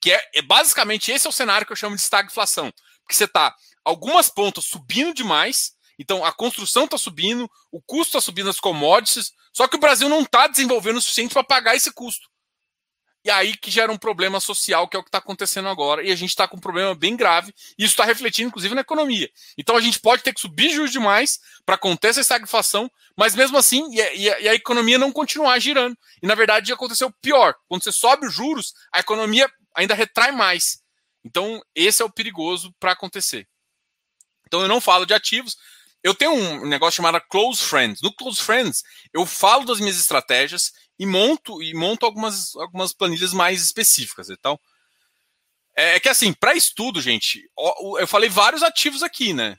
que 0.00 0.12
é, 0.12 0.30
é, 0.34 0.42
basicamente 0.42 1.10
esse 1.10 1.26
é 1.26 1.30
o 1.30 1.32
cenário 1.32 1.66
que 1.66 1.72
eu 1.72 1.76
chamo 1.76 1.96
de 1.96 2.02
estagflação. 2.02 2.72
Porque 3.02 3.14
você 3.14 3.24
está 3.24 3.54
algumas 3.84 4.28
pontas 4.28 4.66
subindo 4.66 5.14
demais, 5.14 5.72
então 5.98 6.24
a 6.24 6.32
construção 6.32 6.84
está 6.84 6.96
subindo, 6.96 7.50
o 7.72 7.80
custo 7.82 8.16
está 8.16 8.20
subindo 8.20 8.50
as 8.50 8.60
commodities, 8.60 9.32
só 9.58 9.66
que 9.66 9.74
o 9.74 9.80
Brasil 9.80 10.08
não 10.08 10.20
está 10.20 10.46
desenvolvendo 10.46 10.98
o 10.98 11.00
suficiente 11.00 11.32
para 11.32 11.42
pagar 11.42 11.74
esse 11.74 11.92
custo. 11.92 12.28
E 13.24 13.28
aí 13.28 13.56
que 13.56 13.72
gera 13.72 13.90
um 13.90 13.98
problema 13.98 14.38
social, 14.38 14.86
que 14.86 14.96
é 14.96 15.00
o 15.00 15.02
que 15.02 15.08
está 15.08 15.18
acontecendo 15.18 15.66
agora, 15.68 16.00
e 16.00 16.12
a 16.12 16.14
gente 16.14 16.30
está 16.30 16.46
com 16.46 16.58
um 16.58 16.60
problema 16.60 16.94
bem 16.94 17.16
grave, 17.16 17.52
e 17.76 17.82
isso 17.82 17.94
está 17.94 18.04
refletindo, 18.04 18.50
inclusive, 18.50 18.72
na 18.72 18.82
economia. 18.82 19.28
Então 19.58 19.76
a 19.76 19.80
gente 19.80 19.98
pode 19.98 20.22
ter 20.22 20.32
que 20.32 20.40
subir 20.40 20.70
juros 20.70 20.92
demais 20.92 21.40
para 21.66 21.76
conter 21.76 22.10
essa 22.10 22.20
estagflação, 22.20 22.88
mas 23.16 23.34
mesmo 23.34 23.58
assim, 23.58 23.92
e 23.92 24.00
a, 24.00 24.14
e, 24.14 24.48
a, 24.48 24.54
economia 24.54 24.96
não 24.96 25.10
continuar 25.10 25.58
girando. 25.58 25.98
E 26.22 26.26
na 26.28 26.36
verdade 26.36 26.72
aconteceu 26.72 27.12
pior. 27.20 27.52
Quando 27.66 27.82
você 27.82 27.90
sobe 27.90 28.28
os 28.28 28.34
juros, 28.34 28.72
a 28.92 29.00
economia 29.00 29.50
ainda 29.74 29.92
retrai 29.92 30.30
mais. 30.30 30.78
Então, 31.24 31.60
esse 31.74 32.00
é 32.00 32.04
o 32.04 32.12
perigoso 32.12 32.72
para 32.78 32.92
acontecer. 32.92 33.44
Então 34.46 34.60
eu 34.60 34.68
não 34.68 34.80
falo 34.80 35.04
de 35.04 35.14
ativos. 35.14 35.56
Eu 36.02 36.14
tenho 36.14 36.32
um 36.32 36.66
negócio 36.66 36.96
chamado 36.96 37.20
Close 37.28 37.62
Friends. 37.62 38.00
No 38.02 38.14
Close 38.14 38.40
Friends, 38.40 38.82
eu 39.12 39.26
falo 39.26 39.64
das 39.64 39.80
minhas 39.80 39.98
estratégias 39.98 40.72
e 40.98 41.04
monto 41.06 41.62
e 41.62 41.74
monto 41.74 42.06
algumas, 42.06 42.54
algumas 42.56 42.92
planilhas 42.92 43.32
mais 43.32 43.62
específicas. 43.62 44.30
Então, 44.30 44.58
é, 45.76 45.96
é 45.96 46.00
que 46.00 46.08
assim, 46.08 46.32
para 46.32 46.54
estudo, 46.54 47.00
gente, 47.00 47.42
eu 47.98 48.06
falei 48.06 48.28
vários 48.28 48.62
ativos 48.62 49.02
aqui, 49.02 49.32
né? 49.32 49.56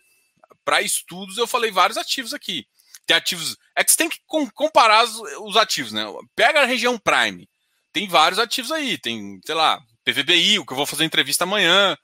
Para 0.64 0.82
estudos, 0.82 1.38
eu 1.38 1.48
falei 1.48 1.72
vários 1.72 1.98
ativos 1.98 2.34
aqui. 2.34 2.66
Tem 3.06 3.16
ativos. 3.16 3.58
É 3.76 3.84
que 3.84 3.92
você 3.92 3.98
tem 3.98 4.10
que 4.10 4.20
comparar 4.54 5.04
os, 5.04 5.20
os 5.42 5.58
ativos, 5.58 5.92
né? 5.92 6.06
Pega 6.36 6.62
a 6.62 6.66
região 6.66 6.98
Prime. 6.98 7.50
Tem 7.92 8.08
vários 8.08 8.38
ativos 8.38 8.72
aí. 8.72 8.98
Tem, 8.98 9.40
sei 9.46 9.56
lá, 9.56 9.82
PVBI, 10.06 10.60
o 10.60 10.66
que 10.66 10.74
eu 10.74 10.78
vou 10.78 10.86
fazer 10.86 11.06
entrevista 11.06 11.44
amanhã. 11.44 11.98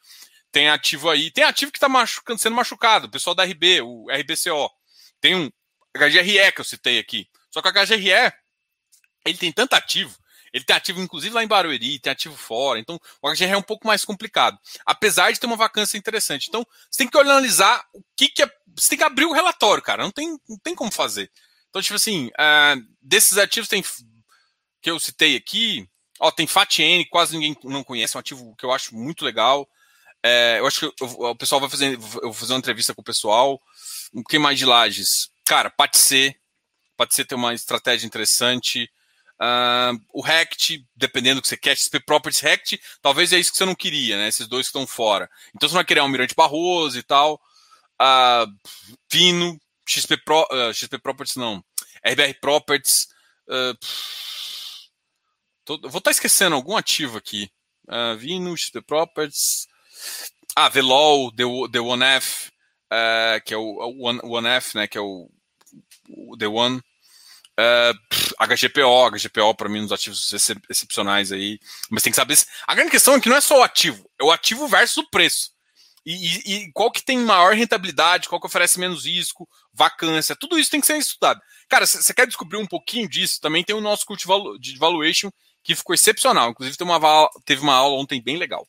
Tem 0.56 0.70
ativo 0.70 1.10
aí. 1.10 1.30
Tem 1.32 1.44
ativo 1.44 1.70
que 1.70 1.78
está 1.78 1.90
machucando, 1.90 2.40
sendo 2.40 2.56
machucado. 2.56 3.08
O 3.08 3.12
pessoal 3.12 3.36
da 3.36 3.44
RB, 3.44 3.82
o 3.82 4.06
RBCO. 4.10 4.72
Tem 5.20 5.36
um 5.36 5.52
HGRE 5.94 6.50
que 6.54 6.62
eu 6.62 6.64
citei 6.64 6.98
aqui. 6.98 7.28
Só 7.52 7.62
que 7.62 7.68
a 7.68 7.86
HGRE 7.86 8.34
ele 9.26 9.38
tem 9.38 9.52
tanto 9.52 9.74
ativo, 9.74 10.16
ele 10.54 10.64
tem 10.64 10.74
ativo 10.74 11.02
inclusive 11.02 11.36
lá 11.36 11.44
em 11.44 11.48
Barueri, 11.48 12.00
tem 12.00 12.10
ativo 12.10 12.38
fora, 12.38 12.80
então 12.80 12.98
o 13.22 13.30
HGR 13.30 13.52
é 13.52 13.58
um 13.58 13.62
pouco 13.62 13.86
mais 13.86 14.06
complicado, 14.06 14.58
apesar 14.86 15.32
de 15.32 15.40
ter 15.40 15.46
uma 15.46 15.58
vacância 15.58 15.98
interessante. 15.98 16.48
Então 16.48 16.66
você 16.90 17.00
tem 17.00 17.08
que 17.10 17.18
analisar 17.18 17.84
o 17.92 18.02
que, 18.16 18.30
que 18.30 18.42
é. 18.42 18.50
Você 18.78 18.90
tem 18.90 19.00
que 19.00 19.04
abrir 19.04 19.26
o 19.26 19.34
relatório, 19.34 19.84
cara, 19.84 20.04
não 20.04 20.12
tem, 20.12 20.40
não 20.48 20.58
tem 20.60 20.74
como 20.74 20.92
fazer. 20.92 21.30
Então, 21.70 21.82
tipo 21.82 21.96
assim, 21.96 22.28
uh, 22.28 22.88
desses 23.02 23.38
ativos 23.38 23.68
tem 23.68 23.84
que 24.82 24.90
eu 24.90 25.00
citei 25.02 25.36
aqui, 25.36 25.90
ó, 26.18 26.32
tem 26.32 26.48
FATN, 26.48 27.04
quase 27.10 27.34
ninguém 27.34 27.58
não 27.66 27.84
conhece, 27.84 28.16
é 28.16 28.18
um 28.18 28.22
ativo 28.22 28.56
que 28.56 28.66
eu 28.66 28.72
acho 28.72 28.96
muito 28.96 29.26
legal. 29.26 29.68
É, 30.28 30.58
eu 30.58 30.66
acho 30.66 30.80
que 30.80 31.04
eu, 31.04 31.08
o 31.08 31.36
pessoal 31.36 31.62
vai 31.62 31.70
fazer, 31.70 31.94
eu 31.94 32.00
vou 32.00 32.34
fazer 32.34 32.54
uma 32.54 32.58
entrevista 32.58 32.96
com 32.96 33.02
o 33.02 33.06
pessoal. 33.06 33.62
O 34.12 34.24
que 34.24 34.40
mais 34.40 34.58
de 34.58 34.66
lajes? 34.66 35.30
Cara, 35.46 35.70
pode 35.70 36.00
ser 36.00 36.36
ter 37.28 37.36
uma 37.36 37.54
estratégia 37.54 38.08
interessante. 38.08 38.90
Uh, 39.40 40.02
o 40.12 40.22
Rect, 40.22 40.84
dependendo 40.96 41.36
do 41.36 41.42
que 41.44 41.50
você 41.50 41.58
quer, 41.58 41.78
XP 41.78 42.00
Properties 42.00 42.42
Rect, 42.42 42.82
talvez 43.04 43.34
é 43.34 43.38
isso 43.38 43.52
que 43.52 43.58
você 43.58 43.66
não 43.66 43.76
queria, 43.76 44.18
né? 44.18 44.28
Esses 44.28 44.48
dois 44.48 44.66
que 44.66 44.70
estão 44.70 44.88
fora. 44.88 45.30
Então 45.56 45.70
você 45.70 45.76
vai 45.76 45.86
querer 45.86 46.02
um 46.02 46.08
Mirante 46.08 46.34
Barroso 46.34 46.98
e 46.98 47.04
tal. 47.04 47.40
Uh, 48.02 48.52
Vino, 49.12 49.62
XP, 49.88 50.18
Pro, 50.18 50.42
uh, 50.52 50.74
XP 50.74 50.98
Properties 50.98 51.36
não. 51.36 51.64
RBR 52.04 52.34
Properties. 52.42 53.10
Uh, 53.48 53.78
tô, 55.64 55.80
vou 55.82 55.90
estar 55.90 56.02
tá 56.02 56.12
esquecendo 56.12 56.56
algum 56.56 56.76
ativo 56.76 57.16
aqui. 57.16 57.52
Uh, 57.88 58.18
Vino, 58.18 58.58
XP 58.58 58.82
Properties. 58.82 59.68
Ah, 60.56 60.70
Velol, 60.70 61.32
The, 61.32 61.44
The 61.72 61.80
One 61.80 62.04
F, 62.04 62.50
uh, 62.92 63.44
que 63.46 63.54
é 63.54 63.58
o, 63.58 63.78
One, 64.00 64.20
One 64.24 64.48
F, 64.48 64.78
né? 64.78 64.88
Que 64.88 64.98
é 64.98 65.02
o, 65.02 65.30
o 66.10 66.38
The 66.38 66.48
One. 66.48 66.82
Uh, 67.58 68.46
HGPO, 68.46 69.12
HGPO 69.12 69.56
para 69.56 69.70
mim 69.70 69.80
nos 69.80 69.94
ativos 69.94 70.34
excep 70.34 70.62
excepcionais 70.70 71.32
aí, 71.32 71.58
mas 71.90 72.04
tem 72.04 72.12
que 72.12 72.18
saber. 72.18 72.36
Se... 72.36 72.46
A 72.68 72.76
grande 72.76 72.92
questão 72.92 73.14
é 73.16 73.20
que 73.22 73.30
não 73.30 73.38
é 73.38 73.42
só 73.42 73.60
o 73.60 73.64
ativo, 73.64 74.10
é 74.20 74.26
o 74.26 74.32
ativo 74.32 74.68
versus 74.68 74.98
o 74.98 75.10
preço. 75.10 75.52
E, 76.06 76.14
e, 76.14 76.54
e, 76.54 76.72
qual 76.74 76.92
que 76.92 77.04
tem 77.04 77.18
maior 77.18 77.56
rentabilidade, 77.56 78.28
qual 78.28 78.42
que 78.42 78.46
oferece 78.46 78.78
menos 78.78 79.06
risco, 79.06 79.48
vacância, 79.74 80.36
tudo 80.36 80.60
isso 80.60 80.70
tem 80.70 80.82
que 80.82 80.86
ser 80.86 80.98
estudado. 80.98 81.42
Cara, 81.68 81.88
você 81.88 82.14
quer 82.14 82.28
descobrir 82.28 82.58
um 82.58 82.68
pouquinho 82.68 83.10
disso? 83.10 83.40
Também 83.42 83.64
tem 83.64 83.76
o 83.76 83.82
nosso 83.82 84.06
curso 84.06 84.28
de 84.60 84.78
valuation 84.78 85.32
que 85.64 85.76
ficou 85.76 85.96
excepcional. 85.96 86.52
Inclusive 86.52 86.78
uma, 86.82 87.30
teve 87.44 87.62
uma 87.62 87.74
aula 87.74 88.00
ontem 88.00 88.22
bem 88.22 88.38
legal. 88.38 88.68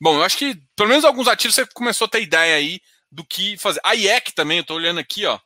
Bom, 0.00 0.16
eu 0.16 0.24
acho 0.24 0.36
que 0.36 0.60
pelo 0.74 0.88
menos 0.88 1.04
alguns 1.04 1.28
ativos 1.28 1.54
você 1.54 1.66
começou 1.66 2.06
a 2.06 2.08
ter 2.08 2.22
ideia 2.22 2.56
aí 2.56 2.80
do 3.10 3.24
que 3.24 3.56
fazer. 3.56 3.80
A 3.84 3.94
IEC 3.94 4.32
também, 4.34 4.58
eu 4.58 4.62
estou 4.62 4.76
olhando 4.76 5.00
aqui, 5.00 5.24
ó. 5.24 5.38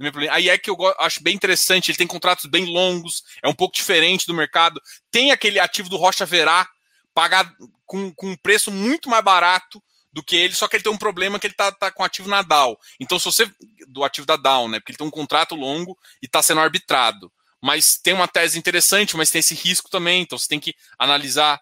É 0.00 0.58
que 0.58 0.68
eu 0.68 0.76
acho 0.98 1.22
bem 1.22 1.34
interessante, 1.34 1.90
ele 1.90 1.98
tem 1.98 2.06
contratos 2.06 2.46
bem 2.46 2.64
longos, 2.66 3.22
é 3.42 3.48
um 3.48 3.54
pouco 3.54 3.76
diferente 3.76 4.26
do 4.26 4.34
mercado. 4.34 4.80
Tem 5.10 5.30
aquele 5.30 5.58
ativo 5.58 5.88
do 5.88 5.96
Rocha 5.96 6.26
Verá, 6.26 6.68
pagado 7.14 7.54
com, 7.86 8.12
com 8.12 8.30
um 8.30 8.36
preço 8.36 8.70
muito 8.72 9.08
mais 9.08 9.24
barato 9.24 9.82
do 10.12 10.22
que 10.22 10.36
ele, 10.36 10.54
só 10.54 10.68
que 10.68 10.76
ele 10.76 10.84
tem 10.84 10.92
um 10.92 10.98
problema 10.98 11.38
que 11.38 11.46
ele 11.46 11.54
tá, 11.54 11.72
tá 11.72 11.90
com 11.90 12.04
ativo 12.04 12.28
na 12.28 12.42
DAO. 12.42 12.78
Então, 13.00 13.18
se 13.18 13.24
você. 13.24 13.50
Do 13.88 14.04
ativo 14.04 14.26
da 14.26 14.36
DAO, 14.36 14.68
né? 14.68 14.78
Porque 14.78 14.92
ele 14.92 14.98
tem 14.98 15.06
um 15.06 15.10
contrato 15.10 15.54
longo 15.54 15.98
e 16.22 16.26
está 16.26 16.42
sendo 16.42 16.60
arbitrado. 16.60 17.32
Mas 17.62 17.96
tem 17.96 18.12
uma 18.12 18.28
tese 18.28 18.58
interessante, 18.58 19.16
mas 19.16 19.30
tem 19.30 19.40
esse 19.40 19.54
risco 19.54 19.88
também, 19.88 20.22
então 20.22 20.36
você 20.36 20.48
tem 20.48 20.60
que 20.60 20.74
analisar. 20.98 21.60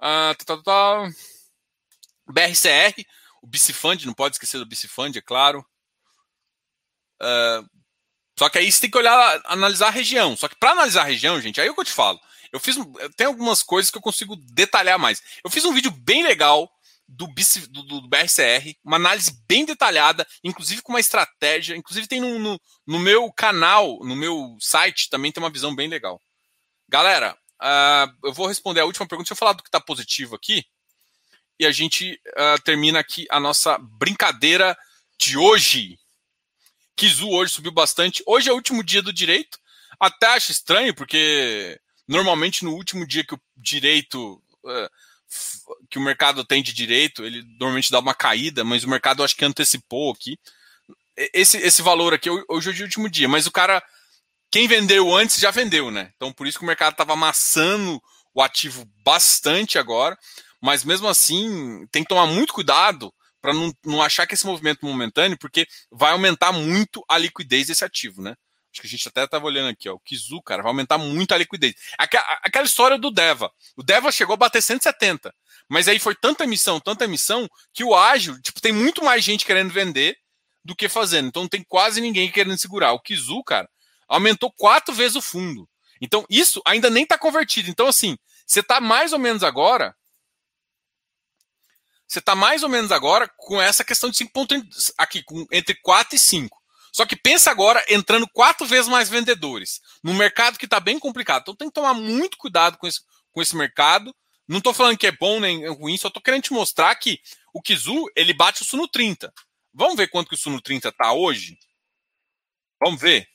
Ah, 0.00 0.34
tá, 0.38 0.56
tá, 0.56 0.62
tá. 0.62 1.10
BRCR, 2.32 3.04
o 3.42 3.46
BICFund, 3.46 4.06
não 4.06 4.14
pode 4.14 4.34
esquecer 4.34 4.58
do 4.58 4.66
BICFund, 4.66 5.18
é 5.18 5.22
claro. 5.22 5.64
Uh, 7.20 7.68
só 8.38 8.48
que 8.48 8.58
aí 8.58 8.70
você 8.70 8.82
tem 8.82 8.90
que 8.90 8.98
olhar, 8.98 9.40
analisar 9.46 9.88
a 9.88 9.90
região. 9.90 10.36
Só 10.36 10.48
que 10.48 10.56
para 10.56 10.70
analisar 10.70 11.02
a 11.02 11.06
região, 11.06 11.40
gente, 11.40 11.60
aí 11.60 11.66
é 11.66 11.70
o 11.70 11.74
que 11.74 11.80
eu 11.80 11.84
te 11.84 11.92
falo. 11.92 12.20
Eu 12.52 12.60
fiz, 12.60 12.76
tem 13.16 13.26
algumas 13.26 13.62
coisas 13.62 13.90
que 13.90 13.98
eu 13.98 14.02
consigo 14.02 14.36
detalhar 14.36 14.98
mais. 14.98 15.22
Eu 15.44 15.50
fiz 15.50 15.64
um 15.64 15.74
vídeo 15.74 15.90
bem 15.90 16.22
legal 16.22 16.70
do, 17.08 17.26
do, 17.70 17.82
do 17.82 18.08
BRCR, 18.08 18.76
uma 18.84 18.96
análise 18.96 19.32
bem 19.48 19.64
detalhada, 19.64 20.26
inclusive 20.44 20.82
com 20.82 20.92
uma 20.92 21.00
estratégia. 21.00 21.76
Inclusive 21.76 22.06
tem 22.06 22.20
no, 22.20 22.38
no, 22.38 22.60
no 22.86 22.98
meu 22.98 23.32
canal, 23.32 23.98
no 24.04 24.14
meu 24.14 24.56
site, 24.60 25.10
também 25.10 25.32
tem 25.32 25.42
uma 25.42 25.50
visão 25.50 25.74
bem 25.74 25.88
legal. 25.88 26.20
Galera, 26.88 27.36
uh, 27.60 28.26
eu 28.26 28.32
vou 28.32 28.46
responder 28.46 28.80
a 28.80 28.84
última 28.84 29.06
pergunta. 29.06 29.24
Deixa 29.24 29.34
eu 29.34 29.38
falar 29.38 29.54
do 29.54 29.62
que 29.62 29.68
está 29.68 29.80
positivo 29.80 30.36
aqui. 30.36 30.64
E 31.58 31.66
a 31.66 31.72
gente 31.72 32.20
uh, 32.28 32.62
termina 32.62 33.00
aqui 33.00 33.26
a 33.30 33.40
nossa 33.40 33.78
brincadeira 33.78 34.76
de 35.18 35.36
hoje. 35.36 35.98
Kizu 36.96 37.28
hoje 37.28 37.52
subiu 37.52 37.72
bastante. 37.72 38.22
Hoje 38.26 38.48
é 38.48 38.52
o 38.52 38.56
último 38.56 38.82
dia 38.84 39.02
do 39.02 39.12
direito. 39.12 39.58
Até 39.98 40.26
acho 40.28 40.52
estranho, 40.52 40.94
porque 40.94 41.80
normalmente 42.06 42.64
no 42.64 42.72
último 42.72 43.06
dia 43.06 43.24
que 43.24 43.34
o 43.34 43.40
direito. 43.56 44.42
Uh, 44.64 44.88
que 45.90 45.98
o 45.98 46.02
mercado 46.02 46.42
tem 46.42 46.62
de 46.62 46.72
direito, 46.72 47.22
ele 47.22 47.42
normalmente 47.58 47.90
dá 47.90 47.98
uma 47.98 48.14
caída, 48.14 48.64
mas 48.64 48.82
o 48.82 48.88
mercado 48.88 49.22
acho 49.22 49.36
que 49.36 49.44
antecipou 49.44 50.10
aqui. 50.10 50.38
Esse, 51.34 51.58
esse 51.58 51.82
valor 51.82 52.14
aqui, 52.14 52.30
hoje 52.48 52.70
é 52.70 52.72
o 52.72 52.84
último 52.84 53.10
dia, 53.10 53.28
mas 53.28 53.46
o 53.46 53.52
cara. 53.52 53.82
Quem 54.50 54.66
vendeu 54.66 55.14
antes 55.14 55.38
já 55.38 55.50
vendeu, 55.50 55.90
né? 55.90 56.10
Então 56.16 56.32
por 56.32 56.46
isso 56.46 56.58
que 56.58 56.64
o 56.64 56.66
mercado 56.66 56.92
estava 56.92 57.12
amassando 57.12 58.02
o 58.32 58.42
ativo 58.42 58.88
bastante 59.04 59.78
agora. 59.78 60.16
Mas 60.60 60.84
mesmo 60.84 61.08
assim, 61.08 61.86
tem 61.90 62.02
que 62.02 62.08
tomar 62.08 62.26
muito 62.26 62.52
cuidado 62.52 63.12
para 63.40 63.52
não, 63.52 63.72
não 63.84 64.02
achar 64.02 64.26
que 64.26 64.34
esse 64.34 64.46
movimento 64.46 64.84
momentâneo, 64.84 65.38
porque 65.38 65.66
vai 65.90 66.12
aumentar 66.12 66.52
muito 66.52 67.04
a 67.08 67.16
liquidez 67.16 67.68
desse 67.68 67.84
ativo, 67.84 68.20
né? 68.20 68.34
que 68.80 68.86
a 68.86 68.90
gente 68.90 69.08
até 69.08 69.24
estava 69.24 69.46
olhando 69.46 69.70
aqui, 69.70 69.88
ó, 69.88 69.94
o 69.94 70.00
Kizu, 70.00 70.40
cara, 70.42 70.62
vai 70.62 70.70
aumentar 70.70 70.98
muito 70.98 71.32
a 71.32 71.38
liquidez. 71.38 71.74
Aquela, 71.98 72.24
aquela 72.42 72.64
história 72.64 72.98
do 72.98 73.10
Deva. 73.10 73.50
O 73.76 73.82
Deva 73.82 74.12
chegou 74.12 74.34
a 74.34 74.36
bater 74.36 74.62
170. 74.62 75.34
Mas 75.68 75.88
aí 75.88 75.98
foi 75.98 76.14
tanta 76.14 76.44
emissão, 76.44 76.80
tanta 76.80 77.04
emissão, 77.04 77.48
que 77.72 77.84
o 77.84 77.94
ágil, 77.94 78.40
tipo, 78.40 78.60
tem 78.60 78.72
muito 78.72 79.04
mais 79.04 79.24
gente 79.24 79.44
querendo 79.44 79.70
vender 79.70 80.16
do 80.64 80.74
que 80.74 80.88
fazendo. 80.88 81.28
Então 81.28 81.42
não 81.42 81.48
tem 81.48 81.64
quase 81.66 82.00
ninguém 82.00 82.30
querendo 82.30 82.58
segurar. 82.58 82.92
O 82.92 83.00
Kizu, 83.00 83.42
cara, 83.44 83.68
aumentou 84.08 84.52
quatro 84.56 84.94
vezes 84.94 85.16
o 85.16 85.22
fundo. 85.22 85.68
Então 86.00 86.24
isso 86.30 86.62
ainda 86.66 86.88
nem 86.88 87.02
está 87.02 87.18
convertido. 87.18 87.68
Então, 87.68 87.86
assim, 87.86 88.16
você 88.46 88.60
está 88.60 88.80
mais 88.80 89.12
ou 89.12 89.18
menos 89.18 89.42
agora. 89.42 89.94
Você 92.08 92.20
está 92.20 92.34
mais 92.34 92.62
ou 92.62 92.70
menos 92.70 92.90
agora 92.90 93.28
com 93.36 93.60
essa 93.60 93.84
questão 93.84 94.08
de 94.08 94.16
5 94.16 94.32
pontos 94.32 94.92
aqui, 94.96 95.22
com, 95.22 95.46
entre 95.52 95.74
4 95.74 96.16
e 96.16 96.18
5. 96.18 96.58
Só 96.90 97.04
que 97.04 97.14
pensa 97.14 97.50
agora 97.50 97.84
entrando 97.88 98.26
quatro 98.26 98.66
vezes 98.66 98.88
mais 98.88 99.10
vendedores, 99.10 99.80
num 100.02 100.14
mercado 100.14 100.58
que 100.58 100.64
está 100.64 100.80
bem 100.80 100.98
complicado. 100.98 101.42
Então 101.42 101.54
tem 101.54 101.68
que 101.68 101.74
tomar 101.74 101.92
muito 101.92 102.38
cuidado 102.38 102.78
com 102.78 102.86
esse, 102.86 103.00
com 103.30 103.42
esse 103.42 103.54
mercado. 103.54 104.14
Não 104.48 104.58
estou 104.58 104.72
falando 104.72 104.96
que 104.96 105.06
é 105.06 105.12
bom 105.12 105.38
nem 105.38 105.68
ruim, 105.68 105.98
só 105.98 106.08
estou 106.08 106.22
querendo 106.22 106.44
te 106.44 106.52
mostrar 106.54 106.94
que 106.94 107.20
o 107.52 107.60
Kizu 107.60 108.06
ele 108.16 108.32
bate 108.32 108.62
o 108.62 108.64
Suno 108.64 108.88
30. 108.88 109.32
Vamos 109.74 109.96
ver 109.96 110.08
quanto 110.08 110.30
que 110.30 110.34
o 110.34 110.38
Suno 110.38 110.62
30 110.62 110.88
está 110.88 111.12
hoje? 111.12 111.58
Vamos 112.80 113.00
ver. 113.00 113.28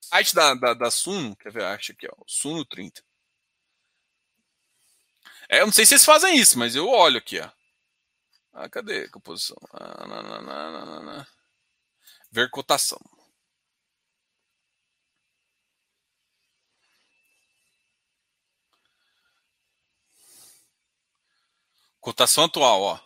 Site 0.00 0.34
da, 0.34 0.54
da, 0.54 0.74
da 0.74 0.90
Suno, 0.90 1.36
quer 1.36 1.52
ver? 1.52 1.64
Acho 1.64 1.92
aqui, 1.92 2.08
ó, 2.08 2.16
Suno 2.26 2.64
30. 2.64 3.05
É, 5.48 5.60
eu 5.60 5.66
não 5.66 5.72
sei 5.72 5.84
se 5.84 5.90
vocês 5.90 6.04
fazem 6.04 6.36
isso, 6.36 6.58
mas 6.58 6.74
eu 6.74 6.88
olho 6.88 7.18
aqui, 7.18 7.40
ó. 7.40 7.48
Ah, 8.52 8.68
cadê 8.68 9.04
a 9.04 9.10
composição? 9.10 9.56
Ah, 9.72 11.26
Ver 12.30 12.50
cotação. 12.50 12.98
Cotação 22.00 22.44
atual, 22.44 22.82
ó. 22.82 23.00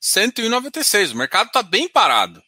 101,96. 0.00 1.12
O 1.12 1.16
mercado 1.16 1.48
está 1.48 1.62
bem 1.62 1.88
parado. 1.88 2.42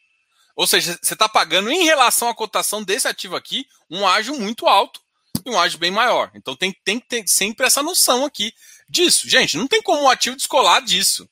Ou 0.55 0.65
seja, 0.65 0.97
você 1.01 1.13
está 1.13 1.29
pagando 1.29 1.69
em 1.69 1.83
relação 1.83 2.29
à 2.29 2.35
cotação 2.35 2.83
desse 2.83 3.07
ativo 3.07 3.35
aqui 3.35 3.67
um 3.89 4.07
ágio 4.07 4.39
muito 4.39 4.67
alto 4.67 5.01
e 5.49 5.53
um 5.53 5.59
ágio 5.59 5.79
bem 5.79 5.91
maior. 5.91 6.31
Então 6.33 6.55
tem, 6.55 6.73
tem 6.83 6.99
que 6.99 7.07
ter 7.07 7.27
sempre 7.27 7.65
essa 7.65 7.83
noção 7.83 8.25
aqui 8.25 8.53
disso. 8.89 9.29
Gente, 9.29 9.57
não 9.57 9.67
tem 9.67 9.81
como 9.81 10.03
o 10.03 10.09
ativo 10.09 10.35
descolar 10.35 10.81
disso. 10.81 11.29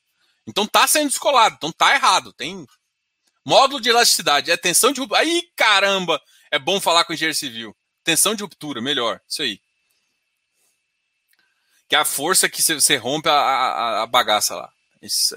Então 0.48 0.68
tá 0.68 0.88
sendo 0.88 1.10
descolado, 1.10 1.56
então 1.56 1.72
tá 1.72 1.94
errado. 1.94 2.34
Tem 2.34 2.66
módulo 3.44 3.82
de 3.82 3.90
elasticidade, 3.90 4.52
é 4.52 4.58
tensão 4.58 4.92
de 4.92 5.00
ruptura. 5.00 5.22
Aí, 5.22 5.50
caramba, 5.56 6.22
é 6.52 6.60
bom 6.60 6.80
falar 6.80 7.04
com 7.04 7.14
o 7.14 7.16
engenheiro 7.16 7.38
civil. 7.38 7.76
Tensão 8.04 8.36
de 8.36 8.44
ruptura, 8.44 8.82
melhor. 8.82 9.20
Isso 9.28 9.42
aí. 9.42 9.60
Que 11.88 11.96
é 11.96 12.00
a 12.00 12.06
força 12.06 12.50
que 12.50 12.62
você 12.62 12.96
rompe 12.98 13.30
a, 13.30 13.34
a, 13.34 14.04
a 14.04 14.08
bagaça 14.08 14.56
lá. 14.56 14.72
Isso. 15.02 15.36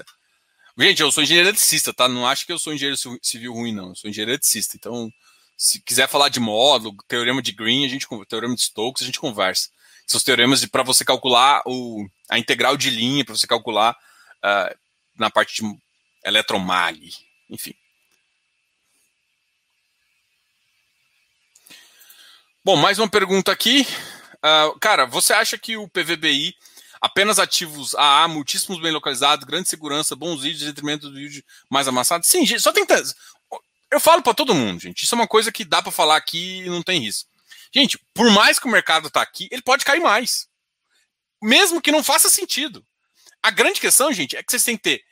Gente, 0.77 1.01
eu 1.01 1.11
sou 1.11 1.23
engenheiro 1.23 1.49
eletricista, 1.49 1.93
tá? 1.93 2.07
Não 2.07 2.25
acho 2.25 2.45
que 2.45 2.53
eu 2.53 2.59
sou 2.59 2.73
engenheiro 2.73 2.97
civil 3.21 3.53
ruim, 3.53 3.73
não. 3.73 3.89
Eu 3.89 3.95
sou 3.95 4.09
engenheiro 4.09 4.31
eletricista. 4.31 4.77
Então, 4.77 5.11
se 5.59 5.81
quiser 5.81 6.07
falar 6.07 6.29
de 6.29 6.39
módulo, 6.39 6.95
teorema 7.05 7.41
de 7.41 7.51
Green, 7.51 7.85
a 7.85 7.89
gente 7.89 8.07
teorema 8.29 8.55
de 8.55 8.61
Stokes, 8.61 9.03
a 9.03 9.05
gente 9.05 9.19
conversa. 9.19 9.69
Os 10.11 10.23
teoremas 10.23 10.65
para 10.65 10.83
você 10.83 11.03
calcular 11.03 11.61
o, 11.65 12.07
a 12.29 12.39
integral 12.39 12.77
de 12.77 12.89
linha, 12.89 13.25
para 13.25 13.35
você 13.35 13.45
calcular 13.45 13.91
uh, 14.37 14.75
na 15.17 15.29
parte 15.29 15.61
de 15.61 15.77
eletromag, 16.23 17.11
enfim. 17.49 17.75
Bom, 22.63 22.77
mais 22.77 22.97
uma 22.97 23.09
pergunta 23.09 23.51
aqui. 23.51 23.85
Uh, 24.37 24.79
cara, 24.79 25.05
você 25.05 25.33
acha 25.33 25.57
que 25.57 25.75
o 25.75 25.89
PVBI, 25.89 26.55
apenas 27.01 27.37
ativos 27.37 27.93
AA, 27.95 28.29
muitíssimos 28.29 28.81
bem 28.81 28.93
localizados, 28.93 29.45
grande 29.45 29.67
segurança, 29.67 30.15
bons 30.15 30.41
vídeos, 30.41 30.63
detrimento 30.63 31.09
do 31.09 31.15
vídeo 31.15 31.43
mais 31.69 31.87
amassado? 31.87 32.25
Sim, 32.25 32.45
só 32.57 32.71
tem 32.71 32.85
eu 33.91 33.99
falo 33.99 34.21
para 34.21 34.33
todo 34.33 34.55
mundo, 34.55 34.79
gente. 34.79 35.03
Isso 35.03 35.15
é 35.15 35.17
uma 35.17 35.27
coisa 35.27 35.51
que 35.51 35.65
dá 35.65 35.81
para 35.81 35.91
falar 35.91 36.15
aqui 36.15 36.59
e 36.59 36.69
não 36.69 36.83
tem 36.83 36.99
risco. 36.99 37.29
Gente, 37.73 37.99
por 38.13 38.31
mais 38.31 38.59
que 38.59 38.67
o 38.67 38.71
mercado 38.71 39.09
tá 39.09 39.21
aqui, 39.21 39.47
ele 39.51 39.61
pode 39.61 39.85
cair 39.85 39.99
mais. 39.99 40.47
Mesmo 41.41 41.81
que 41.81 41.91
não 41.91 42.03
faça 42.03 42.29
sentido. 42.29 42.85
A 43.41 43.51
grande 43.51 43.79
questão, 43.79 44.11
gente, 44.11 44.35
é 44.35 44.43
que 44.43 44.51
vocês 44.51 44.63
têm 44.63 44.75
que 44.75 44.83
ter 44.83 45.03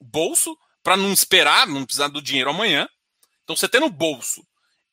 bolso 0.00 0.56
para 0.82 0.96
não 0.96 1.12
esperar, 1.12 1.66
não 1.66 1.84
precisar 1.84 2.08
do 2.08 2.20
dinheiro 2.20 2.50
amanhã. 2.50 2.88
Então, 3.44 3.56
você 3.56 3.68
tendo 3.68 3.88
bolso 3.88 4.46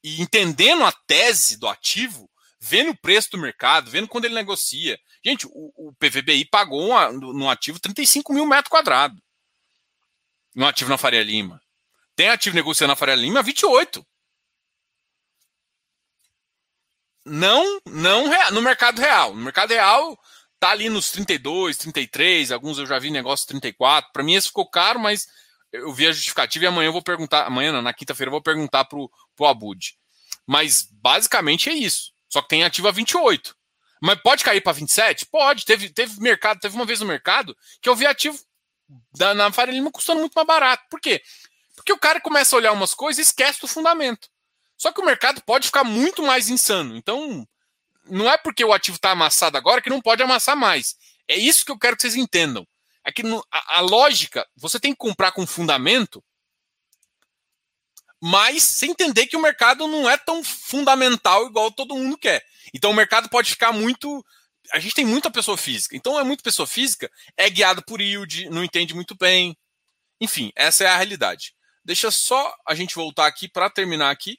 e 0.03 0.21
entendendo 0.21 0.83
a 0.83 0.91
tese 0.91 1.57
do 1.57 1.67
ativo, 1.67 2.29
vendo 2.59 2.91
o 2.91 2.97
preço 2.97 3.31
do 3.31 3.37
mercado, 3.37 3.89
vendo 3.89 4.07
quando 4.07 4.25
ele 4.25 4.35
negocia. 4.35 4.97
Gente, 5.25 5.45
o, 5.47 5.71
o 5.75 5.93
PVBI 5.95 6.45
pagou 6.45 6.87
uma, 6.87 7.11
no 7.11 7.49
ativo 7.49 7.79
35 7.79 8.33
mil 8.33 8.45
metros 8.45 8.69
quadrados. 8.69 9.19
No 10.55 10.65
ativo 10.65 10.89
na 10.89 10.97
Faria 10.97 11.23
Lima. 11.23 11.61
Tem 12.19 12.27
ativo 12.27 12.53
negociando 12.53 12.91
na 12.91 12.97
Faria 12.97 13.15
Lima 13.15 13.41
28. 13.41 14.05
Não, 17.25 17.79
não 17.85 18.25
no 18.51 18.61
mercado 18.61 18.99
real. 18.99 19.33
No 19.33 19.41
mercado 19.41 19.69
real 19.69 20.19
tá 20.59 20.71
ali 20.71 20.89
nos 20.89 21.11
32, 21.11 21.77
33, 21.77 22.51
alguns 22.51 22.77
eu 22.77 22.85
já 22.85 22.99
vi 22.99 23.09
negócio 23.09 23.47
34. 23.47 24.11
Para 24.11 24.21
mim 24.21 24.35
esse 24.35 24.47
ficou 24.47 24.69
caro, 24.69 24.99
mas 24.99 25.27
eu 25.71 25.93
vi 25.93 26.07
a 26.07 26.11
justificativa 26.11 26.65
e 26.65 26.67
amanhã 26.67 26.89
eu 26.89 26.91
vou 26.91 27.01
perguntar, 27.01 27.47
amanhã 27.47 27.71
não, 27.71 27.81
na 27.81 27.93
quinta-feira 27.93 28.27
eu 28.27 28.33
vou 28.33 28.43
perguntar 28.43 28.83
pro, 28.83 29.09
pro 29.33 29.45
Abud. 29.45 29.95
Mas 30.45 30.89
basicamente 30.91 31.69
é 31.69 31.73
isso. 31.73 32.11
Só 32.27 32.41
que 32.41 32.49
tem 32.49 32.65
ativo 32.65 32.89
a 32.89 32.91
28. 32.91 33.55
Mas 34.01 34.21
pode 34.21 34.43
cair 34.43 34.59
para 34.59 34.73
27? 34.73 35.25
Pode. 35.27 35.63
Teve, 35.63 35.89
teve 35.89 36.19
mercado, 36.19 36.59
teve 36.59 36.75
uma 36.75 36.85
vez 36.85 36.99
no 36.99 37.05
mercado 37.05 37.55
que 37.81 37.87
eu 37.87 37.95
vi 37.95 38.05
ativo 38.05 38.37
da, 39.17 39.33
na 39.33 39.51
Faria 39.53 39.73
Lima 39.73 39.89
custando 39.89 40.19
muito 40.19 40.33
mais 40.33 40.47
barato. 40.47 40.83
Por 40.89 40.99
quê? 40.99 41.21
Porque 41.79 41.93
o 41.93 41.97
cara 41.97 42.19
começa 42.19 42.55
a 42.55 42.57
olhar 42.57 42.73
umas 42.73 42.93
coisas 42.93 43.19
e 43.19 43.29
esquece 43.29 43.61
do 43.61 43.67
fundamento. 43.67 44.27
Só 44.77 44.91
que 44.91 44.99
o 44.99 45.05
mercado 45.05 45.41
pode 45.45 45.67
ficar 45.67 45.85
muito 45.85 46.21
mais 46.21 46.49
insano. 46.49 46.95
Então, 46.97 47.47
não 48.05 48.29
é 48.29 48.37
porque 48.37 48.65
o 48.65 48.73
ativo 48.73 48.97
está 48.97 49.11
amassado 49.11 49.57
agora 49.57 49.81
que 49.81 49.89
não 49.89 50.01
pode 50.01 50.21
amassar 50.21 50.57
mais. 50.57 50.97
É 51.25 51.37
isso 51.37 51.63
que 51.63 51.71
eu 51.71 51.79
quero 51.79 51.95
que 51.95 52.01
vocês 52.01 52.15
entendam. 52.15 52.67
É 53.05 53.11
que 53.13 53.23
a, 53.49 53.79
lógica, 53.79 54.45
você 54.57 54.77
tem 54.77 54.91
que 54.91 54.97
comprar 54.97 55.31
com 55.31 55.47
fundamento, 55.47 56.21
mas 58.21 58.61
sem 58.63 58.91
entender 58.91 59.25
que 59.27 59.37
o 59.37 59.41
mercado 59.41 59.87
não 59.87 60.09
é 60.09 60.17
tão 60.17 60.43
fundamental 60.43 61.47
igual 61.47 61.71
todo 61.71 61.95
mundo 61.95 62.17
quer. 62.17 62.45
Então 62.73 62.91
o 62.91 62.93
mercado 62.93 63.29
pode 63.29 63.51
ficar 63.51 63.71
muito. 63.71 64.25
A 64.73 64.79
gente 64.79 64.93
tem 64.93 65.05
muita 65.05 65.31
pessoa 65.31 65.57
física. 65.57 65.95
Então 65.95 66.19
é 66.19 66.23
muita 66.23 66.43
pessoa 66.43 66.67
física, 66.67 67.09
é 67.37 67.49
guiado 67.49 67.81
por 67.83 68.01
yield, 68.01 68.49
não 68.49 68.65
entende 68.65 68.93
muito 68.93 69.15
bem. 69.15 69.57
Enfim, 70.19 70.51
essa 70.55 70.83
é 70.83 70.87
a 70.87 70.97
realidade. 70.97 71.55
Deixa 71.89 72.11
só 72.11 72.53
a 72.67 72.75
gente 72.75 72.93
voltar 72.93 73.25
aqui 73.25 73.47
para 73.47 73.67
terminar 73.67 74.11
aqui. 74.11 74.37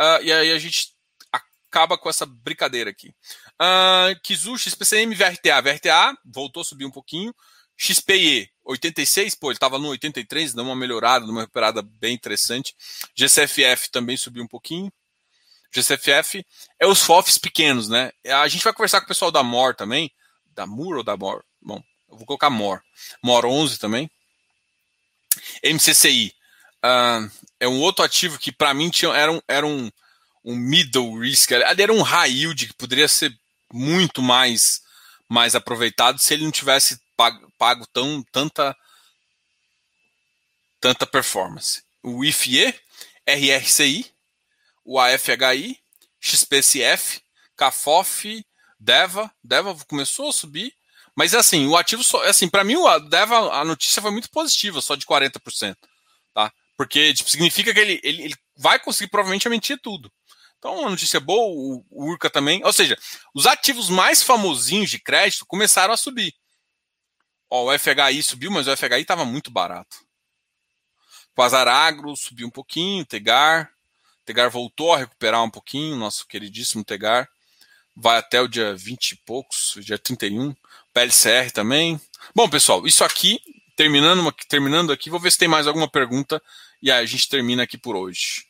Uh, 0.00 0.22
e 0.22 0.32
aí 0.32 0.52
a 0.52 0.58
gente 0.60 0.94
acaba 1.32 1.98
com 1.98 2.08
essa 2.08 2.24
brincadeira 2.24 2.88
aqui. 2.88 3.08
Uh, 3.60 4.14
Kizu, 4.22 4.56
XPCM, 4.56 5.12
VRTA. 5.12 5.60
VRTA 5.60 6.16
voltou 6.24 6.60
a 6.60 6.64
subir 6.64 6.84
um 6.84 6.90
pouquinho. 6.92 7.34
XPE, 7.76 8.48
86, 8.64 9.34
pô, 9.34 9.48
ele 9.48 9.56
estava 9.56 9.76
no 9.76 9.88
83, 9.88 10.54
deu 10.54 10.62
uma 10.62 10.76
melhorada, 10.76 11.26
uma 11.26 11.40
recuperada 11.40 11.82
bem 11.82 12.14
interessante. 12.14 12.76
GCFF 13.12 13.90
também 13.90 14.16
subiu 14.16 14.44
um 14.44 14.48
pouquinho. 14.48 14.92
GCFF 15.74 16.46
é 16.78 16.86
os 16.86 17.02
FOFs 17.02 17.38
pequenos, 17.38 17.88
né? 17.88 18.12
A 18.24 18.46
gente 18.46 18.62
vai 18.62 18.72
conversar 18.72 19.00
com 19.00 19.06
o 19.06 19.08
pessoal 19.08 19.32
da 19.32 19.42
MOR 19.42 19.74
também. 19.74 20.12
Da 20.54 20.64
MUR 20.64 20.98
ou 20.98 21.02
da 21.02 21.16
MOR? 21.16 21.42
Bom, 21.60 21.82
eu 22.08 22.16
vou 22.16 22.24
colocar 22.24 22.50
MOR. 22.50 22.80
MOR 23.20 23.46
11 23.46 23.80
também. 23.80 24.08
MCCI, 25.64 26.37
uh, 26.84 27.30
é 27.60 27.68
um 27.68 27.80
outro 27.80 28.04
ativo 28.04 28.38
que 28.38 28.52
para 28.52 28.74
mim 28.74 28.90
tinha, 28.90 29.12
era, 29.12 29.32
um, 29.32 29.40
era 29.48 29.66
um, 29.66 29.90
um 30.44 30.56
middle 30.56 31.18
risk, 31.18 31.52
ali 31.52 31.82
era 31.82 31.92
um 31.92 32.02
high 32.02 32.30
yield 32.30 32.66
que 32.66 32.74
poderia 32.74 33.08
ser 33.08 33.32
muito 33.72 34.22
mais, 34.22 34.82
mais 35.28 35.54
aproveitado 35.54 36.18
se 36.18 36.32
ele 36.34 36.44
não 36.44 36.50
tivesse 36.50 37.00
pago, 37.16 37.52
pago 37.58 37.86
tão, 37.92 38.22
tanta, 38.32 38.76
tanta 40.80 41.06
performance. 41.06 41.82
O 42.02 42.24
IFE, 42.24 42.74
RRCI, 43.26 44.10
o 44.84 44.98
AFHI, 44.98 45.78
XPCF, 46.20 47.20
CAFOF, 47.56 48.46
DEVA, 48.78 49.30
DEVA 49.42 49.76
começou 49.86 50.30
a 50.30 50.32
subir, 50.32 50.72
mas 51.14 51.34
assim, 51.34 51.66
o 51.66 51.76
ativo 51.76 52.02
só, 52.04 52.22
assim, 52.24 52.48
para 52.48 52.62
mim 52.62 52.76
o 52.76 52.98
DEVA 53.00 53.52
a 53.52 53.64
notícia 53.64 54.00
foi 54.00 54.12
muito 54.12 54.30
positiva, 54.30 54.80
só 54.80 54.94
de 54.94 55.04
40%. 55.04 55.76
Porque 56.78 57.12
tipo, 57.12 57.28
significa 57.28 57.74
que 57.74 57.80
ele, 57.80 58.00
ele, 58.04 58.22
ele, 58.22 58.34
vai 58.56 58.78
conseguir 58.78 59.10
provavelmente 59.10 59.48
mentir 59.48 59.80
tudo. 59.82 60.12
Então, 60.58 60.78
uma 60.78 60.90
notícia 60.90 61.18
boa, 61.18 61.48
o, 61.50 61.84
o 61.90 62.10
Urca 62.10 62.30
também. 62.30 62.64
Ou 62.64 62.72
seja, 62.72 62.96
os 63.34 63.46
ativos 63.46 63.90
mais 63.90 64.22
famosinhos 64.22 64.88
de 64.88 65.00
crédito 65.00 65.44
começaram 65.44 65.92
a 65.92 65.96
subir. 65.96 66.32
Ó, 67.50 67.64
o 67.64 67.76
FHI 67.76 68.22
subiu, 68.22 68.52
mas 68.52 68.68
o 68.68 68.76
FHI 68.76 69.00
estava 69.00 69.24
muito 69.24 69.50
barato. 69.50 69.96
Quasar 71.34 71.66
Agro 71.66 72.16
subiu 72.16 72.46
um 72.46 72.50
pouquinho, 72.50 73.04
Tegar. 73.04 73.72
Tegar 74.24 74.48
voltou 74.48 74.94
a 74.94 74.98
recuperar 74.98 75.42
um 75.42 75.50
pouquinho, 75.50 75.96
nosso 75.96 76.28
queridíssimo 76.28 76.84
Tegar. 76.84 77.28
Vai 77.96 78.18
até 78.18 78.40
o 78.40 78.46
dia 78.46 78.72
20 78.76 79.10
e 79.10 79.16
poucos, 79.16 79.74
dia 79.80 79.98
31. 79.98 80.54
PLCR 80.94 81.50
também. 81.50 82.00
Bom, 82.34 82.48
pessoal, 82.48 82.86
isso 82.86 83.02
aqui, 83.02 83.40
terminando, 83.74 84.32
terminando 84.48 84.92
aqui, 84.92 85.10
vou 85.10 85.18
ver 85.18 85.32
se 85.32 85.38
tem 85.38 85.48
mais 85.48 85.66
alguma 85.66 85.88
pergunta 85.88 86.40
e 86.82 86.90
a 86.90 87.04
gente 87.04 87.28
termina 87.28 87.62
aqui 87.62 87.76
por 87.76 87.96
hoje. 87.96 88.46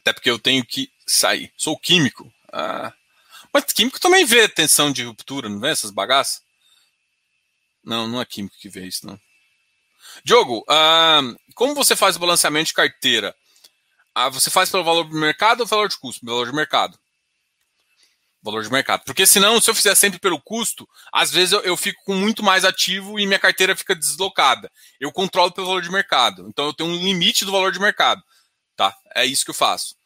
Até 0.00 0.12
porque 0.12 0.30
eu 0.30 0.38
tenho 0.38 0.64
que 0.64 0.90
sair. 1.06 1.52
Sou 1.56 1.78
químico. 1.78 2.32
Ah. 2.52 2.92
Mas 3.52 3.64
químico 3.64 4.00
também 4.00 4.24
vê 4.24 4.48
tensão 4.48 4.92
de 4.92 5.04
ruptura, 5.04 5.48
não 5.48 5.60
vê 5.60 5.68
essas 5.68 5.90
bagaças? 5.90 6.42
Não, 7.84 8.06
não 8.06 8.20
é 8.20 8.24
químico 8.24 8.56
que 8.58 8.68
vê 8.68 8.86
isso, 8.86 9.06
não. 9.06 9.18
Diogo, 10.24 10.64
ah, 10.68 11.20
como 11.54 11.74
você 11.74 11.94
faz 11.94 12.16
o 12.16 12.18
balanceamento 12.18 12.68
de 12.68 12.74
carteira? 12.74 13.34
Ah, 14.14 14.28
você 14.28 14.50
faz 14.50 14.70
pelo 14.70 14.84
valor 14.84 15.08
de 15.08 15.14
mercado 15.14 15.60
ou 15.60 15.66
valor 15.66 15.88
de 15.88 15.98
custo? 15.98 16.24
Valor 16.24 16.46
de 16.46 16.54
mercado. 16.54 16.98
Valor 18.42 18.62
de 18.62 18.70
mercado. 18.70 19.02
Porque 19.04 19.26
senão, 19.26 19.60
se 19.60 19.68
eu 19.68 19.74
fizer 19.74 19.94
sempre 19.94 20.20
pelo 20.20 20.40
custo, 20.40 20.88
às 21.12 21.30
vezes 21.30 21.52
eu, 21.52 21.60
eu 21.60 21.76
fico 21.76 22.02
com 22.04 22.14
muito 22.14 22.42
mais 22.42 22.64
ativo 22.64 23.18
e 23.18 23.26
minha 23.26 23.38
carteira 23.38 23.74
fica 23.74 23.94
deslocada. 23.94 24.70
Eu 25.00 25.10
controlo 25.10 25.52
pelo 25.52 25.66
valor 25.66 25.82
de 25.82 25.90
mercado. 25.90 26.46
Então 26.48 26.66
eu 26.66 26.72
tenho 26.72 26.90
um 26.90 26.96
limite 26.96 27.44
do 27.44 27.52
valor 27.52 27.72
de 27.72 27.80
mercado. 27.80 28.22
Tá? 28.76 28.94
É 29.14 29.26
isso 29.26 29.44
que 29.44 29.50
eu 29.50 29.54
faço 29.54 29.98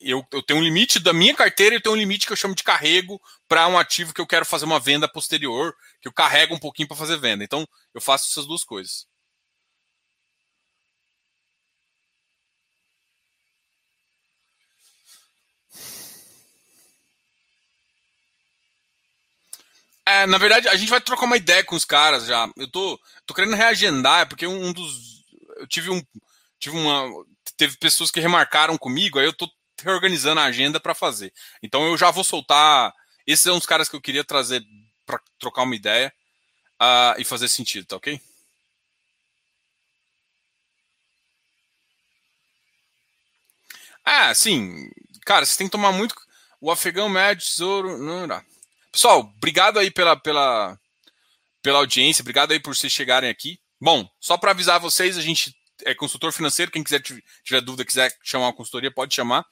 eu, 0.00 0.24
eu 0.32 0.42
tenho 0.42 0.60
um 0.60 0.62
limite 0.62 1.00
da 1.00 1.12
minha 1.12 1.34
carteira 1.34 1.74
e 1.74 1.78
eu 1.78 1.82
tenho 1.82 1.94
um 1.94 1.98
limite 1.98 2.26
que 2.26 2.32
eu 2.32 2.36
chamo 2.36 2.54
de 2.54 2.62
carrego 2.62 3.20
para 3.48 3.66
um 3.66 3.78
ativo 3.78 4.14
que 4.14 4.20
eu 4.20 4.26
quero 4.26 4.44
fazer 4.44 4.64
uma 4.64 4.78
venda 4.78 5.08
posterior, 5.08 5.74
que 6.00 6.08
eu 6.08 6.12
carrego 6.12 6.54
um 6.54 6.58
pouquinho 6.58 6.86
para 6.86 6.96
fazer 6.96 7.18
venda. 7.18 7.42
Então, 7.42 7.66
eu 7.92 8.00
faço 8.00 8.28
essas 8.30 8.46
duas 8.46 8.62
coisas. 8.62 9.06
É, 20.08 20.26
na 20.26 20.38
verdade, 20.38 20.68
a 20.68 20.76
gente 20.76 20.88
vai 20.88 21.02
trocar 21.02 21.26
uma 21.26 21.36
ideia 21.36 21.62
com 21.62 21.76
os 21.76 21.84
caras 21.84 22.24
já. 22.24 22.50
Eu 22.56 22.66
tô, 22.70 22.98
tô 23.26 23.34
querendo 23.34 23.54
reagendar, 23.54 24.26
porque 24.26 24.46
um, 24.46 24.72
dos. 24.72 25.22
Eu 25.58 25.66
tive 25.66 25.90
um. 25.90 26.02
Tive 26.58 26.76
uma. 26.78 27.04
Teve 27.58 27.76
pessoas 27.76 28.10
que 28.10 28.18
remarcaram 28.18 28.78
comigo, 28.78 29.18
aí 29.18 29.26
eu 29.26 29.34
tô 29.34 29.46
reorganizando 29.82 30.40
a 30.40 30.44
agenda 30.44 30.80
para 30.80 30.94
fazer. 30.94 31.30
Então 31.62 31.86
eu 31.86 31.96
já 31.98 32.10
vou 32.10 32.24
soltar. 32.24 32.94
Esses 33.26 33.42
são 33.42 33.58
os 33.58 33.66
caras 33.66 33.86
que 33.88 33.96
eu 33.96 34.00
queria 34.00 34.24
trazer 34.24 34.62
para 35.04 35.20
trocar 35.38 35.62
uma 35.62 35.76
ideia 35.76 36.10
uh, 36.80 37.20
e 37.20 37.24
fazer 37.24 37.48
sentido, 37.48 37.86
tá 37.86 37.96
ok? 37.96 38.18
Ah, 44.04 44.34
sim. 44.34 44.90
Cara, 45.26 45.44
você 45.44 45.58
tem 45.58 45.66
que 45.66 45.72
tomar 45.72 45.92
muito. 45.92 46.14
O 46.60 46.70
afegão 46.70 47.10
médio, 47.10 47.46
tesouro. 47.46 47.98
Não 47.98 48.26
dá. 48.26 48.42
Pessoal, 48.98 49.32
obrigado 49.36 49.78
aí 49.78 49.92
pela, 49.92 50.16
pela, 50.16 50.76
pela 51.62 51.78
audiência, 51.78 52.20
obrigado 52.20 52.50
aí 52.50 52.58
por 52.58 52.74
vocês 52.74 52.92
chegarem 52.92 53.30
aqui. 53.30 53.60
Bom, 53.80 54.04
só 54.18 54.36
para 54.36 54.50
avisar 54.50 54.80
vocês, 54.80 55.16
a 55.16 55.20
gente 55.20 55.54
é 55.84 55.94
consultor 55.94 56.32
financeiro. 56.32 56.72
Quem 56.72 56.82
quiser 56.82 57.00
tiver 57.44 57.60
dúvida, 57.60 57.84
quiser 57.84 58.12
chamar 58.24 58.46
uma 58.46 58.52
consultoria, 58.52 58.90
pode 58.90 59.14
chamar. 59.14 59.46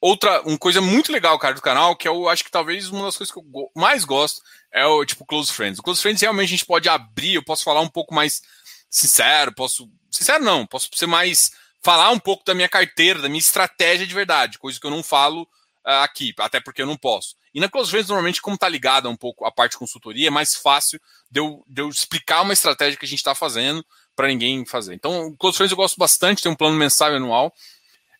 Outra, 0.00 0.42
uma 0.42 0.56
coisa 0.56 0.80
muito 0.80 1.10
legal, 1.10 1.36
cara, 1.40 1.56
do 1.56 1.60
canal, 1.60 1.96
que 1.96 2.06
eu 2.06 2.28
acho 2.28 2.44
que 2.44 2.52
talvez 2.52 2.88
uma 2.88 3.06
das 3.06 3.16
coisas 3.16 3.34
que 3.34 3.40
eu 3.40 3.44
mais 3.74 4.04
gosto 4.04 4.40
é 4.72 4.86
o 4.86 5.04
tipo 5.04 5.26
Close 5.26 5.52
Friends. 5.52 5.80
O 5.80 5.82
Close 5.82 6.00
Friends 6.00 6.22
realmente 6.22 6.46
a 6.46 6.50
gente 6.50 6.64
pode 6.64 6.88
abrir, 6.88 7.34
eu 7.34 7.44
posso 7.44 7.64
falar 7.64 7.80
um 7.80 7.90
pouco 7.90 8.14
mais 8.14 8.42
sincero, 8.88 9.52
posso. 9.52 9.90
Sincero 10.08 10.44
não, 10.44 10.64
posso 10.64 10.88
ser 10.94 11.08
mais. 11.08 11.50
falar 11.82 12.10
um 12.12 12.18
pouco 12.20 12.44
da 12.44 12.54
minha 12.54 12.68
carteira, 12.68 13.20
da 13.20 13.28
minha 13.28 13.40
estratégia 13.40 14.06
de 14.06 14.14
verdade, 14.14 14.56
coisa 14.56 14.78
que 14.78 14.86
eu 14.86 14.90
não 14.92 15.02
falo 15.02 15.42
uh, 15.84 16.04
aqui, 16.04 16.32
até 16.38 16.60
porque 16.60 16.80
eu 16.80 16.86
não 16.86 16.96
posso. 16.96 17.36
E 17.58 17.60
na 17.60 17.68
Close 17.68 17.92
normalmente, 17.92 18.40
como 18.40 18.56
tá 18.56 18.68
ligada 18.68 19.08
um 19.08 19.16
pouco 19.16 19.44
a 19.44 19.50
parte 19.50 19.72
de 19.72 19.78
consultoria, 19.78 20.28
é 20.28 20.30
mais 20.30 20.54
fácil 20.54 21.00
de 21.28 21.40
eu, 21.40 21.64
de 21.66 21.82
eu 21.82 21.88
explicar 21.88 22.42
uma 22.42 22.52
estratégia 22.52 22.96
que 22.96 23.04
a 23.04 23.08
gente 23.08 23.18
está 23.18 23.34
fazendo 23.34 23.84
para 24.14 24.28
ninguém 24.28 24.64
fazer. 24.64 24.94
Então, 24.94 25.34
Close 25.36 25.56
Friends 25.56 25.72
eu 25.72 25.76
gosto 25.76 25.98
bastante, 25.98 26.40
tem 26.40 26.52
um 26.52 26.54
plano 26.54 26.76
mensal 26.76 27.12
e 27.12 27.16
anual. 27.16 27.52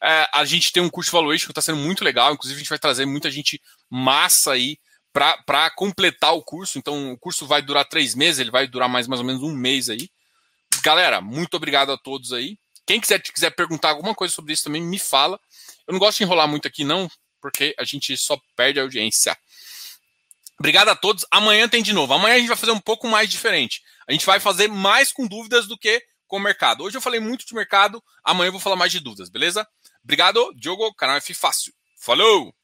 É, 0.03 0.28
a 0.34 0.45
gente 0.45 0.72
tem 0.72 0.82
um 0.82 0.91
curso 0.91 1.12
valuation 1.12 1.47
que 1.47 1.53
está 1.53 1.62
sendo 1.62 1.78
muito 1.78 2.03
legal. 2.03 2.32
Inclusive, 2.32 2.57
a 2.57 2.59
gente 2.59 2.68
vai 2.68 2.80
trazer 2.80 3.07
muita 3.07 3.30
gente 3.30 3.62
massa 3.89 4.55
aí 4.55 4.76
para 5.12 5.70
completar 5.70 6.34
o 6.34 6.43
curso. 6.43 6.76
Então, 6.76 7.12
o 7.12 7.16
curso 7.16 7.47
vai 7.47 7.62
durar 7.62 7.84
três 7.84 8.16
meses, 8.16 8.41
ele 8.41 8.51
vai 8.51 8.66
durar 8.66 8.89
mais, 8.89 9.07
mais 9.07 9.20
ou 9.20 9.26
menos 9.26 9.41
um 9.41 9.53
mês 9.53 9.89
aí. 9.89 10.11
Galera, 10.82 11.20
muito 11.20 11.55
obrigado 11.55 11.93
a 11.93 11.97
todos 11.97 12.32
aí. 12.32 12.59
Quem 12.84 13.01
quiser, 13.01 13.22
quiser 13.22 13.51
perguntar 13.51 13.91
alguma 13.91 14.16
coisa 14.16 14.34
sobre 14.34 14.53
isso 14.53 14.64
também, 14.64 14.82
me 14.82 14.99
fala. 14.99 15.39
Eu 15.86 15.93
não 15.93 16.01
gosto 16.01 16.18
de 16.18 16.24
enrolar 16.24 16.49
muito 16.49 16.66
aqui, 16.66 16.82
não, 16.82 17.09
porque 17.41 17.74
a 17.78 17.84
gente 17.84 18.16
só 18.16 18.39
perde 18.57 18.80
audiência. 18.80 19.36
Obrigado 20.59 20.89
a 20.89 20.97
todos. 20.97 21.24
Amanhã 21.30 21.68
tem 21.68 21.82
de 21.82 21.93
novo. 21.93 22.12
Amanhã 22.12 22.34
a 22.34 22.39
gente 22.39 22.49
vai 22.49 22.57
fazer 22.57 22.72
um 22.72 22.80
pouco 22.80 23.07
mais 23.07 23.30
diferente. 23.30 23.82
A 24.09 24.12
gente 24.12 24.26
vai 24.26 24.41
fazer 24.41 24.68
mais 24.68 25.12
com 25.12 25.26
dúvidas 25.26 25.66
do 25.68 25.78
que 25.78 26.03
com 26.26 26.36
o 26.36 26.41
mercado. 26.41 26.84
Hoje 26.84 26.97
eu 26.97 27.01
falei 27.01 27.18
muito 27.18 27.47
de 27.47 27.55
mercado, 27.55 28.05
amanhã 28.22 28.49
eu 28.49 28.53
vou 28.53 28.61
falar 28.61 28.76
mais 28.76 28.93
de 28.93 29.01
dúvidas, 29.01 29.30
beleza? 29.30 29.66
Obrigado, 30.05 30.53
Diogo, 30.55 30.95
canal 30.95 31.16
F 31.16 31.32
Fácil. 31.34 31.72
Falou! 31.99 32.58